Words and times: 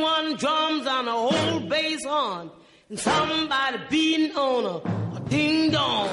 one 0.00 0.36
drums 0.36 0.86
and 0.86 1.08
a 1.08 1.12
whole 1.12 1.60
bass 1.60 2.04
on, 2.06 2.50
and 2.88 2.98
somebody 2.98 3.78
beating 3.88 4.36
on 4.36 4.64
a, 4.64 5.16
a 5.16 5.20
ding 5.28 5.70
dong. 5.70 6.08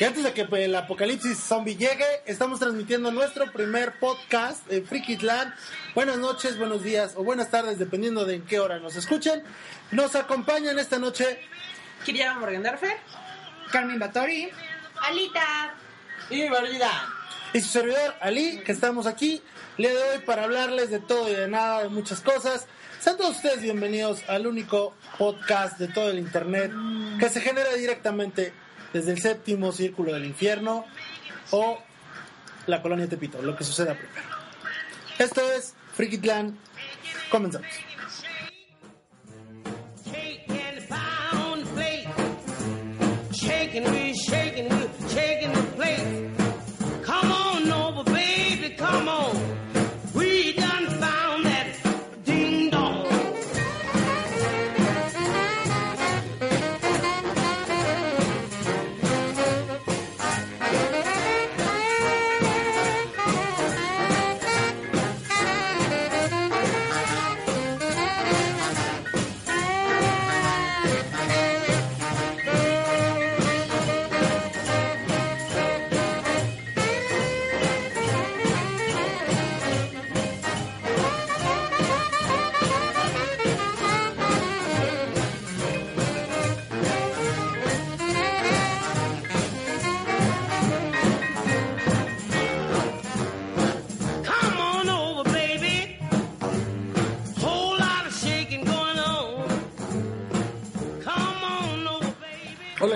Y 0.00 0.04
antes 0.04 0.22
de 0.22 0.32
que 0.32 0.42
el 0.42 0.74
apocalipsis 0.76 1.36
zombie 1.36 1.74
llegue, 1.74 2.06
estamos 2.24 2.60
transmitiendo 2.60 3.10
nuestro 3.10 3.50
primer 3.50 3.98
podcast 3.98 4.64
de 4.68 4.82
Frikitland. 4.82 5.52
Buenas 5.92 6.18
noches, 6.18 6.56
buenos 6.56 6.84
días 6.84 7.14
o 7.16 7.24
buenas 7.24 7.50
tardes, 7.50 7.80
dependiendo 7.80 8.24
de 8.24 8.36
en 8.36 8.42
qué 8.42 8.60
hora 8.60 8.78
nos 8.78 8.94
escuchen. 8.94 9.42
Nos 9.90 10.14
acompañan 10.14 10.78
esta 10.78 11.00
noche 11.00 11.40
Kiria 12.04 12.34
Morgendorfer. 12.34 12.96
Carmen 13.72 13.98
Batori. 13.98 14.48
Alita. 15.02 15.74
Y 16.30 16.48
Marida. 16.48 16.90
y 17.52 17.60
su 17.60 17.68
servidor 17.68 18.14
Ali, 18.20 18.60
que 18.60 18.70
estamos 18.70 19.06
aquí 19.06 19.42
de 19.78 19.88
hoy 19.88 20.18
para 20.24 20.44
hablarles 20.44 20.90
de 20.90 21.00
todo 21.00 21.28
y 21.28 21.34
de 21.34 21.48
nada, 21.48 21.82
de 21.82 21.88
muchas 21.88 22.20
cosas. 22.20 22.68
Sean 23.00 23.16
todos 23.16 23.34
ustedes 23.34 23.62
bienvenidos 23.62 24.22
al 24.28 24.46
único 24.46 24.94
podcast 25.18 25.76
de 25.78 25.88
todo 25.88 26.10
el 26.10 26.18
internet 26.20 26.70
que 27.18 27.28
se 27.30 27.40
genera 27.40 27.72
directamente 27.74 28.52
desde 28.92 29.12
el 29.12 29.20
séptimo 29.20 29.72
círculo 29.72 30.12
del 30.12 30.24
infierno 30.24 30.84
o 31.50 31.78
la 32.66 32.82
colonia 32.82 33.08
Tepito, 33.08 33.40
lo 33.42 33.56
que 33.56 33.64
suceda 33.64 33.94
primero. 33.94 34.28
Esto 35.18 35.40
es 35.52 35.74
Frikitland. 35.94 36.56
Comenzamos. 37.30 37.68
Cake 43.40 44.37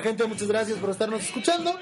gente, 0.03 0.25
muchas 0.27 0.49
gracias 0.49 0.79
por 0.79 0.91
estarnos 0.91 1.23
escuchando. 1.23 1.79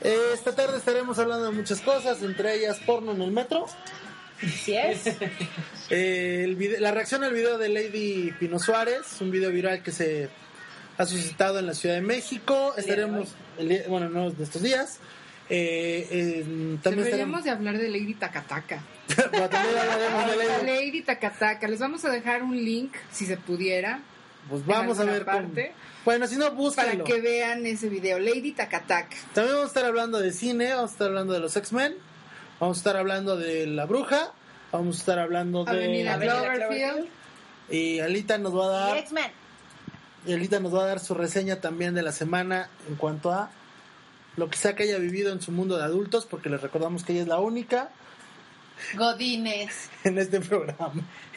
Eh, 0.00 0.16
esta 0.34 0.54
tarde 0.54 0.78
estaremos 0.78 1.18
hablando 1.18 1.44
de 1.46 1.52
muchas 1.52 1.80
cosas, 1.80 2.22
entre 2.22 2.54
ellas 2.56 2.78
porno 2.86 3.12
en 3.12 3.22
el 3.22 3.30
metro. 3.30 3.66
Así 4.42 4.74
es. 4.76 5.02
Eh, 5.90 6.42
el 6.44 6.56
vide- 6.56 6.80
la 6.80 6.90
reacción 6.90 7.22
al 7.22 7.34
video 7.34 7.58
de 7.58 7.68
Lady 7.68 8.32
Pino 8.40 8.58
Suárez, 8.58 9.20
un 9.20 9.30
video 9.30 9.50
viral 9.50 9.82
que 9.82 9.90
se 9.92 10.30
ha 10.96 11.04
suscitado 11.04 11.58
en 11.58 11.66
la 11.66 11.74
Ciudad 11.74 11.96
de 11.96 12.00
México. 12.00 12.72
Estaremos, 12.78 13.34
el 13.58 13.68
día- 13.68 13.84
bueno, 13.88 14.08
no 14.08 14.30
de 14.30 14.42
estos 14.42 14.62
días. 14.62 15.00
Eh, 15.50 16.08
eh, 16.10 16.42
también 16.82 17.04
Deberíamos 17.04 17.40
estaremos, 17.40 17.44
de 17.44 17.50
hablar 17.50 17.76
de 17.76 17.88
Lady 17.90 18.14
Takataka. 18.14 18.82
Hablaremos 19.32 20.30
de 20.30 20.36
Lady. 20.36 20.66
Lady 20.86 21.02
Takataka. 21.02 21.68
Les 21.68 21.78
vamos 21.80 22.02
a 22.06 22.10
dejar 22.10 22.42
un 22.42 22.56
link, 22.56 22.94
si 23.10 23.26
se 23.26 23.36
pudiera, 23.36 24.00
Pues 24.48 24.64
vamos 24.64 24.98
a 24.98 25.04
ver 25.04 25.26
cómo- 25.26 25.36
parte. 25.48 25.72
Bueno, 26.04 26.26
si 26.26 26.36
no, 26.36 26.46
para 26.46 26.56
búsquenlo. 26.56 27.04
que 27.04 27.20
vean 27.20 27.64
ese 27.66 27.88
video. 27.88 28.18
Lady 28.18 28.52
Takataka. 28.52 29.16
También 29.32 29.54
vamos 29.54 29.64
a 29.64 29.68
estar 29.68 29.84
hablando 29.84 30.18
de 30.18 30.32
cine, 30.32 30.74
vamos 30.74 30.90
a 30.90 30.92
estar 30.92 31.08
hablando 31.08 31.32
de 31.32 31.40
los 31.40 31.56
X-Men, 31.56 31.94
vamos 32.58 32.78
a 32.78 32.80
estar 32.80 32.96
hablando 32.96 33.36
de 33.36 33.66
La 33.66 33.86
Bruja, 33.86 34.32
vamos 34.72 34.96
a 34.96 34.98
estar 34.98 35.18
hablando 35.18 35.64
de... 35.64 35.70
Avenida 35.70 36.18
Cloverfield. 36.18 37.08
Y 37.70 38.00
Alita 38.00 38.38
nos 38.38 38.56
va 38.56 38.64
a 38.64 38.68
dar... 38.68 38.96
X-Men. 38.98 39.30
Y 40.26 40.32
Alita 40.32 40.60
nos 40.60 40.74
va 40.74 40.82
a 40.82 40.86
dar 40.86 41.00
su 41.00 41.14
reseña 41.14 41.60
también 41.60 41.94
de 41.94 42.02
la 42.02 42.12
semana 42.12 42.68
en 42.88 42.96
cuanto 42.96 43.30
a 43.30 43.50
lo 44.36 44.48
que 44.50 44.56
sea 44.56 44.74
que 44.74 44.84
haya 44.84 44.98
vivido 44.98 45.32
en 45.32 45.40
su 45.40 45.52
mundo 45.52 45.76
de 45.76 45.84
adultos, 45.84 46.26
porque 46.26 46.48
les 46.48 46.60
recordamos 46.60 47.04
que 47.04 47.12
ella 47.12 47.22
es 47.22 47.28
la 47.28 47.38
única 47.38 47.90
Godines. 48.94 49.88
en 50.04 50.18
este 50.18 50.40
programa. 50.40 50.92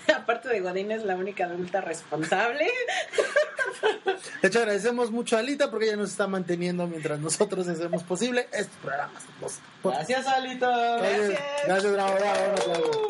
Aparte 0.16 0.49
de 0.49 0.59
Godín 0.61 0.91
es 0.91 1.03
la 1.03 1.16
única 1.16 1.45
adulta 1.45 1.81
responsable. 1.81 2.67
De 4.41 4.47
hecho, 4.47 4.59
agradecemos 4.59 5.11
mucho 5.11 5.35
a 5.35 5.39
Alita 5.39 5.69
porque 5.71 5.85
ella 5.88 5.95
nos 5.97 6.11
está 6.11 6.27
manteniendo 6.27 6.88
mientras 6.88 7.19
nosotros 7.19 7.67
hacemos 7.67 8.03
posible 8.03 8.47
estos 8.51 8.75
programas. 8.81 9.23
Los- 9.41 9.59
Gracias, 9.83 10.27
Alito. 10.27 10.67
Gracias, 10.69 11.39
gracias, 11.65 11.94
bravo, 11.94 12.15
bravo, 12.15 12.39
un 12.45 12.51
aplauso. 12.59 13.07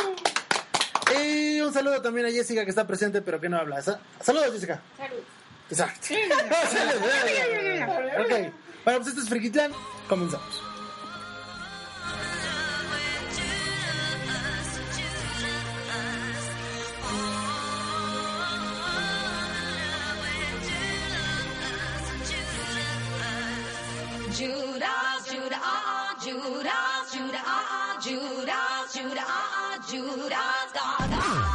Y 1.21 1.59
un 1.61 1.71
saludo 1.73 2.01
también 2.01 2.25
a 2.27 2.31
Jessica 2.31 2.63
que 2.63 2.69
está 2.69 2.87
presente 2.87 3.21
pero 3.21 3.39
que 3.39 3.47
no 3.49 3.57
habla. 3.57 3.81
Sa- 3.81 3.99
Saludos, 4.21 4.51
Jessica. 4.53 4.81
Salud. 4.97 5.19
Exacto. 5.69 6.07
Saludos. 6.71 8.25
ok. 8.25 8.53
Bueno, 8.83 8.99
pues 8.99 9.07
este 9.07 9.21
es 9.21 9.29
Frikitlán. 9.29 9.71
Comenzamos. 10.09 10.61
Ah, 26.27 26.31
ah, 26.31 27.05
Judas, 27.11 27.13
Judah, 27.13 27.43
ah, 27.45 27.65
ah, 27.69 27.99
Judas, 28.01 28.93
Judah, 28.93 29.25
ah, 29.27 29.49
ah, 29.53 29.77
Judas, 29.85 30.71
God, 30.73 31.54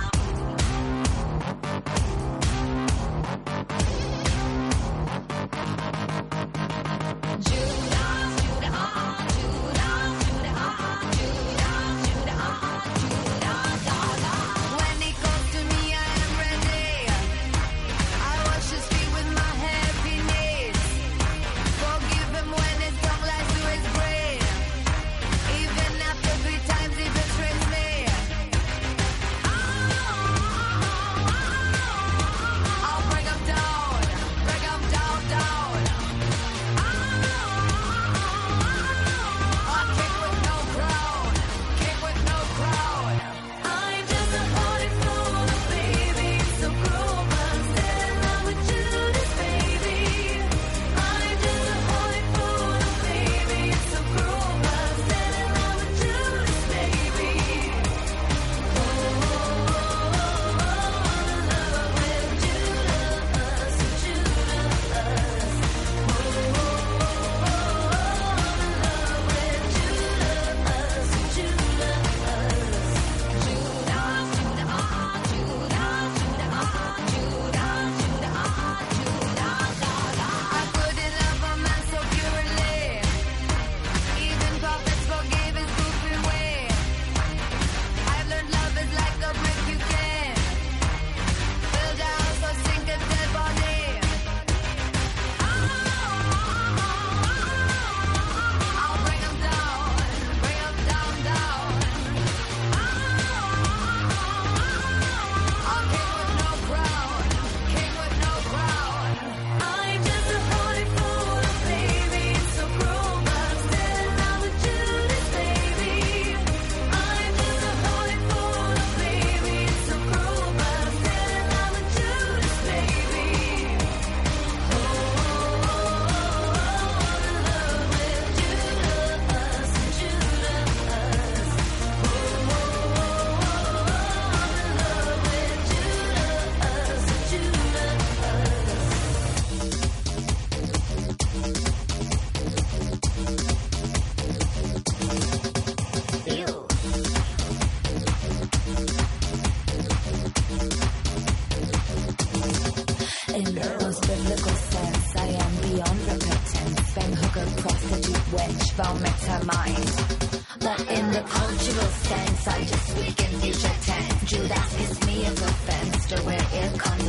I 162.49 162.65
just 162.65 162.97
weaken 162.97 163.41
you 163.43 163.53
to 163.53 163.69
ten. 163.83 164.27
Judas 164.27 164.81
is 164.81 165.07
me 165.07 165.27
a 165.27 165.31
fence 165.31 166.07
to 166.07 166.17
where 166.23 166.47
it 166.53 166.79
comes 166.79 167.00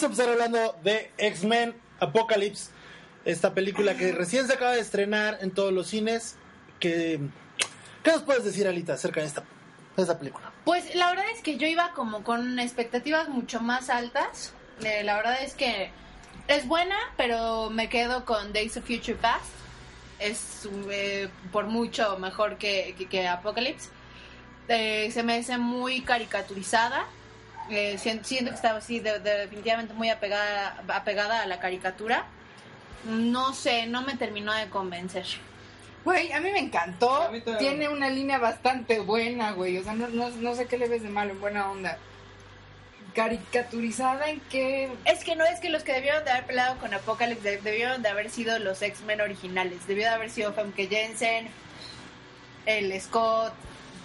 vamos 0.00 0.18
a 0.18 0.22
empezar 0.22 0.32
hablando 0.32 0.78
de 0.82 1.10
X-Men 1.18 1.74
Apocalypse, 1.98 2.70
esta 3.26 3.52
película 3.52 3.94
que 3.98 4.12
recién 4.12 4.46
se 4.46 4.54
acaba 4.54 4.72
de 4.72 4.80
estrenar 4.80 5.38
en 5.42 5.50
todos 5.50 5.74
los 5.74 5.88
cines. 5.88 6.36
Que, 6.78 7.20
¿Qué 8.02 8.10
nos 8.10 8.22
puedes 8.22 8.44
decir, 8.44 8.66
Alita, 8.66 8.94
acerca 8.94 9.20
de 9.20 9.26
esta, 9.26 9.42
de 9.96 10.02
esta 10.02 10.18
película? 10.18 10.50
Pues 10.64 10.94
la 10.94 11.10
verdad 11.10 11.26
es 11.34 11.42
que 11.42 11.58
yo 11.58 11.66
iba 11.66 11.92
como 11.92 12.24
con 12.24 12.58
expectativas 12.58 13.28
mucho 13.28 13.60
más 13.60 13.90
altas. 13.90 14.54
Eh, 14.82 15.02
la 15.04 15.16
verdad 15.16 15.42
es 15.42 15.52
que 15.52 15.90
es 16.48 16.66
buena, 16.66 16.96
pero 17.18 17.68
me 17.68 17.90
quedo 17.90 18.24
con 18.24 18.54
Days 18.54 18.78
of 18.78 18.86
Future 18.86 19.16
Past. 19.16 19.52
Es 20.18 20.66
eh, 20.90 21.28
por 21.52 21.66
mucho 21.66 22.18
mejor 22.18 22.56
que, 22.56 22.94
que, 22.96 23.06
que 23.06 23.28
Apocalypse. 23.28 23.90
Eh, 24.68 25.10
se 25.12 25.22
me 25.22 25.36
hace 25.36 25.58
muy 25.58 26.00
caricaturizada. 26.00 27.04
Eh, 27.70 27.96
siento, 27.98 28.24
siento 28.24 28.50
que 28.50 28.56
estaba 28.56 28.78
así, 28.78 28.98
de- 29.00 29.20
de- 29.20 29.38
definitivamente 29.38 29.94
muy 29.94 30.10
apegada, 30.10 30.82
apegada 30.88 31.42
a 31.42 31.46
la 31.46 31.60
caricatura. 31.60 32.26
No 33.04 33.54
sé, 33.54 33.86
no 33.86 34.02
me 34.02 34.16
terminó 34.16 34.52
de 34.52 34.68
convencer. 34.68 35.24
Güey, 36.04 36.32
a 36.32 36.40
mí 36.40 36.50
me 36.50 36.58
encantó. 36.58 37.30
Mí. 37.30 37.42
Tiene 37.58 37.88
una 37.88 38.08
línea 38.10 38.38
bastante 38.38 39.00
buena, 39.00 39.52
güey. 39.52 39.78
O 39.78 39.84
sea, 39.84 39.94
no, 39.94 40.08
no, 40.08 40.30
no 40.30 40.54
sé 40.54 40.66
qué 40.66 40.78
le 40.78 40.88
ves 40.88 41.02
de 41.02 41.08
malo, 41.10 41.32
en 41.32 41.40
buena 41.40 41.70
onda. 41.70 41.98
Caricaturizada 43.14 44.30
en 44.30 44.40
qué. 44.50 44.88
Es 45.04 45.24
que 45.24 45.34
no 45.34 45.44
es 45.44 45.58
que 45.60 45.68
los 45.68 45.82
que 45.82 45.92
debieron 45.92 46.24
de 46.24 46.30
haber 46.30 46.46
peleado 46.46 46.78
con 46.78 46.94
Apocalypse 46.94 47.42
de- 47.42 47.58
debieron 47.58 48.02
de 48.02 48.08
haber 48.08 48.30
sido 48.30 48.58
los 48.60 48.80
X-Men 48.82 49.20
originales. 49.20 49.86
Debió 49.86 50.04
de 50.04 50.14
haber 50.14 50.30
sido 50.30 50.52
Femke 50.52 50.86
Jensen, 50.86 51.48
el 52.66 52.98
Scott, 53.00 53.52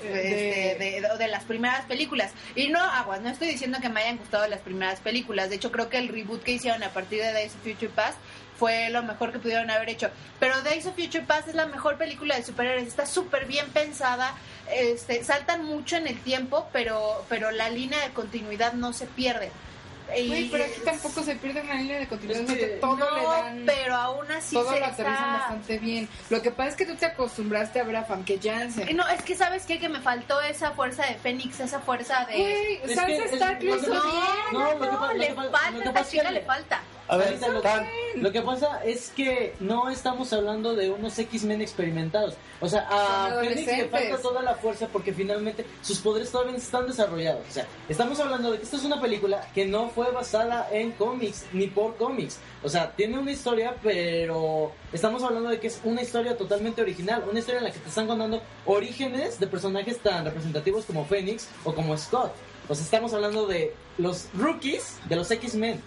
De- 0.02 0.74
este, 0.76 0.84
de, 0.84 1.02
de- 1.02 1.18
de 1.18 1.28
las 1.28 1.44
primeras 1.44 1.86
películas. 1.86 2.32
Y 2.56 2.68
no, 2.68 2.80
aguas, 2.80 3.22
no 3.22 3.30
estoy 3.30 3.48
diciendo 3.48 3.80
que 3.82 3.90
me 3.90 4.02
hayan 4.02 4.18
gustado 4.18 4.48
las 4.48 4.60
primeras 4.62 5.00
películas. 5.00 5.50
De 5.50 5.56
hecho, 5.56 5.72
creo 5.72 5.90
que 5.90 5.98
el 5.98 6.10
reboot 6.10 6.44
que 6.44 6.52
hicieron 6.52 6.84
a 6.84 6.90
partir 6.90 7.22
de 7.22 7.32
Days 7.34 7.54
of 7.56 7.62
Future 7.64 7.90
Past 7.90 8.18
fue 8.58 8.90
lo 8.90 9.04
mejor 9.04 9.32
que 9.32 9.40
pudieron 9.40 9.70
haber 9.70 9.90
hecho. 9.90 10.10
Pero 10.40 10.62
Days 10.62 10.86
of 10.86 10.96
Future 10.96 11.24
Past 11.26 11.48
es 11.50 11.56
la 11.56 11.66
mejor 11.66 11.98
película 11.98 12.36
de 12.36 12.44
superhéroes. 12.44 12.88
Está 12.88 13.06
súper 13.06 13.46
bien 13.46 13.68
pensada. 13.72 14.34
Este, 14.72 15.24
saltan 15.24 15.64
mucho 15.66 15.98
en 15.98 16.08
el 16.08 16.20
tiempo, 16.22 16.68
pero, 16.72 17.26
pero 17.30 17.52
la 17.52 17.70
línea 17.70 18.00
de 18.02 18.14
continuidad 18.14 18.74
no 18.74 18.94
se 18.94 19.06
pierde. 19.08 19.52
Güey, 20.08 20.50
pero 20.50 20.64
aquí 20.66 20.82
tampoco 20.84 21.24
se 21.24 21.36
pierde 21.36 21.62
una 21.62 21.76
línea 21.76 22.00
de 22.00 22.08
continuidad. 22.08 22.42
Es 22.50 22.58
que- 22.58 22.66
todo 22.82 22.96
no, 22.98 23.16
le 23.16 23.24
dan. 23.24 23.64
pero 23.66 23.96
aún 23.96 24.32
así 24.32 24.56
todo 24.56 24.72
se 24.74 24.80
lo 24.80 24.86
aterrizan 24.86 25.14
está... 25.14 25.32
bastante 25.38 25.78
bien. 25.80 26.10
Lo 26.30 26.42
que 26.42 26.52
pasa 26.52 26.70
es 26.70 26.76
que 26.76 26.86
tú 26.86 26.96
te 26.96 27.06
acostumbraste 27.06 27.80
a 27.80 27.84
ver 27.84 27.96
a 27.98 28.04
Famke 28.04 28.40
Janssen. 28.42 28.96
No, 28.96 29.08
es 29.08 29.22
que 29.24 29.36
sabes 29.36 29.66
qué? 29.66 29.80
que 29.80 29.90
me 29.90 30.00
faltó 30.00 30.40
esa 30.42 30.72
fuerza 30.72 31.06
de 31.06 31.16
Fénix, 31.16 31.60
esa 31.60 31.80
fuerza 31.80 32.26
de... 32.26 32.38
Güey, 32.38 32.76
Es 32.84 32.96
Sansa 32.96 33.06
que 33.08 33.18
es- 33.18 33.34
Stark 33.34 33.64
lo 33.64 33.76
lo 33.76 33.82
que 33.82 33.86
hizo 33.88 33.94
pasa- 33.94 34.12
bien. 34.12 34.54
no, 34.54 34.60
No, 34.80 35.00
no, 35.08 35.14
le 35.14 35.34
falta, 35.34 35.60
esta 35.84 36.06
chica 36.10 36.32
le 36.32 36.42
falta. 36.42 36.82
A 37.08 37.18
ver, 37.18 37.40
lo, 37.54 37.62
Tan- 37.62 37.86
lo 38.16 38.32
que 38.32 38.42
pasa 38.42 38.84
es 38.84 39.10
que 39.16 39.54
no 39.60 39.90
estamos 39.90 40.34
hablando 40.34 40.76
de 40.76 40.90
unos 40.90 41.18
X-Men 41.20 41.62
experimentados. 41.62 42.34
O 42.62 42.68
sea, 42.68 42.88
a 42.90 43.30
Phoenix 43.42 43.68
le 43.68 43.90
falta 43.90 44.18
toda 44.22 44.42
la 44.42 44.56
fuerza 44.56 44.88
porque 44.88 45.14
finalmente 45.14 45.66
sus 45.84 46.00
poderes 46.00 46.32
todavía 46.32 46.56
están 46.58 46.88
desarrollados. 46.88 47.42
O 47.48 47.52
sea, 47.54 47.68
estamos 47.90 48.20
hablando 48.20 48.52
de 48.52 48.58
que 48.58 48.64
esta 48.64 48.78
es 48.78 48.84
una 48.86 49.00
película 49.00 49.48
que 49.54 49.66
no 49.66 49.90
fue 49.90 50.10
basada 50.12 50.68
en 50.72 50.94
cómics 50.94 51.46
ni 51.54 51.68
por 51.68 51.96
cómics. 51.98 52.40
O 52.64 52.70
sea, 52.70 52.92
tiene 52.96 53.20
una 53.20 53.32
historia, 53.32 53.76
pero 53.84 54.72
estamos 54.92 55.22
hablando 55.22 55.50
de 55.50 55.60
que 55.60 55.68
es 55.68 55.80
una 55.84 56.02
historia 56.02 56.36
totalmente 56.38 56.82
original. 56.82 57.24
Una 57.30 57.38
historia 57.40 57.60
en 57.60 57.66
la 57.66 57.72
que 57.72 57.80
te 57.80 57.90
están 57.90 58.08
contando 58.08 58.42
orígenes 58.66 59.40
de 59.40 59.46
personajes 59.48 60.00
tan 60.00 60.26
representativos 60.26 60.86
como 60.86 61.06
Phoenix 61.06 61.48
o 61.64 61.76
como 61.76 61.96
Scott. 61.98 62.32
O 62.68 62.74
sea, 62.74 62.84
estamos 62.84 63.14
hablando 63.14 63.46
de 63.46 63.76
los 64.00 64.28
rookies 64.34 64.98
de 65.08 65.16
los 65.18 65.30
X-Men. 65.30 65.82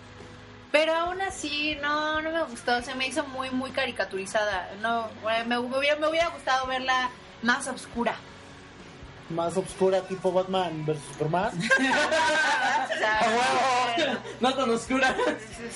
Pero 0.71 0.95
aún 0.95 1.21
así, 1.23 1.77
no, 1.81 2.21
no 2.21 2.31
me 2.31 2.43
gustó, 2.45 2.83
se 2.83 2.95
me 2.95 3.07
hizo 3.07 3.25
muy, 3.25 3.51
muy 3.51 3.71
caricaturizada. 3.71 4.71
No, 4.83 5.07
eh, 5.31 5.45
me, 5.47 5.59
me 5.61 5.79
hubiera, 5.79 5.97
me 5.99 6.09
hubiera 6.09 6.29
gustado 6.29 6.67
verla 6.67 7.11
más 7.43 7.67
oscura. 7.69 8.17
Más 9.31 9.55
oscura, 9.59 10.01
tipo 10.03 10.33
Batman 10.33 10.87
versus 10.87 11.05
Superman. 11.13 11.51
O 11.59 11.61
sea, 12.99 13.21
bueno, 13.97 14.19
No 14.41 14.55
tan 14.55 14.71
oscura. 14.71 15.15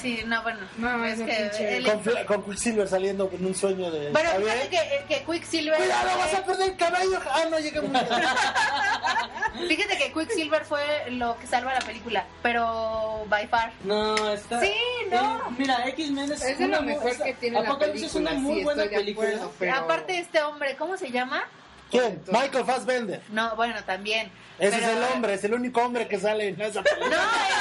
sí, 0.00 0.22
no, 0.26 0.42
bueno. 0.42 0.60
No, 0.78 1.04
es 1.04 1.14
esa 1.18 1.26
que 1.26 1.32
pinche- 1.50 1.76
el- 1.76 1.84
con, 1.86 2.02
Fla- 2.02 2.24
con 2.24 2.42
Quicksilver 2.44 2.88
saliendo 2.88 3.28
en 3.32 3.44
un 3.44 3.54
sueño 3.54 3.90
de. 3.90 4.10
Bueno, 4.10 4.30
¿Está 4.30 4.40
fíjate 4.42 4.68
que, 4.70 5.04
que 5.06 5.24
Quicksilver... 5.24 5.76
¡Cuidado, 5.76 6.18
vas 6.18 6.34
a 6.34 6.44
perder 6.44 6.70
el 6.70 6.76
cabello! 6.76 7.20
¡Ah, 7.30 7.42
no 7.50 7.58
llegué 7.58 7.80
muy 7.82 8.00
Fíjate 9.68 9.98
que 9.98 10.12
Quicksilver 10.12 10.64
fue 10.64 11.10
lo 11.10 11.36
que 11.38 11.46
salva 11.46 11.74
la 11.74 11.80
película, 11.80 12.24
pero 12.42 13.24
by 13.28 13.46
far. 13.48 13.70
No, 13.84 14.30
está. 14.32 14.60
Sí, 14.60 14.72
no. 15.10 15.36
Eh, 15.36 15.54
mira, 15.58 15.86
X-Men 15.88 16.32
es. 16.32 16.42
Es 16.42 16.58
de 16.58 16.64
una 16.64 16.76
lo 16.78 16.82
muy- 16.84 16.94
mejor 16.94 17.10
esta- 17.10 17.24
que 17.24 17.34
tiene 17.34 17.60
la 17.60 17.68
Apocalipsis 17.68 18.12
película. 18.12 18.30
es 18.30 18.36
una 18.36 18.42
muy 18.48 18.58
sí, 18.58 18.64
buena 18.64 18.84
película. 18.84 19.28
acuerdo, 19.28 19.52
pero... 19.58 19.74
Aparte 19.76 20.18
este 20.18 20.42
hombre, 20.42 20.74
¿cómo 20.76 20.96
se 20.96 21.10
llama? 21.10 21.44
¿Quién? 21.92 22.20
Michael 22.32 22.64
Fassbender. 22.64 23.22
No, 23.28 23.54
bueno, 23.54 23.76
también. 23.84 24.32
Ese 24.58 24.78
Pero- 24.78 24.90
es 24.90 24.96
el 24.96 25.02
hombre, 25.14 25.34
es 25.34 25.44
el 25.44 25.54
único 25.54 25.80
hombre 25.82 26.08
que 26.08 26.18
sale 26.18 26.48
en 26.48 26.60
esa 26.60 26.82
No, 26.82 26.88
es 26.88 26.94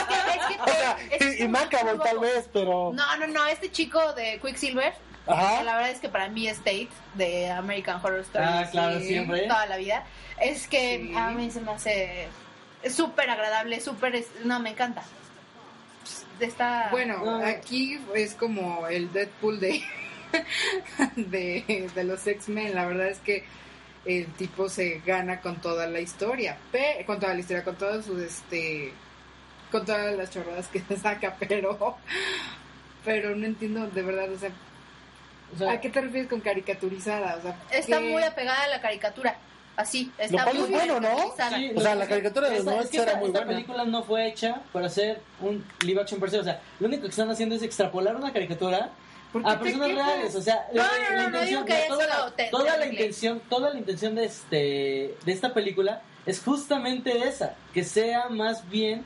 que, 0.07 0.39
es 0.39 0.45
que 0.47 0.61
O 0.71 0.73
sea, 0.73 0.97
es 1.11 1.39
y, 1.39 1.43
y 1.43 1.99
tal 1.99 2.19
vez, 2.19 2.49
pero. 2.51 2.91
No, 2.93 3.17
no, 3.17 3.27
no, 3.27 3.45
este 3.47 3.71
chico 3.71 4.13
de 4.13 4.39
Quicksilver, 4.43 4.93
Ajá. 5.27 5.63
la 5.63 5.75
verdad 5.75 5.91
es 5.91 5.99
que 5.99 6.09
para 6.09 6.29
mí 6.29 6.47
es 6.47 6.57
Tate 6.59 6.87
de 7.15 7.51
American 7.51 7.99
Horror 8.03 8.21
Story. 8.21 8.45
Ah, 8.47 8.67
claro, 8.71 8.99
sí, 8.99 9.07
siempre. 9.07 9.47
Toda 9.47 9.65
la 9.67 9.77
vida. 9.77 10.03
Es 10.39 10.67
que 10.67 11.07
Sí. 11.09 11.13
a 11.15 11.29
mí 11.29 11.51
se 11.51 11.61
me 11.61 11.71
hace 11.73 12.27
es 12.83 12.95
súper 12.95 13.29
agradable, 13.29 13.79
súper... 13.79 14.23
No, 14.43 14.59
me 14.59 14.71
encanta. 14.71 15.03
Está... 16.39 16.87
Bueno, 16.89 17.17
No. 17.23 17.45
aquí 17.45 17.99
es 18.15 18.33
como 18.33 18.87
el 18.87 19.11
Deadpool 19.13 19.59
de, 19.59 19.83
de, 21.15 21.89
de 21.93 22.03
los 22.03 22.25
X-Men. 22.25 22.73
La 22.73 22.85
verdad 22.85 23.07
es 23.07 23.19
que 23.19 23.43
el 24.05 24.25
tipo 24.33 24.67
se 24.69 24.99
gana 25.05 25.41
con 25.41 25.57
toda 25.57 25.87
la 25.87 25.99
historia, 25.99 26.57
pe- 26.71 27.03
con 27.05 27.19
toda 27.19 27.33
la 27.33 27.39
historia, 27.39 27.63
con 27.63 27.75
todos 27.75 28.05
sus, 28.05 28.19
este, 28.21 28.93
con 29.71 29.85
todas 29.85 30.15
las 30.15 30.29
chorradas 30.31 30.67
que 30.67 30.79
se 30.87 30.97
saca, 30.97 31.35
pero, 31.39 31.97
pero 33.05 33.35
no 33.35 33.45
entiendo 33.45 33.87
de 33.87 34.01
verdad, 34.01 34.31
o 34.31 34.37
sea, 34.39 34.49
O 35.53 35.57
sea, 35.57 35.71
¿a 35.73 35.81
qué 35.81 35.89
te 35.89 36.01
refieres 36.01 36.29
con 36.29 36.39
caricaturizada? 36.41 37.35
O 37.37 37.41
sea, 37.41 37.55
Está 37.71 37.99
¿qué? 37.99 38.09
muy 38.09 38.23
apegada 38.23 38.63
a 38.63 38.67
la 38.69 38.81
caricatura. 38.81 39.35
Así, 39.77 40.11
Lo 40.17 40.23
está 40.25 40.43
cual 40.43 40.55
muy 40.57 40.65
es 40.65 40.71
bueno, 40.71 40.93
¿no? 40.99 41.01
caricaturizada. 41.07 41.57
sí, 41.57 41.71
O 41.75 41.81
sea, 41.81 41.93
lo- 41.93 41.99
la 42.01 42.07
caricatura 42.07 42.47
de 42.47 42.51
los 42.51 42.59
esta- 42.59 42.71
90 42.71 42.85
es 42.85 42.91
que 42.91 42.97
esta, 42.97 43.11
era 43.11 43.19
muy 43.19 43.27
esta 43.29 43.39
buena. 43.39 43.53
película 43.53 43.85
no 43.85 44.03
fue 44.03 44.27
hecha 44.27 44.61
para 44.73 44.87
hacer 44.87 45.21
un 45.39 45.63
live 45.85 46.01
action 46.01 46.19
per 46.19 46.29
se. 46.29 46.39
O 46.39 46.43
sea, 46.43 46.59
lo 46.79 46.87
único 46.87 47.03
que 47.03 47.09
están 47.09 47.29
haciendo 47.29 47.55
es 47.55 47.61
extrapolar 47.63 48.15
una 48.15 48.33
caricatura 48.33 48.79
¿Por 48.79 48.87
qué 48.89 49.00
a 49.43 49.59
personas 49.59 49.93
reales. 49.93 50.35
O 50.35 50.41
sea, 50.41 50.67
No, 50.73 50.81
la, 50.81 50.87
no, 50.87 51.15
la 51.15 51.23
no, 51.23 51.29
no 51.29 51.37
intención, 51.37 51.65
la- 51.67 51.87
toda, 51.87 52.07
la, 52.07 52.31
te- 52.35 52.49
toda 52.49 52.63
la 52.65 52.71
terrible. 52.73 52.93
intención, 52.93 53.41
toda 53.49 53.69
la 53.71 53.79
intención 53.79 54.15
de 54.15 54.25
este 54.25 55.15
de 55.25 55.31
esta 55.31 55.53
película 55.53 56.01
es 56.25 56.41
justamente 56.43 57.27
esa, 57.27 57.55
que 57.73 57.83
sea 57.83 58.29
más 58.29 58.69
bien 58.69 59.03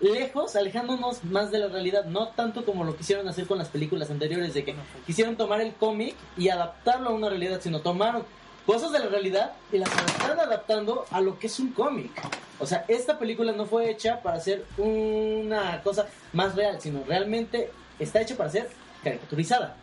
lejos, 0.00 0.56
alejándonos 0.56 1.22
más 1.24 1.50
de 1.50 1.58
la 1.58 1.68
realidad, 1.68 2.04
no 2.06 2.28
tanto 2.28 2.64
como 2.64 2.84
lo 2.84 2.96
quisieron 2.96 3.28
hacer 3.28 3.46
con 3.46 3.58
las 3.58 3.68
películas 3.68 4.10
anteriores 4.10 4.54
de 4.54 4.64
que 4.64 4.74
quisieron 5.06 5.36
tomar 5.36 5.60
el 5.60 5.74
cómic 5.74 6.14
y 6.38 6.48
adaptarlo 6.48 7.10
a 7.10 7.12
una 7.12 7.28
realidad, 7.28 7.60
sino 7.62 7.80
tomaron 7.80 8.24
cosas 8.64 8.92
de 8.92 8.98
la 9.00 9.06
realidad 9.06 9.52
y 9.72 9.78
las 9.78 9.90
están 9.90 10.40
adaptando 10.40 11.04
a 11.10 11.20
lo 11.20 11.38
que 11.38 11.48
es 11.48 11.60
un 11.60 11.72
cómic. 11.72 12.10
O 12.58 12.66
sea, 12.66 12.84
esta 12.88 13.18
película 13.18 13.52
no 13.52 13.66
fue 13.66 13.90
hecha 13.90 14.22
para 14.22 14.40
ser 14.40 14.64
una 14.78 15.82
cosa 15.82 16.06
más 16.32 16.54
real, 16.54 16.80
sino 16.80 17.02
realmente 17.06 17.70
está 17.98 18.20
hecha 18.22 18.36
para 18.36 18.48
ser 18.50 18.70
caricaturizada. 19.02 19.76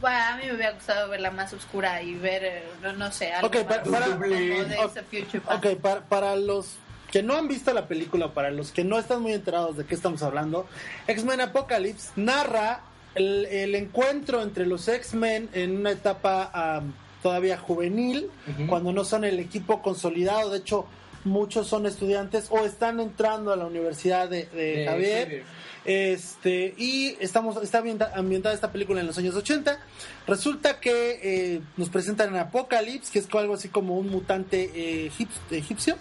Bueno, 0.00 0.18
a 0.18 0.36
mí 0.36 0.42
me 0.46 0.54
hubiera 0.54 0.72
gustado 0.72 1.08
verla 1.08 1.30
más 1.30 1.52
oscura 1.52 2.02
y 2.02 2.14
ver, 2.14 2.44
eh, 2.44 2.62
no, 2.82 2.92
no 2.94 3.12
sé, 3.12 3.32
algo 3.32 3.46
Ok, 3.48 3.58
para- 3.64 3.84
más 3.84 4.00
para- 4.00 4.06
como 4.16 4.26
Days 4.26 4.76
of 4.84 4.98
Future 5.10 5.40
Past. 5.40 5.64
Ok, 5.64 5.76
para, 5.80 6.00
para 6.02 6.36
los 6.36 6.76
que 7.10 7.22
no 7.22 7.36
han 7.36 7.46
visto 7.48 7.72
la 7.72 7.86
película, 7.86 8.32
para 8.34 8.50
los 8.50 8.72
que 8.72 8.82
no 8.84 8.98
están 8.98 9.22
muy 9.22 9.32
enterados 9.32 9.76
de 9.76 9.84
qué 9.86 9.94
estamos 9.94 10.22
hablando, 10.22 10.66
X-Men 11.06 11.40
Apocalypse 11.42 12.10
narra 12.16 12.80
el, 13.14 13.46
el 13.46 13.74
encuentro 13.76 14.42
entre 14.42 14.66
los 14.66 14.88
X-Men 14.88 15.48
en 15.52 15.76
una 15.76 15.92
etapa 15.92 16.50
am, 16.52 16.92
todavía 17.22 17.56
juvenil, 17.56 18.30
cuando 18.68 18.92
no 18.92 19.04
son 19.04 19.24
el 19.24 19.38
equipo 19.38 19.80
consolidado, 19.80 20.50
de 20.50 20.58
hecho 20.58 20.86
muchos 21.22 21.68
son 21.68 21.86
estudiantes 21.86 22.48
o 22.50 22.66
están 22.66 23.00
entrando 23.00 23.52
a 23.52 23.56
la 23.56 23.64
Universidad 23.64 24.28
de, 24.28 24.44
de 24.46 24.76
De 24.78 24.86
Javier. 24.86 25.22
Xavier. 25.24 25.44
Este, 25.84 26.74
y 26.78 27.16
estamos, 27.20 27.62
está 27.62 27.78
ambienta- 27.78 28.12
ambientada 28.14 28.54
esta 28.54 28.72
película 28.72 29.00
en 29.00 29.06
los 29.06 29.18
años 29.18 29.34
80. 29.34 29.78
Resulta 30.26 30.80
que 30.80 31.20
eh, 31.22 31.60
nos 31.76 31.90
presentan 31.90 32.34
a 32.36 32.42
Apocalypse, 32.42 33.12
que 33.12 33.18
es 33.18 33.28
algo 33.34 33.54
así 33.54 33.68
como 33.68 33.96
un 33.98 34.08
mutante 34.10 34.70
eh, 34.74 35.10
egip- 35.10 35.28
egipcio, 35.52 35.96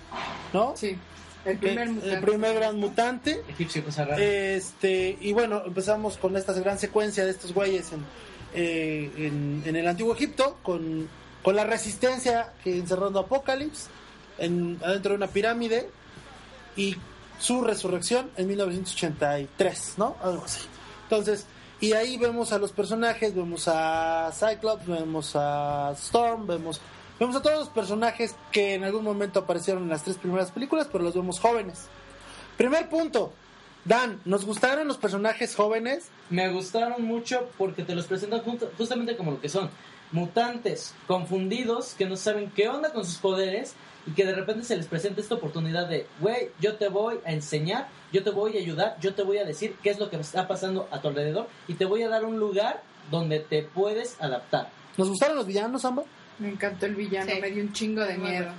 ¿no? 0.54 0.74
Sí, 0.78 0.96
el 1.46 1.58
primer 1.58 1.90
mutante. 1.90 2.16
el 2.16 2.22
primer 2.22 2.56
gran 2.56 2.78
mutante. 2.78 3.42
Egipcio, 3.50 3.84
cosa 3.84 4.06
rara. 4.06 4.24
Este, 4.24 5.18
y 5.20 5.34
bueno, 5.34 5.62
empezamos 5.66 6.18
con 6.18 6.38
esta 6.38 6.54
gran 6.54 6.80
secuencia 6.80 7.26
de 7.26 7.32
estos 7.32 7.54
güeyes 7.54 7.92
en, 7.92 8.06
eh, 8.54 9.12
en, 9.18 9.64
en 9.66 9.76
el 9.76 9.86
antiguo 9.88 10.14
Egipto, 10.16 10.58
con, 10.64 11.10
con 11.42 11.58
la 11.58 11.66
resistencia 11.66 12.54
que 12.64 12.78
encerrando 12.78 13.20
a 13.20 13.24
Apocalypse 13.24 13.88
en, 14.38 14.80
adentro 14.82 15.10
de 15.12 15.18
una 15.18 15.28
pirámide 15.28 15.90
y 16.78 16.96
su 17.44 17.62
resurrección 17.62 18.32
en 18.38 18.48
1983, 18.48 19.96
¿no? 19.98 20.16
Algo 20.24 20.46
así. 20.46 20.66
Entonces, 21.04 21.46
y 21.82 21.92
ahí 21.92 22.18
vemos 22.18 22.54
a 22.54 22.58
los 22.58 22.72
personajes, 22.72 23.36
vemos 23.36 23.68
a 23.68 24.32
Cyclops, 24.32 24.88
vemos 24.88 25.36
a 25.36 25.92
Storm, 25.98 26.48
vemos, 26.48 26.80
vemos 27.20 27.36
a 27.36 27.42
todos 27.42 27.60
los 27.60 27.68
personajes 27.68 28.34
que 28.54 28.76
en 28.76 28.86
algún 28.86 29.04
momento 29.04 29.42
aparecieron 29.42 29.84
en 29.84 29.90
las 29.90 30.04
tres 30.04 30.16
primeras 30.18 30.52
películas, 30.52 30.88
pero 30.90 31.04
los 31.04 31.16
vemos 31.16 31.42
jóvenes. 31.42 31.88
Primer 32.56 32.88
punto. 32.88 33.34
Dan, 33.84 34.22
¿nos 34.24 34.46
gustaron 34.46 34.88
los 34.88 34.98
personajes 34.98 35.54
jóvenes? 35.54 36.06
Me 36.30 36.48
gustaron 36.48 37.04
mucho 37.04 37.50
porque 37.58 37.84
te 37.84 37.94
los 37.94 38.06
presentan 38.06 38.42
justamente 38.78 39.18
como 39.18 39.32
lo 39.32 39.42
que 39.42 39.50
son. 39.50 39.70
Mutantes 40.14 40.94
confundidos 41.08 41.94
que 41.98 42.06
no 42.06 42.16
saben 42.16 42.50
qué 42.56 42.70
onda 42.70 42.94
con 42.94 43.04
sus 43.04 43.18
poderes 43.18 43.74
y 44.06 44.12
que 44.12 44.26
de 44.26 44.36
repente 44.36 44.64
se 44.66 44.76
les 44.76 44.88
presenta 44.88 45.22
esta 45.22 45.36
oportunidad 45.36 45.88
de, 45.88 46.08
güey, 46.20 46.50
yo 46.60 46.76
te 46.76 46.90
voy 46.90 47.20
a 47.26 47.32
enseñar, 47.32 47.88
yo 48.12 48.24
te 48.24 48.30
voy 48.32 48.58
a 48.58 48.60
ayudar, 48.60 48.98
yo 49.00 49.14
te 49.14 49.24
voy 49.24 49.38
a 49.38 49.46
decir 49.46 49.76
qué 49.82 49.90
es 49.92 50.00
lo 50.00 50.10
que 50.10 50.18
está 50.18 50.48
pasando 50.48 50.88
a 50.92 51.02
tu 51.02 51.08
alrededor 51.08 51.48
y 51.68 51.76
te 51.76 51.86
voy 51.86 52.04
a 52.04 52.10
dar 52.10 52.26
un 52.26 52.38
lugar 52.40 52.82
donde 53.12 53.40
te 53.40 53.64
puedes 53.64 54.20
adaptar. 54.22 54.70
¿Nos 54.98 55.10
gustaron 55.10 55.36
los 55.38 55.48
villanos, 55.48 55.86
Amba? 55.86 56.04
Me 56.40 56.50
encantó 56.50 56.86
el 56.86 56.96
villano, 56.96 57.32
Sí. 57.32 57.40
me 57.42 57.52
dio 57.52 57.64
un 57.64 57.74
chingo 57.74 58.02
de 58.04 58.18
miedo. 58.18 58.52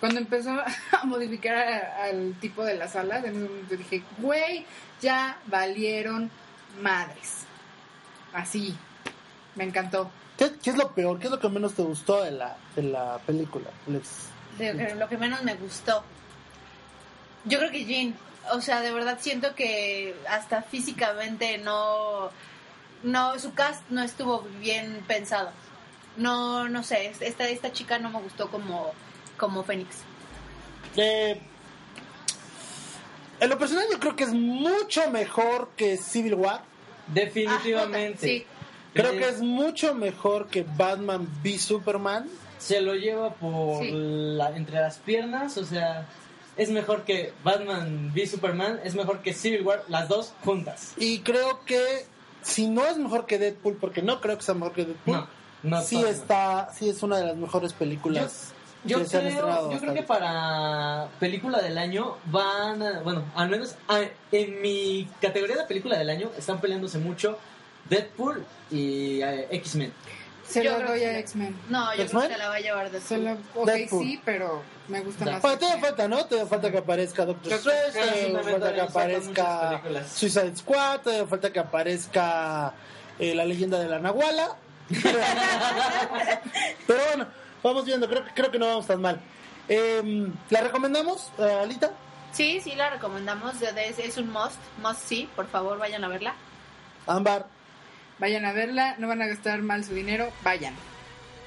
Cuando 0.00 0.20
empezó 0.20 0.50
a 0.92 1.04
modificar 1.04 1.56
a- 1.56 2.04
al 2.04 2.34
tipo 2.40 2.64
de 2.64 2.76
las 2.76 2.94
alas, 2.96 3.24
en 3.24 3.30
ese 3.36 3.48
momento 3.48 3.76
dije, 3.76 4.02
güey, 4.18 4.64
ya 5.00 5.38
valieron 5.46 6.30
madres. 6.80 7.44
Así. 8.32 8.76
Me 9.56 9.64
encantó. 9.64 10.10
¿Qué, 10.36 10.52
qué 10.62 10.70
es 10.70 10.76
lo 10.76 10.92
peor? 10.92 11.18
¿Qué 11.18 11.24
es 11.24 11.30
lo 11.32 11.40
que 11.40 11.48
menos 11.48 11.74
te 11.74 11.82
gustó 11.82 12.22
de 12.22 12.30
la, 12.30 12.56
de 12.76 12.82
la 12.84 13.18
película? 13.26 13.70
Alex? 13.88 14.28
De 14.58 14.94
lo 14.94 15.08
que 15.08 15.16
menos 15.16 15.42
me 15.42 15.54
gustó. 15.54 16.02
Yo 17.44 17.58
creo 17.58 17.70
que 17.70 17.84
Jean, 17.84 18.14
o 18.52 18.60
sea, 18.60 18.80
de 18.80 18.92
verdad 18.92 19.18
siento 19.20 19.54
que 19.54 20.14
hasta 20.28 20.62
físicamente 20.62 21.58
no, 21.58 22.30
no, 23.02 23.38
su 23.38 23.54
cast 23.54 23.82
no 23.90 24.02
estuvo 24.02 24.42
bien 24.60 25.02
pensado. 25.06 25.50
No, 26.16 26.68
no 26.68 26.82
sé, 26.82 27.12
esta, 27.20 27.48
esta 27.48 27.72
chica 27.72 27.98
no 27.98 28.10
me 28.10 28.20
gustó 28.20 28.50
como, 28.50 28.92
como 29.36 29.62
Fénix. 29.62 29.98
Eh, 30.96 31.40
en 33.40 33.48
lo 33.48 33.58
personal 33.58 33.84
yo 33.90 34.00
creo 34.00 34.16
que 34.16 34.24
es 34.24 34.32
mucho 34.32 35.10
mejor 35.10 35.70
que 35.76 35.96
Civil 35.96 36.34
War. 36.34 36.62
Definitivamente. 37.06 38.18
Ah, 38.18 38.20
sí. 38.20 38.46
Creo 38.94 39.12
que 39.12 39.28
es 39.28 39.40
mucho 39.40 39.94
mejor 39.94 40.48
que 40.48 40.64
Batman 40.64 41.28
v 41.42 41.58
Superman. 41.58 42.28
Se 42.58 42.80
lo 42.80 42.94
lleva 42.94 43.30
por 43.34 43.82
Sí. 43.82 43.90
la, 43.92 44.50
entre 44.56 44.80
las 44.80 44.98
piernas, 44.98 45.56
o 45.56 45.64
sea, 45.64 46.06
es 46.56 46.70
mejor 46.70 47.02
que 47.04 47.32
Batman 47.44 48.10
v 48.14 48.26
Superman, 48.26 48.80
es 48.84 48.94
mejor 48.94 49.20
que 49.20 49.32
Civil 49.32 49.62
War, 49.62 49.84
las 49.88 50.08
dos 50.08 50.32
juntas. 50.44 50.92
Y 50.96 51.20
creo 51.20 51.64
que 51.64 52.04
si 52.42 52.68
no 52.68 52.84
es 52.86 52.96
mejor 52.98 53.26
que 53.26 53.38
Deadpool, 53.38 53.76
porque 53.80 54.02
no 54.02 54.20
creo 54.20 54.36
que 54.36 54.42
sea 54.42 54.54
mejor 54.54 54.72
que 54.72 54.84
Deadpool, 54.84 55.14
No, 55.16 55.28
no 55.62 55.82
sí 55.82 56.02
está, 56.02 56.70
sí 56.72 56.88
es 56.88 57.02
una 57.02 57.18
de 57.18 57.26
las 57.26 57.36
mejores 57.36 57.72
películas 57.72 58.52
Yo 58.84 58.98
que 58.98 59.06
se 59.06 59.16
han 59.18 59.24
creo, 59.24 59.34
estrenado. 59.38 59.72
yo 59.72 59.78
creo 59.80 59.94
que 59.94 60.02
para 60.02 61.08
película 61.20 61.60
del 61.60 61.78
año 61.78 62.16
van 62.26 62.82
a, 62.82 63.00
bueno, 63.02 63.24
al 63.34 63.48
menos 63.50 63.74
a- 63.88 64.02
en 64.32 64.60
mi 64.62 65.08
categoría 65.20 65.56
de 65.56 65.64
película 65.64 65.96
del 65.98 66.10
año 66.10 66.30
están 66.38 66.60
peleándose 66.60 66.98
mucho 66.98 67.38
Deadpool 67.88 68.44
y 68.70 69.20
eh, 69.22 69.46
X-Men. 69.50 69.92
Se 70.48 70.64
Yo 70.64 70.70
lo 70.72 70.76
creo 70.78 70.88
doy 70.90 71.04
a. 71.04 71.18
X-Men. 71.18 71.54
No, 71.68 71.94
yo 71.94 72.06
creo 72.06 72.28
que 72.28 72.38
la 72.38 72.48
va 72.48 72.54
a 72.54 72.60
llevar 72.60 72.90
de 72.90 73.00
Se 73.00 73.18
lo- 73.18 73.36
ok, 73.54 73.66
Deadpool. 73.66 74.02
sí, 74.04 74.20
pero 74.24 74.62
me 74.88 75.00
gusta 75.00 75.24
Da- 75.26 75.32
más. 75.32 75.42
Bueno, 75.42 75.58
todavía 75.58 75.80
falta, 75.86 76.08
¿no? 76.08 76.24
Todavía 76.24 76.46
falta 76.48 76.70
que 76.70 76.78
aparezca 76.78 77.24
Doctor 77.26 77.52
Strange, 77.52 78.30
todavía 78.30 78.42
falta 78.52 78.74
que 78.74 78.80
aparezca. 78.80 79.82
Suicide 80.14 80.56
Squad, 80.56 81.00
todavía 81.00 81.26
falta 81.26 81.52
que 81.52 81.58
aparezca 81.58 82.72
eh, 83.18 83.34
la 83.34 83.44
leyenda 83.44 83.78
de 83.78 83.88
la 83.88 83.98
Nahuala. 83.98 84.56
Pero 86.86 87.00
bueno, 87.08 87.26
vamos 87.62 87.84
viendo, 87.84 88.08
creo, 88.08 88.24
que- 88.24 88.32
creo 88.32 88.50
que 88.50 88.58
no 88.58 88.66
vamos 88.66 88.86
tan 88.86 89.00
mal. 89.00 89.20
Eh, 89.68 90.30
¿La 90.50 90.60
recomendamos, 90.62 91.30
eh, 91.38 91.58
Alita? 91.62 91.90
Sí, 92.32 92.60
sí, 92.60 92.74
la 92.74 92.90
recomendamos. 92.90 93.60
Es, 93.60 93.98
es 93.98 94.16
un 94.16 94.30
must, 94.32 94.56
must 94.82 95.00
sí, 95.06 95.28
por 95.36 95.46
favor 95.46 95.78
vayan 95.78 96.04
a 96.04 96.08
verla. 96.08 96.34
Ámbar, 97.06 97.46
Vayan 98.18 98.44
a 98.44 98.52
verla, 98.52 98.96
no 98.98 99.08
van 99.08 99.22
a 99.22 99.26
gastar 99.26 99.62
mal 99.62 99.84
su 99.84 99.94
dinero, 99.94 100.30
vayan. 100.42 100.74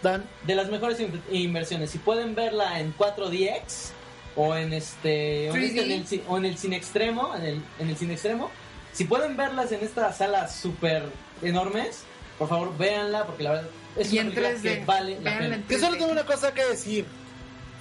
Dan. 0.02 0.24
De 0.48 0.56
las 0.56 0.70
mejores 0.70 1.00
in- 1.00 1.22
inversiones, 1.32 1.92
si 1.92 1.98
pueden 2.00 2.34
verla 2.34 2.80
en 2.80 2.94
4DX 2.98 3.92
o 4.36 4.56
en 4.56 4.74
este 4.74 5.52
o 5.52 5.56
en, 5.56 5.62
3D. 5.62 5.66
este- 5.66 5.82
en 5.84 5.92
el, 6.22 6.24
o 6.28 6.38
en 6.38 6.46
el 6.46 6.58
cine 6.58 6.76
extremo, 6.78 7.36
en 7.36 7.44
el, 7.44 7.62
en 7.80 7.90
el 7.90 7.98
cine 7.98 8.14
extremo, 8.14 8.50
si 8.94 9.04
pueden 9.06 9.38
verlas 9.38 9.72
en 9.72 9.82
estas 9.84 10.18
salas 10.18 10.56
súper 10.56 11.04
enormes, 11.42 12.04
por 12.40 12.50
favor 12.50 12.76
véanla 12.78 13.26
porque 13.26 13.44
la 13.44 13.52
verdad 13.52 13.70
es 13.98 14.12
Y 14.12 14.20
una 14.20 14.30
en 14.30 14.36
película 14.36 14.58
3D. 14.60 14.62
que 14.80 14.86
vale 14.86 15.20
la 15.22 15.38
pena. 15.38 15.56
en 15.56 15.64
Que 15.64 15.78
solo 15.80 15.98
tengo 15.98 16.12
una 16.12 16.26
cosa 16.26 16.54
que 16.54 16.64
decir. 16.66 17.06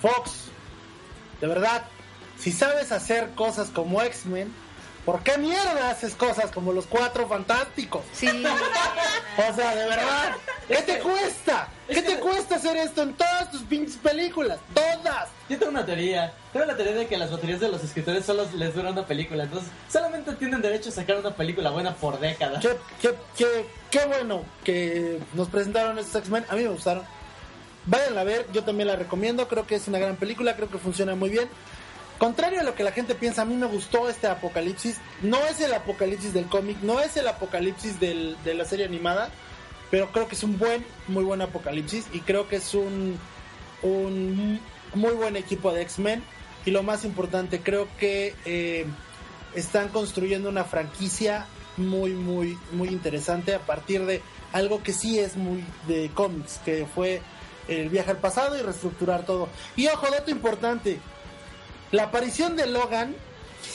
Fox, 0.02 0.46
de 1.40 1.46
verdad, 1.46 1.84
si 2.38 2.52
sabes 2.52 2.90
hacer 2.92 3.30
cosas 3.34 3.68
como 3.68 4.00
X-Men, 4.02 4.52
¿por 5.04 5.22
qué 5.22 5.38
mierda 5.38 5.90
haces 5.90 6.14
cosas 6.14 6.50
como 6.50 6.72
los 6.72 6.86
cuatro 6.86 7.26
fantásticos? 7.28 8.02
Sí. 8.12 8.28
O 9.38 9.54
sea, 9.54 9.74
de 9.74 9.86
verdad, 9.86 10.36
¿qué 10.68 10.82
te 10.82 10.98
cuesta? 10.98 11.68
¿Qué 11.88 12.02
te 12.02 12.18
cuesta 12.18 12.56
hacer 12.56 12.76
esto 12.76 13.02
en 13.02 13.14
todas 13.14 13.50
tus 13.50 13.62
pinches 13.62 13.96
películas? 13.96 14.58
¡Todas! 14.74 15.28
Yo 15.48 15.58
tengo 15.58 15.70
una 15.70 15.86
teoría. 15.86 16.32
Tengo 16.52 16.66
la 16.66 16.76
teoría 16.76 16.94
de 16.94 17.06
que 17.06 17.16
las 17.16 17.30
baterías 17.30 17.60
de 17.60 17.68
los 17.68 17.82
escritores 17.82 18.24
solo 18.24 18.46
les 18.54 18.74
dura 18.74 18.90
una 18.90 19.06
película. 19.06 19.44
Entonces, 19.44 19.70
solamente 19.88 20.32
tienen 20.34 20.60
derecho 20.60 20.90
a 20.90 20.92
sacar 20.92 21.16
una 21.16 21.34
película 21.34 21.70
buena 21.70 21.94
por 21.94 22.20
década. 22.20 22.60
Qué, 22.60 22.76
qué, 23.00 23.14
qué, 23.36 23.66
qué 23.90 24.06
bueno 24.06 24.44
que 24.62 25.20
nos 25.34 25.48
presentaron 25.48 25.98
estos 25.98 26.16
X-Men. 26.16 26.44
A 26.48 26.54
mí 26.54 26.62
me 26.62 26.68
gustaron. 26.68 27.02
Vayan 27.86 28.18
a 28.18 28.24
ver, 28.24 28.46
yo 28.52 28.62
también 28.62 28.88
la 28.88 28.96
recomiendo. 28.96 29.48
Creo 29.48 29.66
que 29.66 29.76
es 29.76 29.88
una 29.88 29.98
gran 29.98 30.16
película, 30.16 30.54
creo 30.54 30.68
que 30.68 30.78
funciona 30.78 31.14
muy 31.14 31.30
bien. 31.30 31.48
Contrario 32.20 32.60
a 32.60 32.62
lo 32.62 32.74
que 32.74 32.84
la 32.84 32.92
gente 32.92 33.14
piensa, 33.14 33.42
a 33.42 33.44
mí 33.46 33.54
me 33.56 33.66
gustó 33.66 34.10
este 34.10 34.26
apocalipsis. 34.26 34.98
No 35.22 35.38
es 35.46 35.58
el 35.62 35.72
apocalipsis 35.72 36.34
del 36.34 36.44
cómic, 36.46 36.76
no 36.82 37.00
es 37.00 37.16
el 37.16 37.26
apocalipsis 37.26 37.98
del- 37.98 38.36
de 38.44 38.52
la 38.52 38.66
serie 38.66 38.84
animada, 38.84 39.30
pero 39.90 40.12
creo 40.12 40.28
que 40.28 40.34
es 40.34 40.42
un 40.42 40.58
buen, 40.58 40.84
muy 41.08 41.24
buen 41.24 41.40
apocalipsis 41.40 42.04
y 42.12 42.20
creo 42.20 42.46
que 42.46 42.56
es 42.56 42.74
un, 42.74 43.18
un 43.82 44.60
muy 44.94 45.12
buen 45.14 45.34
equipo 45.36 45.72
de 45.72 45.80
X-Men. 45.80 46.22
Y 46.66 46.72
lo 46.72 46.82
más 46.82 47.06
importante, 47.06 47.60
creo 47.60 47.88
que 47.98 48.34
eh, 48.44 48.84
están 49.54 49.88
construyendo 49.88 50.50
una 50.50 50.64
franquicia 50.64 51.46
muy, 51.78 52.10
muy, 52.12 52.58
muy 52.72 52.88
interesante 52.88 53.54
a 53.54 53.60
partir 53.60 54.04
de 54.04 54.20
algo 54.52 54.82
que 54.82 54.92
sí 54.92 55.18
es 55.18 55.36
muy 55.36 55.64
de 55.88 56.10
cómics, 56.12 56.60
que 56.66 56.86
fue 56.94 57.22
el 57.66 57.88
viaje 57.88 58.10
al 58.10 58.18
pasado 58.18 58.58
y 58.58 58.62
reestructurar 58.62 59.24
todo. 59.24 59.48
Y 59.74 59.86
ojo, 59.86 60.06
dato 60.10 60.30
importante, 60.30 61.00
la 61.92 62.04
aparición 62.04 62.56
de 62.56 62.66
Logan, 62.66 63.14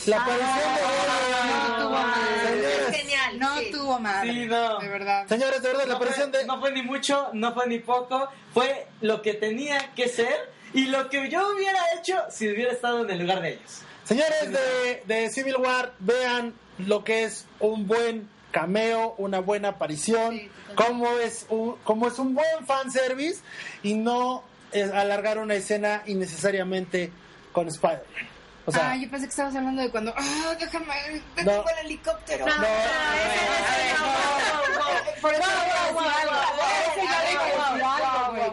la 0.05 0.17
aparición 0.17 0.50
de 0.75 1.84
Logan, 1.84 2.05
Ah, 2.07 2.15
señores, 2.45 2.89
es 2.89 2.95
genial. 2.98 3.39
no 3.39 3.57
Sí. 3.60 3.72
tuvo 3.72 4.00
madre. 4.00 4.31
Sí, 4.34 4.45
no. 4.48 4.79
De 4.79 4.88
verdad. 4.89 5.27
Señores, 5.27 5.62
de 5.62 5.67
verdad, 5.69 5.86
la 5.88 5.93
no, 5.93 5.98
fue, 5.98 6.05
aparición 6.07 6.31
de... 6.31 6.45
no 6.45 6.60
fue 6.60 6.72
ni 6.72 6.81
mucho, 6.81 7.29
no 7.34 7.53
fue 7.53 7.67
ni 7.67 7.79
poco, 7.79 8.29
fue 8.53 8.88
lo 9.01 9.22
que 9.22 9.34
tenía 9.34 9.91
que 9.95 10.07
ser 10.10 10.51
y 10.74 10.86
lo 10.86 11.10
que 11.10 11.29
yo 11.29 11.48
hubiera 11.55 11.79
hecho 11.98 12.15
si 12.29 12.48
hubiera 12.50 12.72
estado 12.72 13.03
en 13.03 13.10
el 13.12 13.19
lugar 13.19 13.41
de 13.41 13.53
ellos. 13.53 13.81
Señores 14.03 14.51
de, 14.51 15.03
de 15.05 15.29
Civil 15.29 15.55
War, 15.57 15.93
vean 16.00 16.53
lo 16.79 17.03
que 17.03 17.24
es 17.24 17.45
un 17.60 17.88
buen 17.88 18.29
cameo, 18.51 19.15
una 19.17 19.39
buena 19.39 19.69
aparición, 19.69 20.31
Sí, 20.38 20.50
cómo 20.75 21.10
es 21.19 21.45
un, 21.50 21.75
cómo 21.84 22.07
es 22.07 22.19
un 22.19 22.34
buen 22.36 22.65
fanservice 22.65 23.41
y 23.84 23.95
no 23.95 24.43
eh, 24.72 24.84
alargar 24.93 25.38
una 25.39 25.55
escena 25.55 26.03
innecesariamente 26.05 27.12
con 27.55 27.67
Spider-Man. 27.69 28.27
O 28.67 28.71
sea, 28.71 28.91
ah, 28.91 28.97
yo 28.97 29.09
pensé 29.09 29.27
que 29.27 29.29
estabas 29.29 29.55
hablando 29.55 29.81
de 29.81 29.89
cuando. 29.89 30.13
Ah, 30.17 30.55
déjame. 30.59 31.21
No. 31.43 31.63
El 31.69 31.85
helicóptero. 31.85 32.45
No, 32.45 32.57
no, 32.57 32.67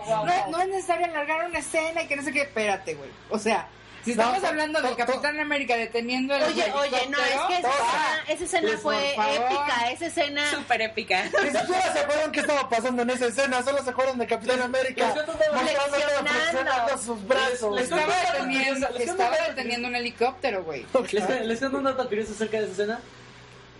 no, 0.06 0.24
no, 0.24 0.50
no 0.50 0.60
es 0.60 0.68
necesario 0.68 1.06
alargar 1.06 1.48
una 1.48 1.58
escena 1.58 2.02
y 2.02 2.06
que 2.06 2.16
no 2.16 2.22
sé 2.22 2.32
qué. 2.32 2.42
Espérate, 2.42 2.94
güey. 2.94 3.10
O 3.30 3.38
sea, 3.38 3.66
si 4.04 4.14
No, 4.14 4.22
estamos 4.24 4.44
hablando 4.44 4.82
del 4.82 4.96
Capitán 4.96 5.38
América 5.40 5.76
deteniendo 5.76 6.34
el 6.34 6.42
Oye, 6.42 6.72
oye, 6.72 7.06
no, 7.08 7.18
es 7.18 7.40
que 7.48 7.58
esa 7.58 7.70
escena, 7.70 8.24
esa 8.28 8.44
escena 8.44 8.68
Pues, 8.68 8.80
fue 8.80 9.14
épica, 9.36 9.90
esa 9.92 10.06
escena... 10.06 10.50
Súper 10.50 10.82
épica. 10.82 11.24
Ni 11.24 11.50
siquiera 11.50 11.92
se 11.92 11.98
acuerdan 12.00 12.32
qué 12.32 12.40
estaba 12.40 12.68
pasando 12.68 13.02
en 13.02 13.10
esa 13.10 13.26
escena, 13.26 13.62
solo 13.62 13.82
se 13.84 13.90
acuerdan 13.90 14.18
de 14.18 14.26
Capitán 14.26 14.62
América 14.62 15.14
flexionando. 15.14 16.98
sus 16.98 17.26
brazos. 17.26 17.74
Les- 17.76 17.90
les 17.90 18.00
Estaba 18.00 18.14
deteniendo, 18.32 18.88
estaba 18.98 19.36
deteniendo 19.48 19.88
un 19.88 19.96
helicóptero, 19.96 20.64
güey. 20.64 20.86
Les, 21.12 21.46
les 21.46 21.58
cuento 21.58 21.78
un 21.78 21.84
dato 21.84 22.08
curioso 22.08 22.32
acerca 22.32 22.58
de 22.58 22.64
esa 22.64 22.72
escena. 22.72 23.00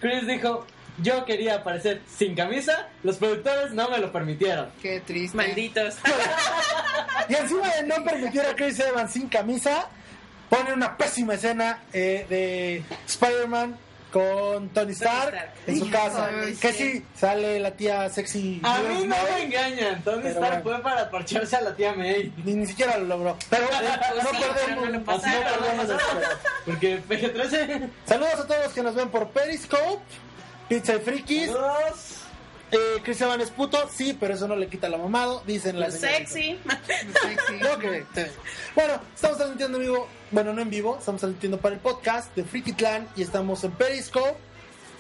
Chris 0.01 0.27
dijo, 0.27 0.67
yo 0.99 1.25
quería 1.25 1.57
aparecer 1.57 2.03
sin 2.09 2.35
camisa, 2.35 2.89
los 3.03 3.17
productores 3.17 3.73
no 3.73 3.89
me 3.89 3.99
lo 3.99 4.13
permitieron. 4.13 4.71
Qué 4.83 5.01
triste. 5.01 5.37
Malditos. 5.37 5.97
Y 7.29 7.35
encima 7.35 7.69
de 7.69 7.85
no 7.85 8.03
permitir 8.05 8.41
a 8.41 8.55
Chris 8.57 8.79
Evans 8.81 9.13
sin 9.13 9.29
camisa, 9.29 9.87
pone 10.53 10.75
una 10.75 10.99
pésima 10.99 11.33
escena 11.33 11.83
eh, 11.95 12.27
de 12.29 12.83
Spider-Man 13.07 13.75
con 14.13 14.69
Tony 14.69 14.93
Stark, 14.93 15.35
Stark. 15.35 15.53
en 15.67 15.79
su 15.79 15.91
casa. 15.91 16.29
Ay, 16.31 16.55
que 16.57 16.73
sí. 16.75 16.93
sí, 16.93 17.05
sale 17.17 17.59
la 17.59 17.71
tía 17.71 18.11
sexy. 18.11 18.61
A 18.63 18.81
mí 18.81 19.07
no 19.07 19.17
May, 19.17 19.33
me 19.35 19.43
engañan, 19.45 20.03
Tony 20.03 20.29
Stark 20.29 20.63
bueno. 20.63 20.83
fue 20.83 20.83
para 20.83 21.11
parcharse 21.11 21.57
a 21.57 21.63
la 21.63 21.75
tía 21.75 21.95
May. 21.95 22.31
Ni, 22.45 22.53
ni 22.53 22.67
siquiera 22.67 22.99
lo 22.99 23.07
logró. 23.07 23.39
Pero 23.49 23.65
eh, 23.65 23.69
no 24.23 24.31
sí, 24.31 24.37
perdemos, 24.55 25.89
no. 25.89 25.97
Porque 26.67 27.03
PG-13... 27.03 27.89
Saludos 28.05 28.35
a 28.35 28.47
todos 28.47 28.65
los 28.65 28.73
que 28.75 28.83
nos 28.83 28.95
ven 28.95 29.09
por 29.09 29.29
Periscope, 29.29 30.03
Pizza 30.69 30.97
y 30.97 30.99
Frikis. 30.99 31.51
Dos. 31.51 32.19
Eh, 32.73 33.01
Chris 33.03 33.21
Evans 33.23 33.43
es 33.43 33.51
puto, 33.51 33.89
sí, 33.95 34.17
pero 34.19 34.35
eso 34.35 34.47
no 34.49 34.57
le 34.57 34.67
quita 34.67 34.91
la 34.91 34.99
mamado, 34.99 35.43
dicen 35.47 35.81
las 35.81 35.95
Sexy. 35.95 36.59
Sexy. 37.23 37.59
Que. 37.81 38.31
Bueno, 38.75 39.01
estamos 39.15 39.37
transmitiendo 39.39 39.79
en 39.79 39.85
vivo, 39.85 40.09
bueno, 40.33 40.53
no 40.53 40.63
en 40.63 40.71
vivo, 40.71 40.97
estamos 40.99 41.21
transmitiendo 41.21 41.59
para 41.59 41.75
el 41.75 41.81
podcast 41.81 42.35
de 42.35 42.45
Freaky 42.45 42.73
Clan 42.73 43.09
y 43.17 43.23
estamos 43.23 43.63
en 43.65 43.73
Periscope. 43.73 44.35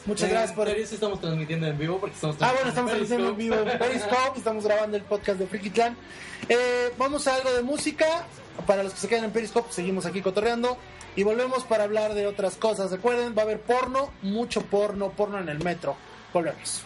Muchas 0.05 0.29
Eh, 0.29 0.33
gracias 0.33 0.53
por. 0.53 0.68
sí 0.68 0.95
estamos 0.95 1.21
transmitiendo 1.21 1.66
en 1.66 1.79
vivo 1.79 1.99
porque 1.99 2.14
estamos 2.14 2.37
Ah, 2.40 2.53
bueno, 2.53 2.68
estamos 2.68 2.90
transmitiendo 2.90 3.29
en 3.31 3.37
vivo 3.37 3.55
en 3.57 3.79
Periscope, 3.79 4.38
estamos 4.38 4.64
grabando 4.64 4.97
el 4.97 5.03
podcast 5.05 5.38
de 5.38 5.47
Freaky 5.47 5.71
Clan. 5.71 5.97
Eh, 6.49 6.92
vamos 6.99 7.27
a 7.27 7.35
algo 7.37 7.53
de 7.53 7.62
música. 7.62 8.07
Para 8.66 8.83
los 8.83 8.92
que 8.92 9.01
se 9.01 9.09
quedan 9.09 9.25
en 9.25 9.31
Periscope, 9.31 9.73
seguimos 9.73 10.05
aquí 10.05 10.21
cotorreando. 10.21 10.77
Y 11.16 11.23
volvemos 11.23 11.64
para 11.64 11.85
hablar 11.85 12.14
de 12.14 12.27
otras 12.27 12.57
cosas. 12.57 12.90
Recuerden, 12.90 13.35
va 13.37 13.42
a 13.42 13.45
haber 13.45 13.61
porno, 13.61 14.11
mucho 14.23 14.62
porno, 14.62 15.11
porno 15.11 15.38
en 15.38 15.49
el 15.49 15.62
metro. 15.62 15.97
Volvemos. 16.33 16.83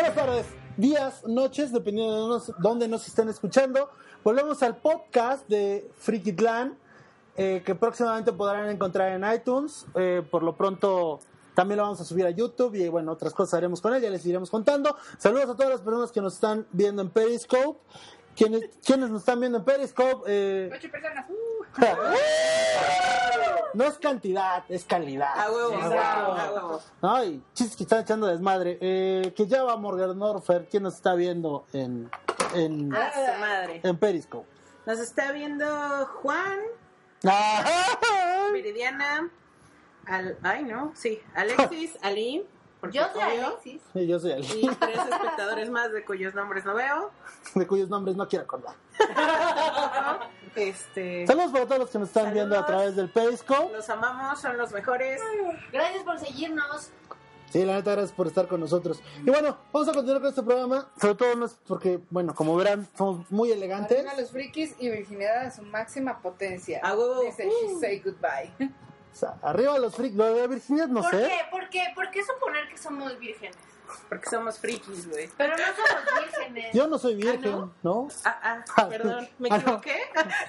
Buenas 0.00 0.16
tardes, 0.16 0.46
días, 0.78 1.26
noches, 1.26 1.72
dependiendo 1.74 2.22
de 2.22 2.28
nos- 2.28 2.52
dónde 2.58 2.88
nos 2.88 3.06
estén 3.06 3.28
escuchando. 3.28 3.90
Volvemos 4.24 4.62
al 4.62 4.78
podcast 4.78 5.46
de 5.46 5.90
Freaky 5.98 6.34
Clan, 6.34 6.74
eh, 7.36 7.62
que 7.66 7.74
próximamente 7.74 8.32
podrán 8.32 8.70
encontrar 8.70 9.12
en 9.12 9.30
iTunes. 9.30 9.84
Eh, 9.94 10.22
por 10.30 10.42
lo 10.42 10.56
pronto 10.56 11.20
también 11.54 11.76
lo 11.76 11.82
vamos 11.82 12.00
a 12.00 12.06
subir 12.06 12.24
a 12.24 12.30
YouTube 12.30 12.76
y 12.76 12.88
bueno, 12.88 13.12
otras 13.12 13.34
cosas 13.34 13.52
haremos 13.52 13.82
con 13.82 13.92
él, 13.92 14.00
ya 14.00 14.08
les 14.08 14.24
iremos 14.24 14.48
contando. 14.48 14.96
Saludos 15.18 15.50
a 15.50 15.54
todas 15.54 15.70
las 15.70 15.82
personas 15.82 16.10
que 16.12 16.22
nos 16.22 16.32
están 16.32 16.66
viendo 16.72 17.02
en 17.02 17.10
Periscope. 17.10 17.78
Quienes 18.36 19.10
nos 19.10 19.20
están 19.20 19.40
viendo 19.40 19.58
en 19.58 19.64
Periscope, 19.64 20.24
eh, 20.26 20.70
Ocho 20.72 20.90
personas. 20.90 21.26
Uh. 21.28 21.64
no 23.74 23.84
es 23.84 23.98
cantidad, 23.98 24.64
es 24.68 24.84
calidad. 24.84 25.38
A 25.38 25.50
huevo, 25.50 25.74
A 25.74 25.84
a 25.84 25.88
huevo, 25.88 26.02
a 26.32 26.52
huevo. 26.52 26.82
Ay, 27.02 27.42
chistes 27.54 27.76
que 27.76 27.82
están 27.84 28.00
echando 28.00 28.26
desmadre. 28.26 28.78
Eh, 28.80 29.32
que 29.36 29.46
ya 29.46 29.62
va 29.62 29.76
Morgan 29.76 30.18
Norfer, 30.18 30.66
¿quién 30.70 30.82
nos 30.84 30.94
está 30.94 31.14
viendo 31.14 31.66
en, 31.72 32.10
en, 32.54 32.88
madre. 32.88 33.82
Periscope? 33.98 34.48
Nos 34.86 34.98
está 34.98 35.32
viendo 35.32 35.66
Juan, 36.22 36.58
Al, 40.06 40.38
ay 40.42 40.64
no, 40.64 40.92
sí, 40.94 41.20
Alexis, 41.34 41.98
Ali, 42.02 42.46
Yo 42.92 43.02
soy 43.12 43.22
obvio, 43.22 43.46
Alexis. 43.48 43.82
Sí, 43.92 44.06
yo 44.06 44.18
soy 44.18 44.32
y 44.32 44.68
tres 44.76 44.98
espectadores 44.98 45.70
más 45.70 45.92
de 45.92 46.04
cuyos 46.04 46.34
nombres 46.34 46.64
no 46.64 46.74
veo. 46.74 47.10
de 47.54 47.66
cuyos 47.66 47.88
nombres 47.88 48.16
no 48.16 48.26
quiero 48.28 48.44
acordar. 48.44 48.74
Este, 50.56 51.26
Saludos 51.28 51.52
para 51.52 51.64
todos 51.66 51.78
los 51.78 51.90
que 51.90 51.98
nos 52.00 52.08
están 52.08 52.24
Saludos. 52.24 52.34
viendo 52.48 52.58
a 52.58 52.66
través 52.66 52.96
del 52.96 53.08
Periscope. 53.08 53.72
los 53.72 53.88
amamos, 53.88 54.40
son 54.40 54.56
los 54.58 54.72
mejores. 54.72 55.20
Gracias 55.72 56.02
por 56.02 56.18
seguirnos. 56.18 56.90
Sí, 57.50 57.64
la 57.64 57.74
neta, 57.74 57.92
gracias 57.92 58.12
por 58.12 58.26
estar 58.26 58.48
con 58.48 58.58
nosotros. 58.60 59.00
Y 59.24 59.30
bueno, 59.30 59.56
vamos 59.72 59.88
a 59.88 59.92
continuar 59.92 60.20
con 60.20 60.28
este 60.30 60.42
programa. 60.42 60.88
Sobre 61.00 61.14
todo 61.14 61.36
no 61.36 61.46
es 61.46 61.56
porque, 61.66 62.00
bueno, 62.10 62.34
como 62.34 62.56
verán, 62.56 62.88
somos 62.98 63.30
muy 63.30 63.52
elegantes. 63.52 63.98
Arriba 63.98 64.14
los 64.20 64.30
frikis 64.30 64.74
y 64.80 64.90
virginidad 64.90 65.46
a 65.46 65.50
su 65.52 65.62
máxima 65.62 66.20
potencia. 66.20 66.80
A 66.82 66.94
huevo. 66.94 67.22
Dice 67.22 67.48
She 67.48 67.78
Say 67.78 68.00
Goodbye. 68.00 68.52
O 69.12 69.16
sea, 69.16 69.34
arriba 69.42 69.78
los 69.78 69.94
freaks. 69.94 70.14
Lo 70.16 70.34
de 70.34 70.46
virginidad 70.46 70.88
no 70.88 71.02
¿Por 71.02 71.10
sé. 71.10 71.18
qué? 71.28 71.40
¿Por 71.50 71.68
qué? 71.68 71.82
¿Por 71.94 72.10
qué 72.10 72.24
suponer 72.24 72.68
que 72.68 72.78
somos 72.78 73.18
vírgenes? 73.18 73.56
Porque 74.08 74.30
somos 74.30 74.58
frikis, 74.58 75.08
güey. 75.08 75.28
Pero 75.36 75.56
no 75.56 75.64
somos 75.64 76.04
vírgenes. 76.24 76.72
Yo 76.72 76.86
no 76.86 76.96
soy 76.98 77.16
virgen, 77.16 77.50
¿no? 77.50 77.74
¿no? 77.82 78.08
Ah, 78.24 78.40
ah, 78.42 78.64
Ah, 78.76 78.88
perdón, 78.88 79.28
¿me 79.38 79.48
ah, 79.50 79.58
no. 79.58 79.62
equivoqué? 79.62 80.00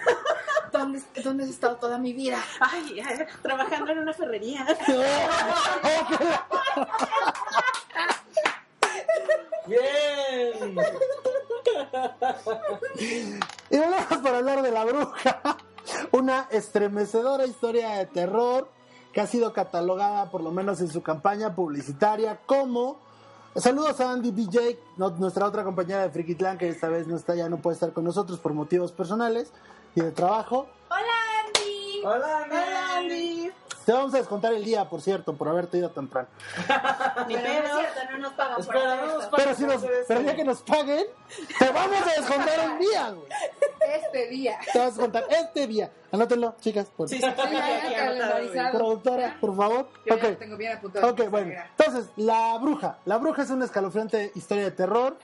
¿Dónde, 0.72 1.02
¿Dónde 1.24 1.44
has 1.44 1.50
estado 1.50 1.76
toda 1.78 1.98
mi 1.98 2.14
vida? 2.14 2.38
Ay, 2.60 3.00
eh, 3.00 3.28
trabajando 3.42 3.92
en 3.92 4.00
una 4.00 4.14
ferrería. 4.14 4.66
Bien. 9.68 10.76
Y 13.70 13.78
volvemos 13.78 14.18
para 14.24 14.38
hablar 14.38 14.62
de 14.62 14.72
La 14.72 14.86
Bruja, 14.86 15.42
una 16.12 16.48
estremecedora 16.52 17.46
historia 17.46 17.90
de 17.92 18.06
terror 18.06 18.70
que 19.14 19.22
ha 19.22 19.28
sido 19.28 19.52
catalogada, 19.54 20.32
por 20.32 20.42
lo 20.42 20.52
menos 20.52 20.80
en 20.82 20.88
su 20.90 21.02
campaña 21.04 21.56
publicitaria, 21.56 22.40
como... 22.46 22.98
Saludos 23.54 24.00
a 24.00 24.12
Andy 24.12 24.32
BJ, 24.32 24.80
no- 24.96 25.10
nuestra 25.10 25.46
otra 25.46 25.66
compañera 25.66 26.04
de 26.04 26.10
Frikitlán, 26.10 26.58
que 26.58 26.70
esta 26.70 26.88
vez 26.88 27.06
no 27.08 27.18
está, 27.18 27.36
ya 27.36 27.50
no 27.50 27.58
puede 27.58 27.74
estar 27.74 27.92
con 27.92 28.06
nosotros 28.06 28.40
por 28.40 28.54
motivos 28.54 28.94
personales 28.94 29.52
y 29.94 30.00
de 30.00 30.12
trabajo. 30.12 30.68
Hola, 30.90 31.02
Andy. 31.46 32.02
Hola, 32.06 32.38
Andy. 32.46 32.56
Hola, 32.56 32.98
Andy. 32.98 33.41
Te 33.86 33.94
vamos 33.94 34.14
a 34.14 34.18
descontar 34.18 34.54
el 34.54 34.64
día, 34.64 34.88
por 34.90 35.02
cierto, 35.02 35.34
por 35.36 35.48
haberte 35.50 35.78
ido 35.78 35.90
temprano. 35.90 36.28
Ni 37.28 37.36
Pero 37.36 37.48
no 37.48 37.54
es 37.54 37.62
pedo. 37.62 37.80
cierto, 37.80 38.12
no 38.12 38.18
nos 38.20 38.34
pagan 38.34 38.54
por 38.56 38.62
Espera, 38.64 38.92
hacer 38.94 39.06
no 39.08 39.14
nos. 39.18 39.26
Pero 39.36 39.56
si 39.56 39.64
nos, 39.66 39.82
pero 40.08 40.20
el 40.20 40.26
día 40.26 40.36
que 40.36 40.44
nos 40.44 40.62
paguen, 40.62 41.06
te 41.60 41.70
vamos 41.70 42.02
a 42.02 42.20
descontar 42.22 42.70
un 42.70 42.80
día, 42.80 43.10
güey. 43.10 43.28
Este 43.94 44.28
día. 44.28 44.60
Te 44.72 44.78
vas 44.80 44.88
a 44.88 44.92
descontar 44.92 45.26
este 45.30 45.68
día. 45.68 45.92
Anótenlo, 46.12 46.56
chicas, 46.60 46.88
por 46.96 47.08
Sí, 47.10 47.16
sí, 47.20 47.22
Sí, 47.22 47.52
ya, 47.92 48.42
ya. 48.54 48.72
Productora, 48.72 49.38
por 49.40 49.56
favor. 49.56 49.88
Yo 50.06 50.16
Ok. 50.16 50.22
ya 50.22 50.30
lo 50.32 50.38
tengo 50.38 50.58
bien 50.58 50.78
apuntado. 50.78 51.10
Ok, 51.12 51.30
bueno. 51.30 51.54
Entonces, 51.78 52.10
La 52.18 52.58
Bruja. 52.60 52.98
La 53.06 53.18
Bruja 53.18 53.42
es 53.44 53.50
una 53.50 53.66
escalofriante 53.66 54.32
historia 54.36 54.64
de 54.66 54.72
terror 54.72 55.18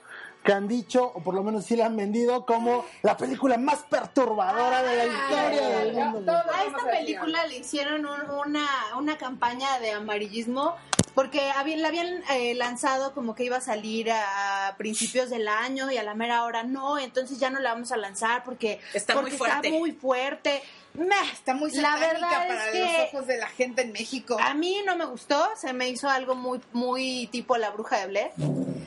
que 0.48 0.54
han 0.54 0.66
dicho, 0.66 1.12
o 1.14 1.20
por 1.20 1.34
lo 1.34 1.42
menos 1.42 1.66
sí 1.66 1.76
la 1.76 1.84
han 1.84 1.94
vendido, 1.94 2.46
como 2.46 2.86
la 3.02 3.18
película 3.18 3.58
más 3.58 3.80
perturbadora 3.80 4.82
de 4.82 4.96
la 4.96 5.04
historia 5.04 5.68
del 5.80 5.92
mundo. 5.92 6.32
A 6.32 6.64
esta 6.64 6.90
película 6.90 7.46
le 7.46 7.58
hicieron 7.58 8.06
un- 8.06 8.30
una, 8.30 8.66
una 8.96 9.18
campaña 9.18 9.78
de 9.78 9.92
amarillismo 9.92 10.74
porque 11.14 11.50
habían, 11.50 11.82
la 11.82 11.88
habían 11.88 12.22
eh, 12.30 12.54
lanzado 12.54 13.12
como 13.12 13.34
que 13.34 13.44
iba 13.44 13.58
a 13.58 13.60
salir 13.60 14.10
a 14.10 14.74
principios 14.78 15.28
del 15.28 15.48
año 15.48 15.90
y 15.90 15.98
a 15.98 16.02
la 16.02 16.14
mera 16.14 16.44
hora 16.44 16.62
no, 16.62 16.96
entonces 16.96 17.38
ya 17.38 17.50
no 17.50 17.58
la 17.60 17.74
vamos 17.74 17.92
a 17.92 17.98
lanzar 17.98 18.42
porque 18.44 18.80
Está 18.94 19.14
muy 19.16 19.24
porque 19.24 19.36
fuerte. 19.36 19.68
Está 19.68 19.78
muy 19.78 19.92
fuerte. 19.92 20.62
Meh, 20.94 21.14
Está 21.32 21.54
muy 21.54 21.70
la 21.72 21.96
verdad 21.96 22.28
para 22.28 22.66
es 22.66 22.72
que 22.72 22.80
los 22.80 22.90
ojos 23.14 23.26
de 23.28 23.38
la 23.38 23.46
gente 23.48 23.82
en 23.82 23.92
México. 23.92 24.36
a 24.40 24.54
mí 24.54 24.78
no 24.84 24.96
me 24.96 25.04
gustó, 25.04 25.48
se 25.56 25.72
me 25.72 25.88
hizo 25.88 26.08
algo 26.08 26.34
muy 26.34 26.60
muy 26.72 27.28
tipo 27.30 27.56
la 27.56 27.70
bruja 27.70 27.98
de 28.00 28.06
Blair. 28.08 28.30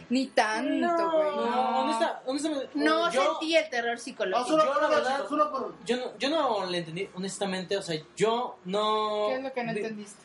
Ni 0.10 0.28
tanto, 0.28 0.88
No. 0.88 1.12
güey. 1.12 1.36
No, 1.50 1.80
honesta- 1.86 2.22
honestamente. 2.26 2.70
No 2.76 3.10
yo, 3.14 3.24
sentí 3.40 3.56
el 3.56 3.70
terror 3.70 3.94
No, 3.94 3.98
psicológico. 3.98 4.50
solo 4.60 4.74
Yo, 4.74 4.82
la 4.82 4.88
verdad- 4.90 5.28
solo 5.30 5.52
por. 5.52 5.76
Yo 5.86 5.96
no, 5.98 6.18
yo 6.18 6.30
no 6.30 6.66
le 6.66 6.80
entendí, 6.80 7.10
honestamente, 7.16 7.78
o 7.78 7.82
sea, 7.82 7.98
yo 8.18 8.58
no... 8.66 9.28
¿Qué 9.30 9.36
es 9.36 9.44
lo 9.44 9.54
que 9.54 9.64
no 9.64 9.74
de- 9.74 9.80
entendiste? 9.80 10.24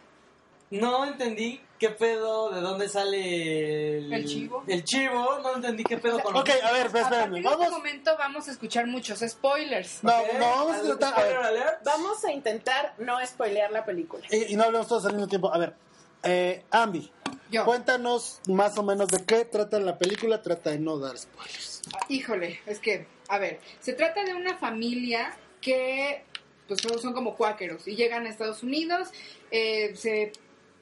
No 0.71 1.05
entendí 1.05 1.61
qué 1.79 1.91
pedo, 1.91 2.51
de 2.51 2.61
dónde 2.61 2.89
sale 2.89 3.99
el... 3.99 4.13
¿El 4.13 4.25
chivo? 4.27 4.65
El 4.67 4.85
chivo, 4.85 5.39
no 5.43 5.57
entendí 5.57 5.85
qué 5.85 5.99
pedo 5.99 6.19
con... 6.21 6.37
Ok, 6.37 6.49
a 6.63 6.73
ver, 6.73 6.87
A 6.87 6.91
partir 6.91 7.43
Vamos. 7.43 7.61
este 7.67 7.71
momento 7.71 8.17
vamos 8.19 8.49
a 8.49 8.51
escuchar 8.53 8.87
muchos 8.87 9.21
spoilers. 9.21 10.03
No, 10.03 10.13
no, 10.39 10.41
vamos 10.41 10.77
a 10.77 10.79
¿algún 10.81 10.99
tratar. 10.99 11.15
a 11.21 11.23
ver, 11.23 11.33
spoiler 11.35 11.47
alert? 11.47 11.85
Vamos 11.85 12.25
a 12.25 12.33
intentar 12.33 12.95
no 12.99 13.25
spoilear 13.27 13.71
la 13.71 13.85
película. 13.85 14.25
y, 14.31 14.53
y 14.53 14.57
no 14.57 14.65
hablemos 14.65 14.89
todos 14.89 15.05
al 15.07 15.13
mismo 15.13 15.29
tiempo. 15.29 15.53
A 15.53 15.59
ver, 15.59 15.75
eh, 16.23 16.65
Ambi, 16.71 17.11
Yo. 17.51 17.65
cuéntanos 17.65 18.41
más 18.49 18.77
o 18.79 18.83
menos 18.83 19.09
de 19.09 19.25
qué 19.25 19.45
trata 19.45 19.79
la 19.79 19.99
película. 19.99 20.43
Trata 20.43 20.71
de 20.71 20.79
no 20.79 20.99
dar 20.99 21.17
spoilers. 21.19 21.83
Híjole, 22.09 22.61
es 22.67 22.79
que, 22.81 23.07
a 23.29 23.39
ver, 23.39 23.61
se 23.81 23.93
trata 23.93 24.25
de 24.25 24.35
una 24.35 24.57
familia 24.57 25.37
que 25.61 26.25
pues 26.67 26.81
son, 26.81 26.99
son 27.01 27.13
como 27.13 27.37
cuáqueros 27.37 27.87
y 27.87 27.95
llegan 27.95 28.27
a 28.27 28.29
Estados 28.31 28.65
Unidos, 28.65 29.11
eh, 29.53 29.95
se 29.95 30.33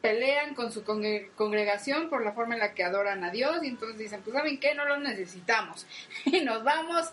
pelean 0.04 0.54
con 0.54 0.70
su 0.70 0.84
congre- 0.84 1.30
congregación 1.34 2.10
por 2.10 2.22
la 2.22 2.32
forma 2.32 2.52
en 2.52 2.60
la 2.60 2.74
que 2.74 2.84
adoran 2.84 3.24
a 3.24 3.30
Dios 3.30 3.56
y 3.62 3.68
entonces 3.68 3.96
dicen, 3.96 4.20
pues 4.22 4.36
¿saben 4.36 4.60
qué? 4.60 4.74
No 4.74 4.84
los 4.84 4.98
necesitamos 5.00 5.86
y 6.26 6.42
nos 6.42 6.62
vamos 6.62 7.10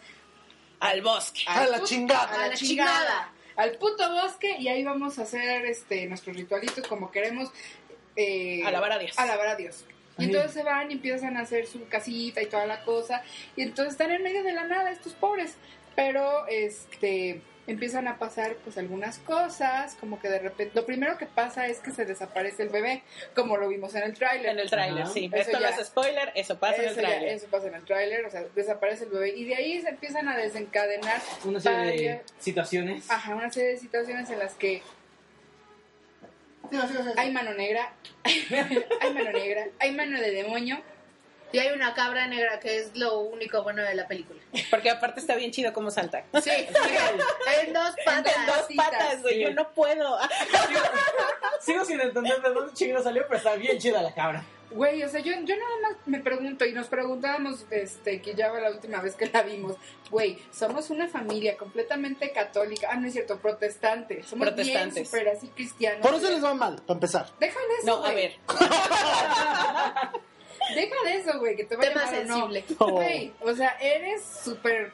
Al 0.82 1.02
bosque. 1.02 1.44
A 1.48 1.68
la 1.68 1.82
chingada. 1.84 2.24
a 2.34 2.38
la 2.38 2.44
A 2.44 2.48
la 2.50 2.54
chingada, 2.56 2.98
chingada. 3.00 3.32
al 3.56 3.72
puto 3.78 4.12
bosque 4.12 4.58
y 4.60 4.68
ahí 4.68 4.84
vamos 4.84 5.20
a 5.20 5.22
hacer 5.22 5.66
este 5.66 6.06
nuestros 6.08 6.36
ritualitos 6.36 6.86
como 6.86 7.12
queremos 7.12 7.50
eh, 8.18 8.62
Alabar 8.66 8.92
a 8.92 9.00
Dios. 9.00 9.18
alabar 9.18 9.48
a 9.48 9.56
Dios. 9.56 9.86
Y 10.18 10.26
entonces 10.26 10.52
se 10.52 10.62
van 10.64 10.92
y 10.92 10.96
empiezan 10.96 11.38
a 11.38 11.42
hacer 11.42 11.66
su 11.68 11.88
casita 11.88 12.42
y 12.42 12.48
toda 12.48 12.66
la 12.66 12.84
cosa. 12.84 13.24
Y 13.56 13.62
entonces 13.62 13.94
están 13.94 14.12
en 14.12 14.22
medio 14.22 14.44
de 14.44 14.52
la 14.52 14.66
nada 14.66 14.92
estos 14.92 15.14
pobres. 15.14 15.56
Pero 15.96 16.46
este 16.48 17.42
empiezan 17.68 18.08
a 18.08 18.18
pasar 18.18 18.56
pues 18.64 18.78
algunas 18.78 19.20
cosas, 19.20 19.96
como 20.00 20.20
que 20.20 20.30
de 20.30 20.40
repente 20.40 20.72
lo 20.74 20.86
primero 20.86 21.18
que 21.18 21.26
pasa 21.28 21.68
es 21.68 21.80
que 21.80 21.92
se 21.92 22.06
desaparece 22.06 22.64
el 22.64 22.70
bebé, 22.70 23.04
como 23.36 23.56
lo 23.58 23.68
vimos 23.70 23.94
en 23.96 24.04
el 24.04 24.14
tráiler. 24.14 24.50
En 24.52 24.60
el 24.60 24.70
tráiler, 24.70 25.08
sí. 25.08 25.26
Eso 25.32 25.36
Esto 25.38 25.60
no 25.60 25.70
ya. 25.70 25.70
es 25.70 25.88
spoiler, 25.88 26.32
eso 26.36 26.58
pasa 26.60 26.82
en 26.84 26.90
el 26.90 26.96
tráiler. 26.96 27.30
eso 27.30 27.48
pasa 27.48 27.68
en 27.68 27.76
el 27.76 27.84
tráiler, 27.86 28.26
o 28.26 28.32
sea, 28.32 28.44
desaparece 28.56 29.04
el 29.06 29.12
bebé 29.12 29.30
y 29.36 29.46
de 29.46 29.56
ahí 29.56 29.82
se 29.82 29.90
empiezan 29.90 30.28
a 30.28 30.36
desencadenar 30.38 31.22
Una 31.46 31.60
serie 31.60 32.10
de 32.10 32.22
situaciones. 32.40 33.10
ajá, 33.10 33.36
una 33.36 33.52
serie 33.52 33.70
de 33.70 33.78
situaciones 33.78 34.30
en 34.30 34.40
las 34.40 34.56
que 34.56 34.82
hay 37.18 37.32
mano 37.32 37.54
negra, 37.54 37.94
hay 38.24 39.14
mano 39.14 39.32
negra, 39.32 39.68
hay 39.80 39.92
mano 39.92 40.20
de 40.20 40.32
demonio, 40.32 40.82
Y 41.54 41.60
hay 41.60 41.72
una 41.74 41.94
cabra 41.94 42.28
negra 42.28 42.60
que 42.60 42.78
es 42.80 42.96
lo 42.96 43.20
único 43.20 43.64
bueno 43.64 43.84
de 43.84 43.94
la 43.96 44.08
película. 44.08 44.40
Porque 44.70 44.90
aparte 44.90 45.20
está 45.20 45.36
bien 45.36 45.52
chido 45.52 45.74
cómo 45.74 45.92
salta. 45.92 46.24
Sí, 46.42 46.50
en 46.50 47.74
dos 47.74 47.94
patas. 48.06 48.36
En 48.38 48.46
dos 48.46 48.68
patas, 48.76 49.22
güey. 49.22 49.36
Sí. 49.36 49.42
Yo 49.42 49.54
no 49.54 49.70
puedo. 49.74 50.18
Sigo 51.62 51.86
sin 51.86 52.00
entender 52.00 52.42
de 52.42 52.50
dónde 52.50 52.74
chingo 52.74 53.02
salió, 53.04 53.24
pero 53.28 53.38
está 53.38 53.56
bien 53.56 53.78
chida 53.78 54.02
la 54.02 54.14
cabra. 54.14 54.44
Güey, 54.72 55.04
o 55.04 55.10
sea, 55.10 55.20
yo, 55.20 55.34
yo 55.44 55.56
nada 55.58 55.76
más 55.82 55.98
me 56.06 56.22
pregunto 56.22 56.64
y 56.64 56.72
nos 56.72 56.88
preguntábamos, 56.88 57.66
este, 57.72 58.22
que 58.22 58.36
ya 58.36 58.50
va 58.54 58.62
la 58.62 58.70
última 58.72 59.02
vez 59.02 59.16
que 59.16 59.26
la 59.26 59.42
vimos, 59.42 59.76
güey, 60.10 60.40
somos 60.50 60.90
una 60.90 61.10
familia 61.10 61.58
completamente 61.58 62.32
católica, 62.32 62.88
ah, 62.90 62.96
no 62.96 63.06
es 63.08 63.12
cierto, 63.12 63.38
protestante, 63.40 64.24
somos 64.24 64.48
Protestantes. 64.48 64.94
bien 64.94 65.06
súper 65.06 65.28
así 65.28 65.50
cristianos. 65.50 66.00
Por 66.08 66.16
eso 66.16 66.30
les 66.30 66.42
va 66.42 66.54
mal, 66.54 66.78
para 66.84 66.94
empezar. 66.94 67.28
Déjale 67.38 67.66
eso, 67.82 67.86
No, 67.86 68.06
a 68.06 68.14
ver. 68.14 68.36
Deja 70.76 70.96
de 71.06 71.16
eso, 71.18 71.40
güey, 71.40 71.56
que 71.56 71.64
te 71.66 71.76
vaya 71.76 71.90
Tema 71.90 72.06
mal 72.06 72.14
o 72.14 72.18
no. 72.26 72.34
sensible. 72.36 72.66
Oh. 72.78 72.92
Güey, 72.92 73.34
o 73.42 73.54
sea, 73.56 73.78
eres 73.82 74.24
súper 74.44 74.92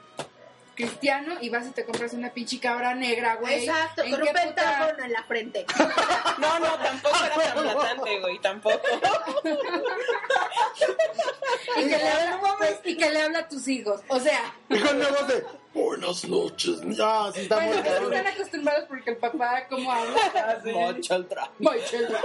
cristiano 0.76 1.38
y 1.42 1.50
vas 1.50 1.66
y 1.66 1.72
te 1.72 1.84
compras 1.86 2.14
una 2.14 2.30
pinche 2.32 2.60
cabra 2.60 2.94
negra, 2.94 3.36
güey. 3.38 3.66
Exacto, 3.66 4.04
¿En 4.04 4.12
con 4.12 4.22
un 4.22 4.28
puta- 4.28 4.42
pentágono 4.44 5.04
en 5.06 5.12
la 5.14 5.24
frente. 5.24 5.66
No, 6.38 6.60
no, 6.60 6.68
tampoco 6.78 7.16
era 7.26 7.36
tan 7.54 7.64
blatante, 7.64 8.20
güey. 8.20 8.40
Tampoco. 8.40 8.80
Y 11.78 11.82
que, 11.90 11.98
le 11.98 12.08
habla, 12.10 12.40
pues, 12.58 12.80
y 12.84 12.98
que 12.98 13.10
le 13.12 13.22
habla 13.22 13.40
a 13.40 13.48
tus 13.48 13.68
hijos. 13.68 14.02
O 14.08 14.20
sea, 14.20 14.54
Y 14.70 14.80
con 14.80 15.00
de 15.00 15.46
Buenas 15.82 16.28
noches. 16.28 16.80
Ah, 17.00 17.30
sí, 17.34 17.42
está 17.42 17.58
bueno, 17.58 17.74
están 17.82 18.28
acostumbrados 18.28 18.86
porque 18.88 19.12
el 19.12 19.18
papá, 19.18 19.68
¿cómo 19.70 19.92
habla? 19.92 20.16
Ah, 20.34 20.58
el 20.64 20.64
tra- 21.30 21.50
My 21.60 21.80
children. 21.86 22.18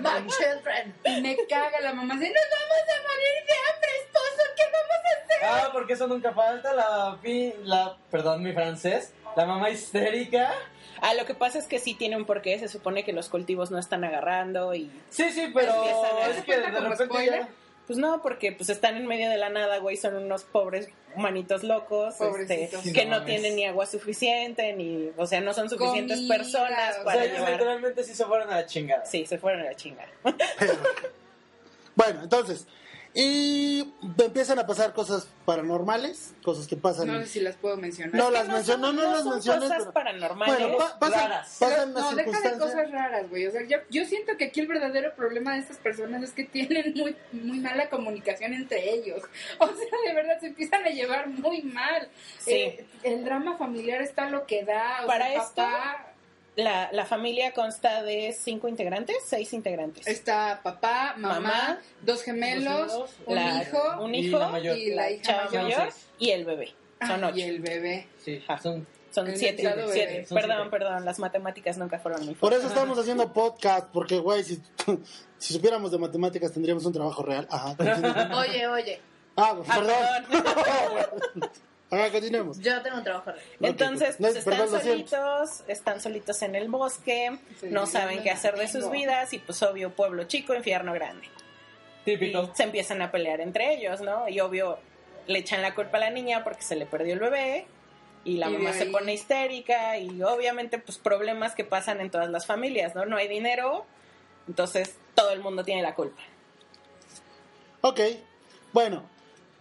My 0.00 0.26
children. 0.26 0.94
Y 1.04 1.20
me 1.20 1.36
caga 1.48 1.80
la 1.80 1.92
mamá. 1.92 2.14
Dice, 2.14 2.32
nos 2.32 2.44
vamos 2.58 2.82
a 2.88 3.02
morir 3.08 3.46
de 3.46 3.54
hambre, 3.68 3.90
esposo. 4.02 4.42
¿Qué 4.56 4.62
vamos 4.64 4.90
a 5.04 5.24
hacer? 5.24 5.64
Ah, 5.66 5.70
porque 5.72 5.92
eso 5.92 6.06
nunca 6.08 6.32
falta, 6.32 6.74
la, 6.74 7.18
la, 7.64 7.96
perdón 8.10 8.42
mi 8.42 8.52
francés, 8.52 9.12
la 9.36 9.44
mamá 9.46 9.70
histérica. 9.70 10.52
Ah, 11.00 11.14
lo 11.14 11.24
que 11.24 11.34
pasa 11.34 11.60
es 11.60 11.68
que 11.68 11.78
sí 11.78 11.94
tiene 11.94 12.16
un 12.16 12.24
porqué. 12.24 12.58
Se 12.58 12.66
supone 12.66 13.04
que 13.04 13.12
los 13.12 13.28
cultivos 13.28 13.70
no 13.70 13.78
están 13.78 14.02
agarrando 14.02 14.74
y... 14.74 14.90
Sí, 15.10 15.30
sí, 15.30 15.52
pero 15.54 15.72
a- 15.84 16.30
es 16.30 16.44
que 16.44 16.56
de 16.56 16.62
¿Cuenta 16.62 16.78
como 16.80 16.90
repente 16.94 17.26
ya... 17.26 17.48
Pues 17.86 17.98
no, 17.98 18.20
porque 18.20 18.52
pues 18.52 18.68
están 18.68 18.96
en 18.98 19.06
medio 19.06 19.30
de 19.30 19.38
la 19.38 19.48
nada, 19.48 19.78
güey. 19.78 19.96
Son 19.96 20.14
unos 20.14 20.44
pobres 20.44 20.90
humanitos 21.14 21.62
locos. 21.64 22.14
Este, 22.20 22.70
que 22.92 23.06
No 23.06 23.24
tienen 23.24 23.56
ni 23.56 23.64
agua 23.64 23.86
suficiente, 23.86 24.72
ni... 24.74 25.10
O 25.16 25.26
sea, 25.26 25.40
no 25.40 25.52
son 25.54 25.68
suficientes 25.70 26.16
Comida, 26.18 26.36
personas 26.36 26.96
o 26.98 27.00
O 27.00 27.04
para 27.04 27.16
sea, 27.16 27.24
ellos 27.24 27.36
llevar... 27.38 27.52
literalmente 27.52 28.04
sí 28.04 28.14
se 28.14 28.24
fueron 28.24 28.50
a 28.50 28.56
la 28.56 28.66
chingada. 28.66 29.04
Sí, 29.04 29.26
se 29.26 29.38
fueron 29.38 29.60
a 29.62 29.64
la 29.64 29.74
chingada. 29.74 30.08
Pero- 30.58 30.74
Bueno, 31.94 32.20
entonces. 32.22 32.66
Y 33.14 33.94
empiezan 34.18 34.58
a 34.58 34.66
pasar 34.66 34.92
cosas 34.92 35.26
paranormales, 35.44 36.34
cosas 36.42 36.66
que 36.66 36.76
pasan. 36.76 37.06
No 37.08 37.18
sé 37.20 37.26
si 37.26 37.40
las 37.40 37.56
puedo 37.56 37.76
mencionar. 37.76 38.14
No 38.14 38.24
Es 38.24 38.28
que 38.28 38.34
las 38.34 38.48
menciono, 38.48 38.86
son- 38.88 38.96
no, 38.96 39.02
las 39.10 39.22
son 39.22 39.32
menciones. 39.34 39.62
cosas 39.64 39.78
pero- 39.78 39.92
paranormales. 39.92 40.58
Bueno, 40.58 40.76
pa- 40.78 40.98
pasan, 40.98 41.20
raras. 41.30 41.56
pasan 41.58 41.92
no, 41.94 42.14
deja 42.14 42.40
de 42.50 42.58
cosas 42.58 42.90
raras, 42.90 43.28
güey. 43.30 43.46
O 43.46 43.50
sea, 43.50 43.62
yo, 43.66 43.78
yo 43.90 44.04
siento 44.04 44.36
que 44.36 44.44
aquí 44.46 44.60
el 44.60 44.66
verdadero 44.66 45.14
problema 45.16 45.54
de 45.54 45.60
estas 45.60 45.78
personas 45.78 46.22
es 46.22 46.32
que 46.32 46.44
tienen 46.44 46.92
muy, 46.94 47.16
muy 47.32 47.60
mala 47.60 47.88
comunicación 47.88 48.52
entre 48.52 48.90
ellos. 48.92 49.22
O 49.58 49.66
sea, 49.66 49.98
de 50.06 50.14
verdad 50.14 50.38
se 50.40 50.48
empiezan 50.48 50.84
a 50.84 50.88
llevar 50.90 51.28
muy 51.28 51.62
mal. 51.62 52.08
Sí. 52.38 52.52
Eh, 52.52 52.86
el 53.02 53.24
drama 53.24 53.56
familiar 53.56 54.00
está 54.02 54.28
lo 54.30 54.46
que 54.46 54.64
da. 54.64 55.04
O 55.04 55.06
Para 55.06 55.26
sea, 55.28 55.42
esto- 55.42 55.54
papá, 55.56 56.12
La, 56.58 56.88
la 56.90 57.04
familia 57.06 57.52
consta 57.54 58.02
de 58.02 58.32
cinco 58.36 58.66
integrantes, 58.66 59.16
seis 59.24 59.52
integrantes. 59.52 60.04
está 60.08 60.58
papá, 60.60 61.14
mamá, 61.16 61.34
Mamá, 61.40 61.78
dos 62.02 62.22
gemelos, 62.24 62.92
dos 62.92 63.10
gemelos, 63.12 63.26
un 63.26 63.34
la- 63.36 63.62
hijo 63.62 64.02
un 64.02 64.14
y 64.14 64.18
hijo, 64.18 64.38
la 64.40 64.48
mayor. 64.48 64.76
y 64.76 64.90
la 64.94 65.10
hija 65.10 65.22
chava 65.22 65.44
mayor. 65.44 65.62
mayor 65.78 65.92
y 66.18 66.30
el 66.30 66.44
bebé. 66.44 66.74
Son 67.06 67.22
Ah, 67.24 67.28
ocho. 67.28 67.36
y 67.38 67.42
el 67.42 67.60
bebé. 67.60 68.08
Sí, 68.24 68.42
son... 68.60 68.86
Son 69.10 69.26
siete. 69.36 69.62
siete. 69.92 70.26
Son 70.26 70.34
Perdón, 70.36 70.56
siete. 70.56 70.70
perdón, 70.70 71.04
las 71.04 71.18
matemáticas 71.20 71.78
nunca 71.78 71.98
fueron 72.00 72.26
mi 72.26 72.34
Por 72.34 72.52
eso 72.52 72.66
estamos 72.66 72.98
haciendo 72.98 73.32
podcast, 73.32 73.86
porque, 73.92 74.18
güey, 74.18 74.42
si, 74.44 74.60
si 75.38 75.54
supiéramos 75.54 75.92
de 75.92 75.98
matemáticas 75.98 76.52
tendríamos 76.52 76.84
un 76.84 76.92
trabajo 76.92 77.22
real. 77.22 77.46
Ajá. 77.50 77.74
Oye, 78.36 78.66
oye. 78.66 79.00
Ah, 79.36 79.54
pues, 79.56 79.68
Ah, 79.70 79.74
perdón. 79.76 81.50
Ahora 81.90 82.10
continuemos. 82.10 82.58
Yo 82.58 82.82
tengo 82.82 82.98
un 82.98 83.04
trabajo. 83.04 83.32
Entonces, 83.60 84.20
No, 84.20 84.26
pues 84.28 84.36
están 84.36 84.58
perdón, 84.58 84.80
solitos, 84.82 85.62
están 85.68 86.00
solitos 86.00 86.42
en 86.42 86.54
el 86.54 86.68
bosque, 86.68 87.38
Sí, 87.60 87.66
no 87.70 87.86
saben 87.86 88.22
qué 88.22 88.30
hacer 88.30 88.56
de 88.58 88.68
sus 88.68 88.90
vidas 88.90 89.32
y 89.32 89.38
pues 89.38 89.62
obvio, 89.62 89.90
pueblo 89.90 90.24
chico, 90.24 90.54
infierno 90.54 90.92
grande. 90.92 91.26
Típico. 92.04 92.42
Y 92.52 92.56
se 92.56 92.62
empiezan 92.64 93.00
a 93.02 93.10
pelear 93.10 93.40
entre 93.40 93.74
ellos, 93.74 94.00
¿no? 94.02 94.28
Y 94.28 94.40
obvio, 94.40 94.78
le 95.26 95.38
echan 95.38 95.62
la 95.62 95.74
culpa 95.74 95.96
a 95.96 96.00
la 96.00 96.10
niña 96.10 96.44
porque 96.44 96.62
se 96.62 96.76
le 96.76 96.84
perdió 96.84 97.14
el 97.14 97.20
bebé 97.20 97.66
y 98.24 98.36
la 98.36 98.50
Y 98.50 98.54
mamá 98.58 98.72
se 98.74 98.82
ahí- 98.84 98.90
pone 98.92 99.14
histérica 99.14 99.96
y 99.98 100.22
obviamente 100.22 100.78
pues 100.78 100.98
problemas 100.98 101.54
que 101.54 101.64
pasan 101.64 102.00
en 102.02 102.10
todas 102.10 102.28
las 102.28 102.44
familias, 102.46 102.94
¿no? 102.94 103.06
No 103.06 103.16
hay 103.16 103.28
dinero, 103.28 103.86
entonces 104.46 104.94
todo 105.14 105.30
el 105.32 105.40
mundo 105.40 105.64
tiene 105.64 105.80
la 105.82 105.94
culpa. 105.94 106.20
Ok, 107.80 108.00
bueno. 108.72 109.08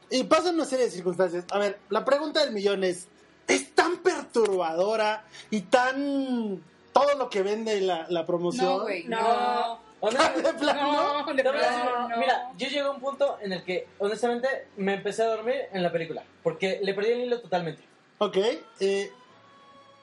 Y 0.10 0.24
pasan 0.24 0.56
una 0.56 0.66
serie 0.66 0.86
de 0.86 0.92
circunstancias. 0.92 1.46
A 1.52 1.60
ver, 1.60 1.80
la 1.90 2.06
pregunta 2.06 2.44
del 2.44 2.54
millón 2.54 2.84
es, 2.84 3.08
¿es 3.48 3.74
tan 3.76 3.98
perturbadora 3.98 5.26
y 5.50 5.62
tan... 5.62 6.62
todo 6.94 7.16
lo 7.16 7.30
que 7.30 7.44
vende 7.44 7.80
la, 7.82 8.08
la 8.10 8.26
promoción? 8.26 8.66
No, 8.66 8.82
güey. 8.82 9.04
No. 9.06 9.80
Honestamente, 10.00 10.54
¿De 10.54 10.60
plano? 10.60 11.24
No, 11.24 11.34
de 11.34 11.44
plano, 11.44 12.08
no. 12.10 12.18
Mira, 12.18 12.52
yo 12.56 12.68
llegué 12.68 12.82
a 12.82 12.92
un 12.92 13.00
punto 13.00 13.38
en 13.42 13.54
el 13.54 13.64
que, 13.64 13.88
honestamente, 13.98 14.48
me 14.78 14.94
empecé 14.94 15.24
a 15.24 15.28
dormir 15.28 15.56
en 15.74 15.82
la 15.82 15.92
película. 15.92 16.24
Porque 16.44 16.80
le 16.84 16.94
perdí 16.94 17.12
el 17.12 17.22
hilo 17.22 17.42
totalmente. 17.42 17.84
Ok, 18.20 18.38
eh, 18.80 19.12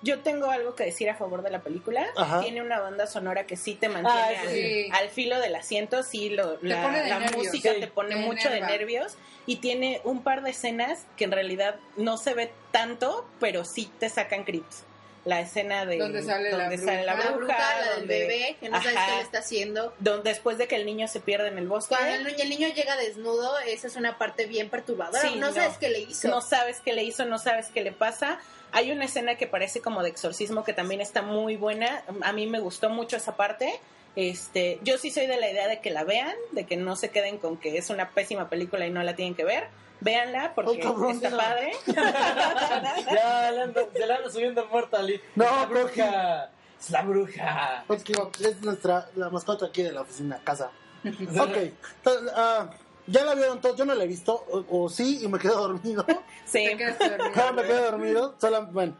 Yo 0.04 0.20
tengo 0.20 0.50
algo 0.50 0.74
que 0.74 0.84
decir 0.84 1.08
a 1.10 1.14
favor 1.16 1.42
de 1.42 1.50
la 1.50 1.62
película. 1.62 2.06
Ajá. 2.16 2.40
Tiene 2.40 2.60
una 2.62 2.78
banda 2.78 3.06
sonora 3.06 3.46
que 3.46 3.56
sí 3.56 3.74
te 3.74 3.88
mantiene 3.88 4.20
Ah, 4.36 4.40
al, 4.42 4.48
sí. 4.50 4.88
al 4.92 5.08
filo 5.08 5.40
del 5.40 5.54
asiento, 5.56 6.02
sí, 6.02 6.28
lo- 6.30 6.58
la, 6.62 6.82
la 7.08 7.18
nervios. 7.18 7.36
música 7.36 7.72
Sí. 7.74 7.80
te 7.80 7.86
pone 7.88 8.10
Te 8.10 8.16
mucho 8.16 8.50
de 8.50 8.60
nervios 8.60 9.16
y 9.46 9.56
tiene 9.56 10.00
un 10.04 10.22
par 10.22 10.42
de 10.42 10.50
escenas 10.50 11.06
que 11.16 11.24
en 11.24 11.32
realidad 11.32 11.76
no 11.96 12.16
se 12.18 12.34
ve 12.34 12.52
tanto, 12.70 13.26
pero 13.40 13.64
sí 13.64 13.90
te 13.98 14.08
sacan 14.08 14.44
creeps. 14.44 14.84
La 15.24 15.40
escena 15.40 15.86
de 15.86 15.96
Donde 15.96 16.22
sale 16.22 16.50
la 16.50 16.58
donde 16.68 16.76
sale 16.76 17.02
la 17.06 17.14
bruja. 17.14 17.30
La 17.30 17.36
bruja, 17.38 17.54
bruja, 17.56 17.80
la 17.80 17.96
del 17.96 18.06
bebé, 18.06 18.56
que 18.60 18.68
no 18.68 18.76
sabes 18.82 18.94
Ajá. 18.98 19.06
qué 19.06 19.16
le 19.16 19.22
está 19.22 19.38
haciendo. 19.38 19.94
donde 19.98 20.28
después 20.28 20.58
de 20.58 20.68
que 20.68 20.76
el 20.76 20.84
niño 20.84 21.08
se 21.08 21.18
pierde 21.20 21.48
en 21.48 21.56
el 21.56 21.66
bosque, 21.66 21.94
Cuando 21.96 22.14
el, 22.14 22.24
niño- 22.24 22.42
el 22.42 22.48
niño 22.50 22.68
llega 22.74 22.94
desnudo, 22.98 23.58
esa 23.60 23.86
es 23.86 23.96
una 23.96 24.18
parte 24.18 24.44
bien 24.44 24.68
perturbadora. 24.68 25.22
Sí, 25.22 25.36
no, 25.36 25.46
no. 25.48 25.54
sabes 25.54 25.78
qué 25.78 25.88
le 25.88 26.00
hizo. 26.00 26.28
no 26.28 26.42
sabes 26.42 26.82
qué 26.84 26.92
le 26.92 27.04
hizo, 27.04 27.24
no 27.24 27.38
sabes 27.38 27.68
qué 27.72 27.80
le 27.82 27.92
pasa. 27.92 28.38
Hay 28.74 28.90
una 28.90 29.04
escena 29.04 29.37
que 29.37 29.46
parece 29.46 29.80
como 29.80 30.02
de 30.02 30.08
exorcismo 30.08 30.64
que 30.64 30.72
también 30.72 31.00
está 31.00 31.22
muy 31.22 31.56
buena. 31.56 32.02
A 32.22 32.32
mí 32.32 32.48
me 32.48 32.58
gustó 32.58 32.90
mucho 32.90 33.16
esa 33.16 33.37
parte. 33.37 33.72
Este, 34.16 34.80
yo 34.82 34.98
sí 34.98 35.12
soy 35.12 35.28
de 35.28 35.37
la 35.37 35.48
idea 35.48 35.68
de 35.68 35.80
que 35.80 35.90
la 35.90 36.02
vean, 36.02 36.34
de 36.50 36.66
que 36.66 36.76
no 36.76 36.96
se 36.96 37.10
queden 37.10 37.38
con 37.38 37.56
que 37.56 37.78
es 37.78 37.88
una 37.90 38.10
pésima 38.10 38.48
película 38.48 38.84
y 38.84 38.90
no 38.90 39.00
la 39.04 39.14
tienen 39.14 39.37
que 39.37 39.44
ver. 39.44 39.68
Véanla 40.00 40.54
porque 40.56 40.80
cabrón, 40.80 41.12
está 41.12 41.30
padre. 41.30 41.72
ya 41.87 43.50
le 43.52 43.62
ando, 43.62 43.88
se 43.92 44.06
le 44.06 44.12
anda 44.12 44.28
subiendo 44.28 44.64
el 44.64 44.68
muerto 44.68 44.96
al 44.96 45.20
No, 45.37 45.44
Es 45.44 45.50
la 45.50 45.66
bruja. 45.66 46.50
Es 46.80 46.90
la 46.90 47.02
bruja. 47.02 47.84
ok, 47.87 48.40
es 48.40 48.60
nuestra, 48.60 49.08
la 49.14 49.30
mascota 49.30 49.66
aquí 49.66 49.84
de 49.84 49.92
la 49.92 50.00
oficina, 50.00 50.40
casa. 50.42 50.72
Ok, 51.04 51.56
entonces, 51.96 52.32
ah, 52.34 52.70
ya 53.06 53.24
la 53.24 53.34
vieron 53.34 53.60
todos, 53.60 53.76
yo 53.76 53.84
no 53.84 53.94
la 53.94 54.04
he 54.04 54.06
visto, 54.06 54.34
o, 54.50 54.64
o 54.84 54.88
sí, 54.88 55.20
y 55.22 55.28
me 55.28 55.38
quedo 55.38 55.56
dormido. 55.68 56.04
Sí. 56.46 56.64
Te 56.66 56.76
quedaste 56.76 57.08
dormido, 57.10 57.32
Ah, 57.48 57.52
me 57.52 57.62
quedo 57.64 57.82
dormido, 57.90 58.34
solo, 58.40 58.66
bueno. 58.66 58.96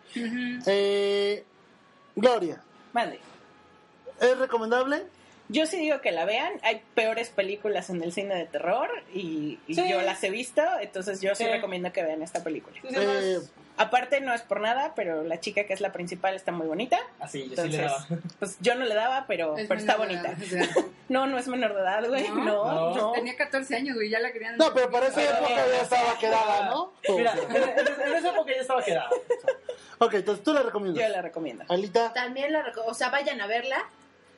Eh, 0.67 1.45
Gloria, 2.17 2.63
Mande. 2.93 3.19
¿es 4.21 4.39
recomendable? 4.39 5.03
Yo 5.49 5.67
sí 5.67 5.77
digo 5.77 6.01
que 6.01 6.11
la 6.11 6.25
vean. 6.25 6.55
Hay 6.63 6.83
peores 6.95 7.29
películas 7.29 7.91
en 7.91 8.03
el 8.03 8.13
cine 8.13 8.35
de 8.35 8.47
terror 8.47 8.89
y, 9.13 9.59
y 9.67 9.75
Sí. 9.75 9.89
yo 9.89 10.01
las 10.01 10.23
he 10.25 10.31
visto, 10.31 10.63
entonces 10.81 11.21
yo 11.21 11.35
sí, 11.35 11.45
Sí. 11.45 11.51
recomiendo 11.51 11.93
que 11.93 12.03
vean 12.03 12.23
esta 12.23 12.43
película. 12.43 12.75
Sí, 12.83 12.89
sí, 12.89 12.97
Eh, 12.99 13.39
Aparte 13.77 14.21
no 14.21 14.33
es 14.33 14.43
por 14.43 14.61
nada, 14.61 14.93
pero 14.95 15.25
la 15.25 15.41
chica 15.41 15.65
que 15.65 15.73
es 15.73 15.81
la 15.81 15.91
principal 15.93 16.35
está 16.37 16.53
muy 16.53 16.67
bonita. 16.69 16.97
Así, 17.19 17.49
yo 17.51 17.61
sí 17.63 17.71
le 17.71 17.79
daba. 17.79 18.07
pues 18.39 18.57
yo 18.61 18.77
no 18.77 18.85
le 18.85 18.95
daba, 18.95 19.25
pero, 19.27 19.59
Es 19.59 19.67
pero 19.67 19.81
está 19.81 19.97
bonita. 19.97 20.29
edad, 20.31 20.39
o 20.41 20.47
sea, 20.47 20.69
No, 21.09 21.27
no 21.27 21.39
es 21.39 21.49
menor 21.49 21.75
de 21.75 21.81
edad, 21.81 22.07
güey. 22.09 22.29
¿No? 22.29 22.37
No, 22.45 22.65
no. 22.73 22.95
No. 22.95 23.13
Tenía 23.13 23.37
14 23.37 23.75
años, 23.77 23.97
güey, 23.97 24.11
ya 24.11 24.21
la 24.21 24.33
querían. 24.33 24.57
no, 24.57 24.73
pero 24.73 24.91
para 24.91 25.09
esa 25.09 25.23
época 25.23 25.49
ya 25.51 25.83
estaba 25.83 26.19
quedada, 26.19 26.67
¿no? 26.71 26.93
Mira, 27.17 27.35
en, 27.35 27.57
en- 27.57 28.15
esa 28.15 28.31
época 28.31 28.53
ya 28.55 28.61
estaba 28.61 28.83
quedado. 28.85 29.11
Ok, 29.99 30.15
entonces 30.15 30.45
tú 30.45 30.53
la 30.55 30.63
recomiendas. 30.63 31.03
Yo 31.03 31.09
la 31.13 31.23
recomiendo. 31.23 31.65
Alita, 31.69 32.13
También 32.13 32.53
la 32.53 32.65
reco- 32.65 32.85
o 32.87 32.95
sea, 32.95 33.11
vayan 33.11 33.41
a 33.41 33.47
verla. 33.49 33.85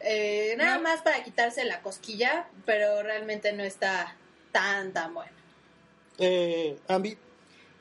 eh, 0.01 0.55
nada 0.57 0.77
No. 0.77 0.83
más 0.83 1.03
para 1.03 1.23
quitarse 1.25 1.65
la 1.65 1.81
cosquilla, 1.83 2.47
pero 2.65 3.03
realmente 3.03 3.53
no 3.53 3.63
está 3.63 4.15
tan, 4.53 4.93
tan 4.93 5.13
buena. 5.15 5.33
eh, 6.19 6.79
Ambi, 6.89 7.17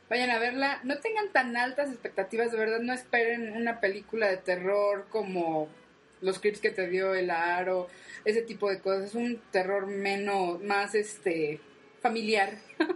Vayan 0.09 0.29
a 0.29 0.39
verla. 0.39 0.79
No 0.83 0.97
tengan 0.99 1.29
tan 1.31 1.55
altas 1.57 1.89
expectativas, 1.89 2.51
de 2.51 2.57
verdad. 2.57 2.79
No 2.79 2.93
esperen 2.93 3.53
una 3.55 3.79
película 3.79 4.27
de 4.27 4.37
terror 4.37 5.07
como 5.09 5.67
los 6.21 6.39
clips 6.39 6.59
que 6.59 6.69
te 6.71 6.87
dio 6.87 7.13
el 7.15 7.29
aro, 7.31 7.87
ese 8.23 8.41
tipo 8.41 8.69
de 8.69 8.79
cosas. 8.79 9.05
Es 9.09 9.15
un 9.15 9.41
terror 9.51 9.87
menos, 9.87 10.61
más 10.61 10.95
este 10.95 11.59
familiar. 12.01 12.57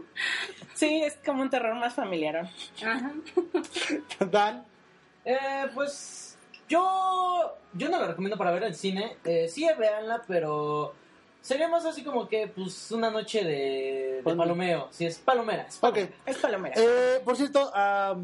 Sí, 0.74 1.02
es 1.04 1.17
como 1.26 1.41
un 1.41 1.50
terror 1.50 1.76
más 1.76 1.93
familiar. 1.93 2.50
Ajá. 2.82 3.12
Dan, 4.32 4.63
Eh, 5.26 5.38
pues 5.74 6.38
yo 6.69 7.58
yo 7.74 7.89
no 7.89 8.00
la 8.00 8.08
recomiendo 8.08 8.38
para 8.38 8.52
ver 8.52 8.63
en 8.63 8.76
cine. 8.76 9.17
Eh, 9.26 9.50
sí, 9.50 9.67
véanla, 9.78 10.24
pero 10.26 10.93
sería 11.41 11.67
más 11.67 11.86
así 11.86 12.04
como 12.04 12.28
que 12.28 12.47
pues 12.47 12.91
una 12.91 13.10
noche 13.10 13.43
de, 13.43 14.15
de 14.17 14.21
Pal- 14.23 14.38
palomeo. 14.38 14.88
Si 14.91 15.06
es 15.06 15.17
palomera. 15.17 15.65
Es 15.67 15.78
ok. 15.78 15.82
palomera. 15.82 16.13
Es 16.25 16.38
palomera. 16.38 16.75
Eh, 16.78 17.21
por 17.23 17.36
cierto, 17.38 17.71
a, 17.73 18.15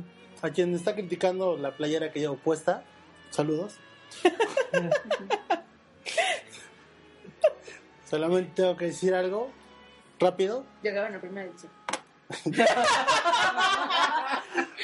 a 0.41 0.49
quien 0.51 0.73
está 0.75 0.93
criticando 0.93 1.57
la 1.57 1.71
playera 1.75 2.11
que 2.11 2.19
llevo 2.19 2.35
puesta, 2.35 2.83
saludos. 3.31 3.75
Solamente 8.09 8.51
tengo 8.55 8.77
que 8.77 8.85
decir 8.85 9.13
algo 9.15 9.49
rápido. 10.19 10.63
Llegaron 10.83 11.11
a 11.11 11.15
la 11.15 11.21
primera 11.21 11.47
edición. 11.49 11.71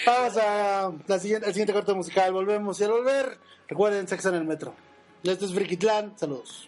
Vamos 0.06 0.38
a 0.38 0.92
la 1.08 1.20
siguiente, 1.20 1.46
al 1.48 1.54
siguiente 1.54 1.74
corte 1.74 1.94
musical. 1.94 2.34
Volvemos 2.34 2.80
y 2.80 2.84
al 2.84 2.92
volver, 2.92 3.38
recuerden 3.68 4.08
sexo 4.08 4.30
en 4.30 4.36
el 4.36 4.44
metro. 4.46 4.74
Esto 5.24 5.46
es 5.46 5.54
Frikitlán. 5.54 6.18
Saludos. 6.18 6.68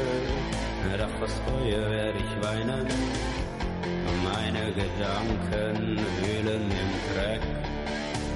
Doch 0.98 1.22
aus 1.22 1.40
Reue 1.52 1.90
werde 1.90 2.18
ich 2.18 2.46
weinen. 2.46 2.86
Meine 4.24 4.72
Gedanken 4.72 5.98
wühlen 6.20 6.62
im 6.62 6.92
Dreck. 7.14 7.42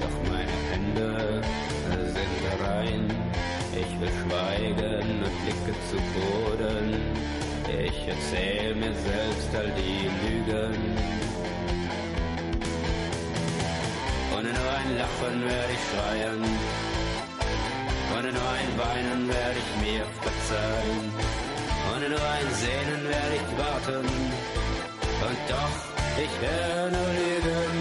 Doch 0.01 0.31
meine 0.31 0.57
Hände 0.71 1.41
sind 1.89 2.65
rein. 2.65 3.05
Ich 3.75 3.93
Ich 3.93 3.99
will 3.99 4.09
schweigen 4.21 5.23
und 5.23 5.35
blicke 5.43 5.73
zu 5.89 5.97
Boden. 6.13 6.87
Ich 7.67 8.07
erzähl 8.07 8.75
mir 8.75 8.93
selbst 8.93 9.55
all 9.55 9.71
die 9.71 10.09
Lügen. 10.21 10.82
Ein 14.83 14.97
Lachen 14.97 15.41
werde 15.45 15.73
ich 15.73 15.83
schreien. 15.89 16.43
Ohne 18.15 18.31
nur 18.31 18.49
ein 18.59 18.71
Weinen 18.83 19.27
werde 19.27 19.59
ich 19.63 19.71
mir 19.85 20.05
verzeihen. 20.21 21.05
Ohne 21.91 22.09
nur 22.09 22.25
ein 22.37 22.49
Sehnen 22.63 23.03
werde 23.13 23.35
ich 23.39 23.49
warten. 23.63 24.05
Und 25.27 25.39
doch, 25.53 25.75
ich 26.25 26.33
werde 26.41 27.01
lügen. 27.17 27.75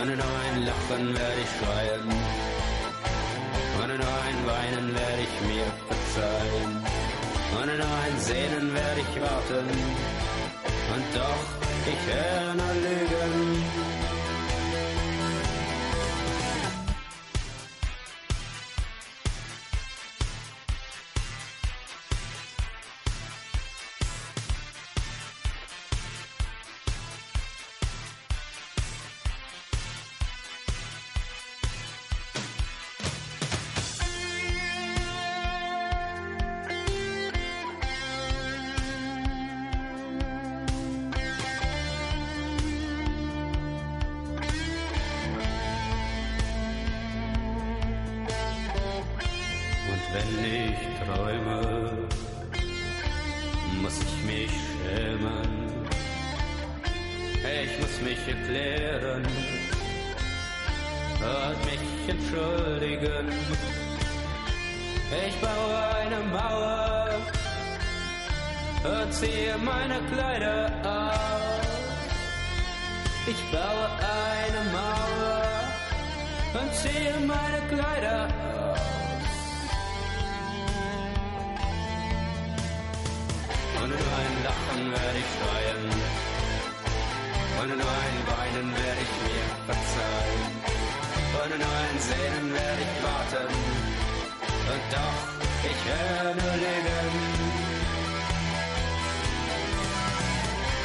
Ohne 0.00 0.16
nur 0.16 0.34
ein 0.46 0.56
Lachen 0.68 1.06
werde 1.18 1.40
ich 1.44 1.52
schreien. 1.58 2.08
Ohne 3.82 3.94
nur 4.02 4.16
ein 4.28 4.38
Weinen 4.52 4.94
werde 4.94 5.22
ich 5.26 5.36
mir 5.50 5.68
verzeihen. 5.88 6.72
Ohne 7.58 7.76
nur 7.76 7.94
ein 8.06 8.16
Sehnen 8.20 8.74
werde 8.74 9.00
ich 9.00 9.20
warten. 9.20 9.66
Und 10.94 11.04
doch, 11.14 11.64
ich 11.86 12.06
werde 12.06 12.56
nur 12.56 12.74
lügen. 12.74 13.03
Wenn 50.14 50.44
ich 50.44 50.80
träume, 51.02 52.08
muss 53.82 53.98
ich 54.06 54.16
mich 54.30 54.52
schämen. 54.70 55.50
Ich 57.62 57.72
muss 57.80 58.00
mich 58.00 58.22
erklären 58.28 59.24
und 61.32 61.58
mich 61.68 62.08
entschuldigen. 62.14 63.26
Ich 65.26 65.34
baue 65.40 65.78
eine 66.00 66.20
Mauer 66.36 67.08
und 68.84 69.12
ziehe 69.12 69.56
meine 69.58 69.98
Kleider 70.12 70.70
aus. 70.84 71.66
Ich 73.26 73.42
baue 73.50 73.86
eine 74.22 74.62
Mauer 74.78 75.42
und 76.60 76.74
ziehe 76.74 77.14
meine 77.26 77.60
Kleider 77.68 78.28
aus. 78.28 78.53
Werde 84.94 85.18
ich 85.22 85.30
schreien. 85.34 85.82
Ohne 87.60 87.74
nur 87.80 87.94
ein 88.06 88.18
Weinen 88.32 88.68
werde 88.80 89.00
ich 89.06 89.14
mir 89.26 89.44
verzeihen. 89.68 90.42
Ohne 91.40 91.56
nur 91.62 91.74
ein 91.86 91.98
Sehnen 92.08 92.46
werde 92.58 92.82
ich 92.86 92.94
warten. 93.06 93.52
Und 94.72 94.84
doch, 94.94 95.20
ich 95.70 95.80
werde 95.90 96.46
leben. 96.64 97.10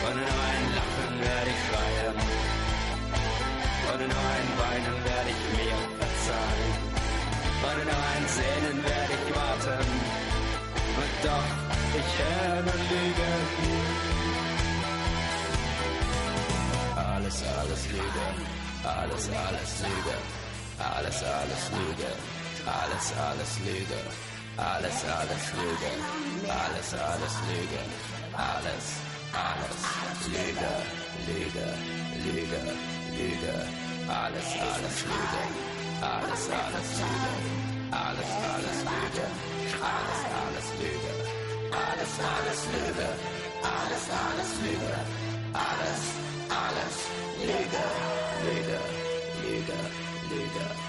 Ohne 0.05 0.21
nur 0.29 0.43
ein 0.53 0.65
Lachen 0.77 1.13
werde 1.25 1.49
ich 1.53 1.61
schreien. 1.67 2.17
Ohne 3.91 4.05
nur 4.13 4.25
ein 4.37 4.49
Weinen 4.61 4.97
werde 5.09 5.29
ich 5.35 5.43
mir 5.57 5.77
verzeihen. 6.01 6.73
Ohne 7.67 7.83
nur 7.89 8.03
ein 8.13 8.25
Sehnen 8.37 8.77
werde 8.89 9.13
ich 9.17 9.27
warten. 9.39 9.87
Und 11.01 11.13
doch, 11.25 11.68
ich 11.95 12.19
werde 12.19 12.77
lügen. 12.89 13.69
Alles, 16.95 17.43
alles 17.43 17.83
Lüge. 17.91 18.25
Alles, 18.83 19.29
alles 19.29 19.73
Lüge. 19.81 20.15
Alles, 20.79 21.23
alles 21.23 21.63
Lüge. 21.75 22.11
Alles, 22.65 23.13
alles 23.17 23.59
Lüge. 23.65 24.01
Alles, 24.57 25.03
alles 25.03 25.45
Lüge. 25.57 25.91
Alles, 26.47 26.93
alles 26.93 27.35
Lüge. 27.47 27.81
Alles, 28.33 28.87
alles 29.33 29.81
Lüge. 30.27 30.71
Lüge, 31.27 31.67
Lüge, 32.23 32.61
Lüge. 33.17 33.55
Alles, 34.07 34.47
alles 34.73 34.97
Lüge. 35.09 35.43
Alles, 36.01 36.43
alles 36.49 36.89
Lüge. 36.99 37.33
Alles, 37.91 38.31
alles 38.53 38.79
Lüge. 38.89 39.25
Alles, 39.81 40.21
alles 40.39 40.67
Lüge. 40.79 41.28
Alles, 41.71 42.13
alles 42.19 42.65
Lüge. 42.73 43.07
Alles, 43.63 44.05
alles 44.09 44.51
Lüge. 44.63 44.93
Alles, 45.53 46.01
alles 46.49 46.95
Lüge. 47.41 47.83
Lüge, 48.45 48.79
Lüge, 49.43 49.79
Lüge. 50.29 50.65
Ohne 50.69 50.88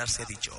quedarse 0.00 0.24
dicho. 0.24 0.52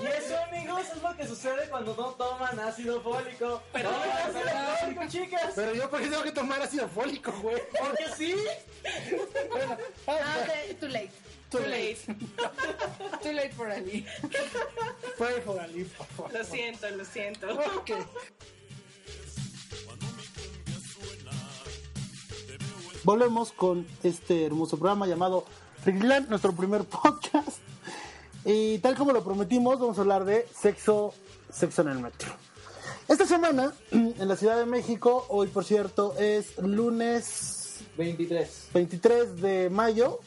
Y 0.00 0.06
eso, 0.06 0.38
amigos, 0.48 0.82
es 0.94 1.02
lo 1.02 1.16
que 1.16 1.26
sucede 1.26 1.68
cuando 1.70 1.94
no 1.94 2.08
toman 2.14 2.58
ácido 2.58 3.00
fólico. 3.00 3.62
Pero 3.72 3.90
no, 3.90 3.98
no, 3.98 4.53
chicas. 5.14 5.52
Pero 5.54 5.74
yo, 5.74 5.90
¿por 5.90 6.00
qué 6.00 6.08
tengo 6.08 6.22
que 6.22 6.32
tomar 6.32 6.60
ácido 6.62 6.88
fólico, 6.88 7.32
güey? 7.42 7.62
Porque 7.78 8.04
sí. 8.16 8.34
Bueno, 9.50 9.76
Ah, 10.06 10.18
ah, 10.20 10.44
too 10.80 10.88
late. 10.88 11.10
too 11.50 11.60
late. 11.60 11.98
Too 13.22 13.32
late 13.32 13.50
for 13.52 13.70
Ali. 13.70 14.04
Pray 15.16 15.40
for 15.44 15.58
Ali, 15.60 15.84
por 15.84 16.06
favor. 16.08 16.32
Lo 16.32 16.44
siento, 16.44 16.90
lo 16.90 17.04
siento. 17.04 17.46
Ok. 17.76 17.90
Volvemos 23.04 23.52
con 23.52 23.86
este 24.02 24.46
hermoso 24.46 24.78
programa 24.78 25.06
llamado 25.06 25.44
Frigland, 25.82 26.28
nuestro 26.28 26.52
primer 26.54 26.84
podcast. 26.84 27.58
Y 28.44 28.78
tal 28.78 28.94
como 28.96 29.12
lo 29.12 29.22
prometimos, 29.24 29.78
vamos 29.78 29.98
a 29.98 30.02
hablar 30.02 30.24
de 30.24 30.46
sexo, 30.54 31.14
sexo 31.52 31.82
en 31.82 31.88
el 31.88 31.98
metro. 31.98 32.32
Esta 33.06 33.26
semana, 33.26 33.72
en 33.90 34.28
la 34.28 34.36
Ciudad 34.36 34.56
de 34.56 34.64
México, 34.66 35.26
hoy 35.28 35.48
por 35.48 35.64
cierto, 35.64 36.14
es 36.18 36.56
lunes 36.58 37.80
23. 37.98 38.68
23 38.72 39.40
de 39.42 39.68
mayo. 39.70 40.20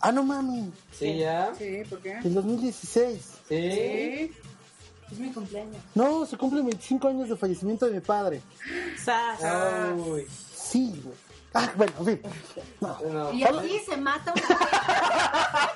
Ah, 0.00 0.10
no 0.12 0.22
mami, 0.22 0.72
Sí, 0.98 1.18
ya. 1.18 1.52
Sí, 1.56 1.82
¿por 1.88 1.98
qué? 2.00 2.14
del 2.22 2.32
2016. 2.34 3.20
Sí. 3.20 3.30
Sí. 3.48 4.32
Es 5.12 5.18
mi 5.18 5.30
cumpleaños. 5.32 5.76
No, 5.94 6.24
se 6.24 6.36
cumplen 6.38 6.64
25 6.66 7.08
años 7.08 7.28
de 7.28 7.36
fallecimiento 7.36 7.84
de 7.86 7.92
mi 7.92 8.00
padre. 8.00 8.40
Sas. 9.02 9.40
Uy. 10.06 10.26
Sí, 10.54 10.98
güey. 11.04 11.16
Ah, 11.52 11.70
bueno, 11.76 11.92
en 11.98 12.06
fin. 12.06 12.20
No. 12.80 12.96
No. 13.12 13.32
Y 13.32 13.42
aquí 13.42 13.80
se 13.86 13.96
mata 13.96 14.32
una. 14.32 14.42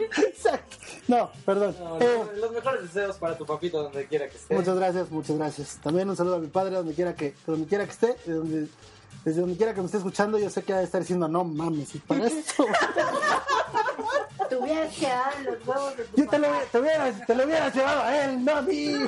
Exacto. 0.00 0.76
No, 1.08 1.30
perdón. 1.44 1.74
No, 1.80 2.00
Eh, 2.00 2.18
los, 2.30 2.38
los 2.38 2.52
mejores 2.52 2.82
deseos 2.82 3.16
para 3.16 3.36
tu 3.36 3.44
papito 3.46 3.82
donde 3.82 4.06
quiera 4.06 4.28
que 4.28 4.36
esté. 4.36 4.54
muchas 4.54 4.76
gracias, 4.76 5.10
muchas 5.10 5.36
gracias. 5.36 5.78
También 5.82 6.08
un 6.08 6.16
saludo 6.16 6.36
a 6.36 6.38
mi 6.38 6.48
padre 6.48 6.76
donde 6.76 6.94
quiera 6.94 7.14
que, 7.14 7.34
donde 7.46 7.66
quiera 7.66 7.84
que 7.84 7.90
esté, 7.92 8.16
de 8.26 8.32
donde- 8.34 8.68
desde 9.24 9.40
donde 9.40 9.56
quiera 9.56 9.72
que 9.72 9.80
me 9.80 9.86
esté 9.86 9.98
escuchando, 9.98 10.36
yo 10.38 10.50
sé 10.50 10.62
que 10.64 10.72
ha 10.72 10.78
de 10.78 10.84
estar 10.84 11.00
diciendo, 11.00 11.28
no 11.28 11.44
mames, 11.44 11.94
y 11.94 11.98
para 11.98 12.26
esto. 12.26 12.66
Te 14.48 14.56
hubieras 14.56 14.94
quedado 14.96 15.30
en 15.38 15.44
los 15.46 15.66
huevos 15.68 15.96
de 15.96 16.04
tu 16.04 16.16
Yo 16.16 16.28
te 16.28 16.38
lo, 16.40 16.46
papá. 16.48 16.60
te, 16.72 16.78
hubieras, 16.80 17.26
te 17.26 17.34
lo 17.36 17.44
hubieras 17.44 17.74
llevado 17.74 18.02
a 18.02 18.24
él, 18.24 18.44
no 18.44 18.56
a 18.56 18.62
mí. 18.62 18.94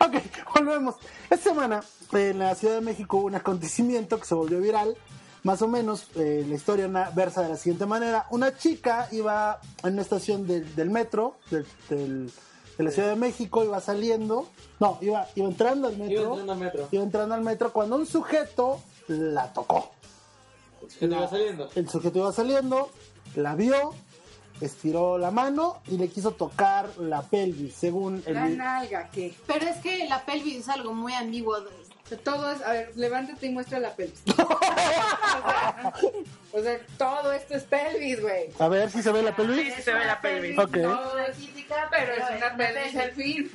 ok, 0.00 0.14
volvemos. 0.54 0.94
Esta 1.30 1.50
semana 1.50 1.80
en 2.12 2.38
la 2.38 2.54
Ciudad 2.54 2.74
de 2.74 2.80
México 2.80 3.18
hubo 3.18 3.26
un 3.26 3.34
acontecimiento 3.34 4.18
que 4.18 4.26
se 4.26 4.34
volvió 4.34 4.60
viral. 4.60 4.96
Más 5.44 5.62
o 5.62 5.68
menos, 5.68 6.06
eh, 6.16 6.44
la 6.48 6.54
historia 6.54 6.88
versa 7.14 7.42
de 7.42 7.50
la 7.50 7.56
siguiente 7.56 7.86
manera. 7.86 8.26
Una 8.30 8.56
chica 8.56 9.08
iba 9.12 9.60
en 9.84 9.92
una 9.94 10.02
estación 10.02 10.46
del, 10.46 10.74
del 10.74 10.90
metro 10.90 11.36
del, 11.50 11.66
del- 11.88 12.32
de 12.76 12.84
la 12.84 12.90
Ciudad 12.92 13.08
de 13.08 13.16
México, 13.16 13.64
iba 13.64 13.80
saliendo. 13.80 14.48
No, 14.78 14.98
iba, 15.00 15.26
iba 15.34 15.48
entrando 15.48 15.88
al 15.88 15.96
metro. 15.96 16.12
Iba 16.14 16.22
entrando 16.30 16.52
al 16.52 16.58
metro. 16.58 16.88
Iba 16.92 17.02
entrando 17.02 17.34
al 17.34 17.40
metro 17.42 17.72
cuando 17.72 17.96
un 17.96 18.06
sujeto 18.06 18.80
la 19.08 19.52
tocó. 19.52 19.90
Que 21.00 21.08
te 21.08 21.14
iba 21.14 21.28
saliendo. 21.28 21.68
El 21.74 21.88
sujeto 21.88 22.18
iba 22.20 22.32
saliendo, 22.32 22.88
la 23.34 23.56
vio, 23.56 23.94
estiró 24.60 25.18
la 25.18 25.30
mano 25.32 25.78
y 25.88 25.98
le 25.98 26.08
quiso 26.08 26.32
tocar 26.32 26.88
la 26.98 27.22
pelvis, 27.22 27.74
según 27.74 28.22
el 28.26 28.34
La 28.34 28.48
nalga, 28.48 29.08
¿qué? 29.10 29.34
Pero 29.46 29.66
es 29.66 29.78
que 29.78 30.06
la 30.08 30.24
pelvis 30.24 30.58
es 30.60 30.68
algo 30.68 30.94
muy 30.94 31.12
ambiguo. 31.14 31.56
O 32.08 32.10
sea, 32.10 32.18
todo 32.24 32.50
es, 32.50 32.62
a 32.62 32.72
ver, 32.72 32.92
levántate 32.96 33.46
y 33.46 33.50
muestra 33.50 33.78
la 33.80 33.94
pelvis. 33.94 34.22
o, 34.28 34.34
sea, 34.34 35.92
o 36.52 36.62
sea, 36.62 36.78
todo 36.96 37.32
esto 37.32 37.54
es 37.54 37.64
pelvis, 37.64 38.22
güey. 38.22 38.48
A 38.58 38.68
ver 38.68 38.90
si 38.90 39.02
se 39.02 39.12
ve 39.12 39.20
la 39.22 39.36
pelvis. 39.36 39.74
Sí 39.74 39.82
se 39.82 39.92
ve 39.92 40.06
la 40.06 40.18
pelvis. 40.18 40.58
Ok. 40.58 40.72
Todo 40.72 41.18
es 41.18 41.36
física, 41.36 41.86
pero 41.90 42.12
es 42.14 42.36
una 42.38 42.56
pelvis 42.56 42.96
al 42.96 43.12
fin. 43.12 43.50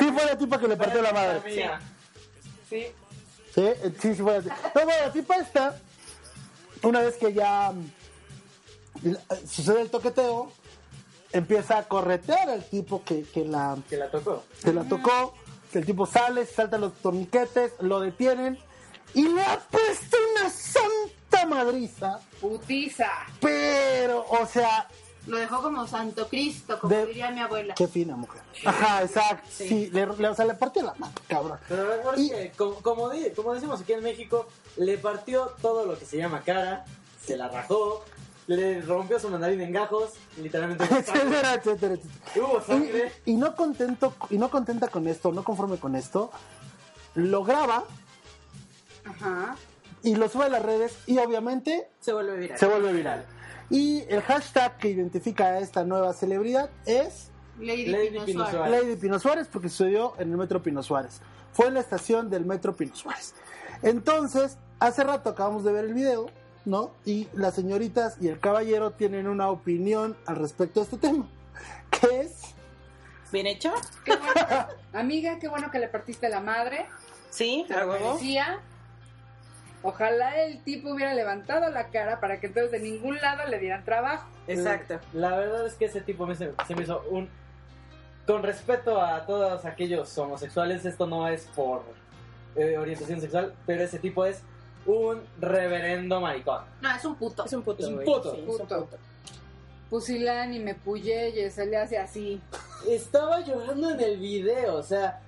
Sí 0.00 0.10
fue 0.12 0.24
la 0.26 0.36
tipa 0.36 0.58
que 0.58 0.66
le 0.66 0.76
partió 0.76 1.00
la 1.00 1.12
madre. 1.12 1.40
Sí. 2.68 2.86
Sí, 3.54 3.60
eh, 3.60 3.92
sí, 4.00 4.14
sí 4.16 4.22
fue 4.22 4.32
la 4.32 4.42
tipa. 4.42 4.56
No, 4.74 4.84
bueno, 4.84 5.00
la 5.06 5.12
tipa 5.12 5.36
esta, 5.36 5.78
una 6.82 7.00
vez 7.02 7.16
que 7.18 7.32
ya 7.32 7.70
mm, 7.70 9.14
sucede 9.46 9.82
el 9.82 9.90
toqueteo, 9.90 10.50
empieza 11.32 11.78
a 11.78 11.84
corretear 11.84 12.48
al 12.50 12.64
tipo 12.64 13.04
que, 13.04 13.22
que 13.22 13.44
la 13.44 13.76
Que 13.88 13.96
la 13.96 14.10
tocó. 14.10 14.42
que 14.64 14.72
la 14.72 14.82
tocó, 14.84 15.34
el 15.78 15.86
tipo 15.86 16.06
sale, 16.06 16.46
salta 16.46 16.78
los 16.78 16.94
torniquetes, 16.94 17.72
lo 17.80 18.00
detienen 18.00 18.58
y 19.14 19.28
le 19.28 19.42
ha 19.42 19.58
puesto 19.58 20.16
una 20.34 20.50
santa 20.50 21.46
madriza. 21.46 22.20
Putiza. 22.40 23.08
Pero, 23.40 24.24
o 24.28 24.46
sea, 24.46 24.88
Lo 25.26 25.36
dejó 25.36 25.62
como 25.62 25.86
Santo 25.86 26.26
Cristo, 26.26 26.80
como 26.80 26.92
De- 26.92 27.06
diría 27.06 27.30
mi 27.30 27.38
abuela. 27.40 27.74
qué 27.76 27.86
fina 27.86 28.16
mujer. 28.16 28.42
Ajá, 28.64 29.02
exacto. 29.02 29.48
Sí, 29.52 29.88
le, 29.92 30.04
le- 30.06 30.28
o 30.28 30.34
sea, 30.34 30.44
le 30.44 30.54
partió 30.54 30.82
la 30.82 30.94
mano, 30.94 31.12
cabrón. 31.28 31.58
Pero 31.68 31.88
recuerda 31.88 32.20
Y- 32.20 32.28
que, 32.28 32.50
como, 32.56 32.74
como, 32.82 33.10
como 33.36 33.54
decimos 33.54 33.80
aquí 33.80 33.92
en 33.92 34.02
México, 34.02 34.48
le 34.78 34.98
partió 34.98 35.54
todo 35.62 35.86
lo 35.86 35.96
que 35.96 36.06
se 36.06 36.16
llama 36.16 36.40
cara, 36.42 36.84
se 37.24 37.36
la 37.36 37.46
rajó, 37.46 38.04
le 38.46 38.80
rompió 38.82 39.18
su 39.20 39.28
mandarín 39.28 39.60
en 39.60 39.72
gajos, 39.72 40.14
literalmente. 40.36 40.84
etcétera, 40.90 41.54
etcétera, 41.54 41.94
etcétera. 41.94 41.96
Hubo 42.36 42.60
sangre. 42.60 43.12
Y, 43.24 43.32
y 43.32 43.36
no 43.36 43.54
contento, 43.54 44.14
y 44.30 44.38
no 44.38 44.50
contenta 44.50 44.88
con 44.88 45.06
esto, 45.08 45.32
no 45.32 45.44
conforme 45.44 45.78
con 45.78 45.94
esto, 45.96 46.30
lo 47.14 47.44
graba 47.44 47.84
Ajá. 49.04 49.56
y 50.02 50.14
lo 50.16 50.28
sube 50.28 50.44
a 50.44 50.48
las 50.48 50.62
redes 50.62 50.96
y 51.06 51.18
obviamente 51.18 51.88
Se 52.00 52.12
vuelve 52.12 52.36
viral. 52.36 52.58
se 52.58 52.66
vuelve 52.66 52.92
viral. 52.92 53.26
Y 53.70 54.02
el 54.08 54.20
hashtag 54.22 54.76
que 54.78 54.88
identifica 54.88 55.44
a 55.46 55.58
esta 55.60 55.84
nueva 55.84 56.12
celebridad 56.12 56.70
es 56.84 57.30
Lady, 57.58 57.86
Lady 57.86 58.08
Pino 58.10 58.24
Pino 58.24 58.38
Suárez. 58.44 58.54
Suárez. 58.56 58.82
Lady 58.84 58.96
Pino 58.96 59.18
Suárez 59.18 59.48
porque 59.50 59.68
sucedió 59.68 60.14
en 60.18 60.30
el 60.30 60.36
Metro 60.36 60.62
Pino 60.62 60.82
Suárez. 60.82 61.20
Fue 61.52 61.66
en 61.68 61.74
la 61.74 61.80
estación 61.80 62.28
del 62.30 62.44
Metro 62.44 62.74
Pino 62.74 62.94
Suárez. 62.96 63.34
Entonces, 63.82 64.58
hace 64.78 65.04
rato 65.04 65.30
acabamos 65.30 65.64
de 65.64 65.72
ver 65.72 65.84
el 65.86 65.94
video, 65.94 66.30
¿no? 66.64 66.92
Y 67.04 67.28
las 67.34 67.54
señoritas 67.54 68.16
y 68.20 68.28
el 68.28 68.38
caballero 68.38 68.92
tienen 68.92 69.26
una 69.26 69.50
opinión 69.50 70.16
al 70.26 70.36
respecto 70.36 70.80
de 70.80 70.84
este 70.84 70.98
tema. 70.98 71.28
Que 71.90 72.20
es... 72.20 72.54
¿Bien 73.30 73.46
hecho? 73.46 73.72
Qué 74.04 74.16
bueno. 74.16 74.66
Amiga, 74.92 75.38
qué 75.38 75.48
bueno 75.48 75.70
que 75.70 75.78
le 75.78 75.88
partiste 75.88 76.28
la 76.28 76.40
madre. 76.40 76.86
Sí, 77.30 77.66
a 77.74 77.84
lo. 77.84 78.18
Ojalá 79.84 80.42
el 80.44 80.62
tipo 80.62 80.90
hubiera 80.90 81.12
levantado 81.12 81.68
la 81.70 81.88
cara 81.88 82.20
para 82.20 82.38
que 82.38 82.46
entonces 82.46 82.70
de 82.70 82.78
ningún 82.78 83.16
lado 83.16 83.48
le 83.48 83.58
dieran 83.58 83.84
trabajo. 83.84 84.28
Exacto. 84.46 85.00
La 85.12 85.36
verdad 85.36 85.66
es 85.66 85.74
que 85.74 85.86
ese 85.86 86.00
tipo 86.00 86.26
me, 86.26 86.36
se, 86.36 86.52
se 86.66 86.74
me 86.74 86.82
hizo 86.82 87.02
un... 87.10 87.28
Con 88.26 88.44
respeto 88.44 89.00
a 89.02 89.26
todos 89.26 89.64
aquellos 89.64 90.16
homosexuales, 90.16 90.84
esto 90.84 91.06
no 91.08 91.26
es 91.26 91.46
por 91.56 91.82
eh, 92.54 92.78
orientación 92.78 93.20
sexual, 93.20 93.54
pero 93.66 93.82
ese 93.82 93.98
tipo 93.98 94.24
es 94.24 94.42
un 94.86 95.22
reverendo 95.40 96.20
maricón. 96.20 96.62
No, 96.80 96.94
es 96.94 97.04
un 97.04 97.14
puto. 97.16 97.44
Es 97.44 97.52
un 97.52 97.62
puto. 97.62 97.82
Es 97.82 97.88
un 97.88 98.04
puto. 98.04 98.34
Sí, 98.34 98.40
es 98.40 98.48
un 98.48 98.66
Puto. 98.66 98.98
Pusilán 99.90 100.54
y 100.54 100.58
me 100.58 100.74
puyé 100.74 101.28
y 101.28 101.50
se 101.50 101.66
le 101.66 101.76
hace 101.76 101.98
así. 101.98 102.40
Estaba 102.88 103.40
llorando 103.40 103.90
en 103.90 104.00
el 104.00 104.16
video, 104.18 104.76
o 104.76 104.82
sea, 104.82 105.20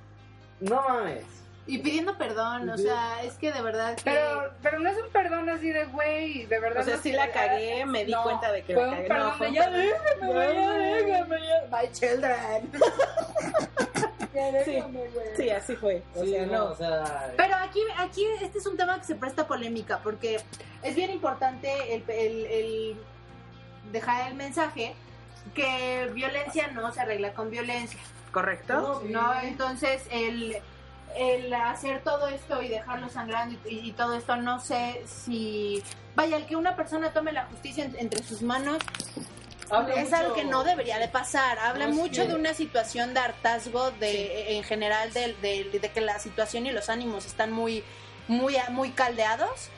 no 0.61 0.77
mames. 0.89 1.25
Y 1.67 1.79
pidiendo 1.79 2.17
perdón, 2.19 2.69
o 2.69 2.77
sea, 2.77 3.23
es 3.23 3.35
que 3.35 3.51
de 3.53 3.63
verdad 3.63 3.95
que... 3.97 4.03
Pero, 4.05 4.53
pero 4.63 4.81
no 4.81 4.91
es 4.91 4.97
un 4.99 5.11
perdón 5.11 5.49
así 5.49 5.71
de 5.71 5.85
güey, 5.87 6.45
de 6.47 6.61
verdad. 6.61 6.83
O 6.83 6.85
sea, 6.85 6.97
no 6.97 7.03
sí 7.03 7.13
la 7.13 7.31
cagué, 7.31 7.87
me 7.87 8.05
di 8.05 8.13
no, 8.13 8.23
cuenta 8.23 8.53
de 8.53 8.63
que 8.65 8.75
fue 8.75 8.83
la 8.83 8.89
un 8.91 8.97
cagué. 8.97 9.09
perdón 9.09 9.29
No, 9.29 9.35
fue 9.37 9.47
de 9.47 9.51
un 9.51 9.55
ya 9.55 9.71
déjame, 9.71 10.33
ya 10.35 10.73
déjame. 10.75 11.39
My 11.71 11.93
children. 11.93 12.73
Ya. 14.35 14.65
Sí, 15.37 15.51
así 15.51 15.77
fue. 15.77 16.03
O 16.17 16.25
Sí, 16.25 16.31
sea, 16.31 16.47
no, 16.47 16.53
no. 16.53 16.65
o 16.67 16.75
sea... 16.77 17.33
Pero 17.37 17.55
aquí, 17.57 17.81
aquí 17.99 18.25
este 18.43 18.59
es 18.59 18.67
un 18.67 18.77
tema 18.77 18.99
que 18.99 19.05
se 19.05 19.15
presta 19.15 19.43
a 19.43 19.47
polémica 19.47 20.01
porque 20.03 20.41
es 20.83 20.95
bien 20.97 21.11
importante 21.11 21.95
el, 21.95 22.03
el- 22.11 22.47
el 22.47 22.97
dejar 23.93 24.29
el 24.29 24.35
mensaje 24.35 24.95
que 25.55 26.11
violencia 26.15 26.69
no 26.69 26.93
se 26.93 27.01
arregla 27.01 27.33
con 27.33 27.51
violencia, 27.51 28.01
¿Correcto? 28.33 29.03
¿no? 29.09 29.41
Entonces 29.43 30.03
el, 30.11 30.57
el 31.17 31.53
hacer 31.55 32.03
todo 32.03 32.27
esto 32.29 32.61
y 32.63 32.69
dejarlo 32.69 33.09
sangrando 33.09 33.57
y, 33.69 33.79
y 33.89 33.93
todo 33.93 34.15
esto, 34.15 34.37
no 34.37 34.59
sé 34.61 35.03
si... 35.07 35.83
Vaya, 36.17 36.37
el 36.37 36.47
que 36.47 36.57
una 36.57 36.77
persona 36.77 37.13
tome 37.13 37.33
la 37.33 37.45
justicia 37.47 37.85
en- 37.85 37.97
entre 37.99 38.23
sus 38.23 38.43
manos 38.43 38.79
Habla 39.71 39.95
es 39.95 40.05
mucho- 40.05 40.17
algo 40.17 40.35
que 40.35 40.45
no 40.45 40.65
debería 40.65 40.99
de 40.99 41.09
pasar. 41.09 41.59
Habla 41.59 41.87
No, 41.87 41.95
mucho 41.95 42.27
de 42.27 42.35
una 42.35 42.55
situación 42.55 43.15
de 43.15 43.21
hartazgo 43.21 43.91
de 43.93 44.57
en 44.57 44.65
general 44.65 45.13
de, 45.13 45.35
de- 45.35 45.79
de 45.79 45.89
que 45.91 46.01
la 46.01 46.19
situación 46.19 46.67
y 46.67 46.73
los 46.73 46.89
ánimos 46.89 47.27
están 47.27 47.53
muy 47.53 47.83
muy 48.29 48.57
muy 48.71 48.91
caldeados. 48.91 49.71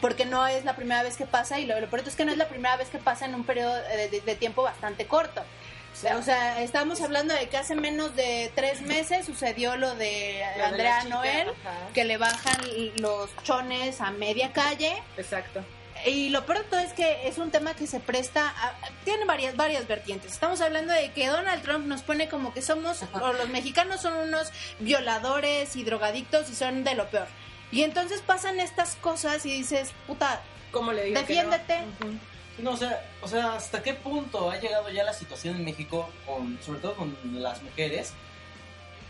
Porque 0.00 0.26
no 0.26 0.46
es 0.46 0.64
la 0.64 0.76
primera 0.76 1.02
vez 1.02 1.16
que 1.16 1.24
pasa 1.24 1.60
y 1.60 1.66
lo, 1.66 1.80
lo 1.80 1.88
peor 1.88 2.06
es 2.06 2.14
que 2.16 2.24
no 2.26 2.32
es 2.32 2.36
la 2.36 2.48
primera 2.48 2.76
vez 2.76 2.88
que 2.90 2.98
pasa 2.98 3.24
en 3.24 3.34
un 3.34 3.44
periodo 3.44 3.72
de, 3.74 4.36
tiempo 4.36 4.62
bastante 4.62 5.06
corto. 5.06 5.42
O 6.18 6.22
sea, 6.22 6.60
estamos 6.60 7.00
hablando 7.00 7.32
de 7.32 7.48
que 7.48 7.56
hace 7.56 7.74
menos 7.76 8.14
de 8.16 8.50
tres 8.56 8.82
meses 8.82 9.24
sucedió 9.24 9.76
lo 9.76 9.94
de 9.94 10.42
Lo 10.42 10.52
de 10.52 10.58
la 10.58 10.68
Andrea 10.68 10.98
chica, 11.02 11.14
Noel, 11.14 11.48
ajá. 11.48 11.78
que 11.94 12.04
le 12.04 12.16
bajan 12.18 12.56
los 12.96 13.30
chones 13.44 14.00
a 14.00 14.10
media 14.10 14.52
calle 14.52 15.00
Exacto. 15.16 15.64
Y 16.06 16.28
lo 16.28 16.44
peor 16.44 16.58
de 16.58 16.64
todo 16.64 16.80
es 16.80 16.92
que 16.92 17.28
es 17.28 17.38
un 17.38 17.50
tema 17.50 17.74
que 17.74 17.86
se 17.86 18.00
presta 18.00 18.48
a, 18.48 18.74
tiene 19.04 19.24
varias 19.24 19.56
varias 19.56 19.86
vertientes. 19.86 20.32
Estamos 20.32 20.60
hablando 20.60 20.92
de 20.92 21.12
que 21.12 21.26
Donald 21.28 21.62
Trump 21.62 21.86
nos 21.86 22.02
pone 22.02 22.28
como 22.28 22.52
que 22.52 22.62
somos 22.62 23.00
o 23.12 23.32
los 23.32 23.48
mexicanos 23.48 24.02
son 24.02 24.14
unos 24.14 24.50
violadores 24.80 25.76
y 25.76 25.84
drogadictos 25.84 26.50
y 26.50 26.54
son 26.54 26.84
de 26.84 26.94
lo 26.94 27.08
peor. 27.08 27.26
Y 27.72 27.82
entonces 27.82 28.20
pasan 28.20 28.60
estas 28.60 28.96
cosas 28.96 29.44
y 29.46 29.50
dices, 29.50 29.92
puta, 30.06 30.40
¿Cómo 30.70 30.92
le 30.92 31.04
digo 31.04 31.14
que 31.26 31.42
no? 31.42 31.50
defiéndete. 31.50 31.80
No, 32.58 32.72
o 32.72 32.76
sea, 32.76 33.04
o 33.20 33.26
sea, 33.26 33.54
¿hasta 33.54 33.82
qué 33.82 33.94
punto 33.94 34.50
ha 34.50 34.58
llegado 34.58 34.90
ya 34.90 35.02
la 35.02 35.12
situación 35.12 35.56
en 35.56 35.64
México, 35.64 36.08
con, 36.26 36.58
sobre 36.62 36.78
todo 36.80 36.94
con 36.94 37.16
las 37.32 37.62
mujeres, 37.62 38.12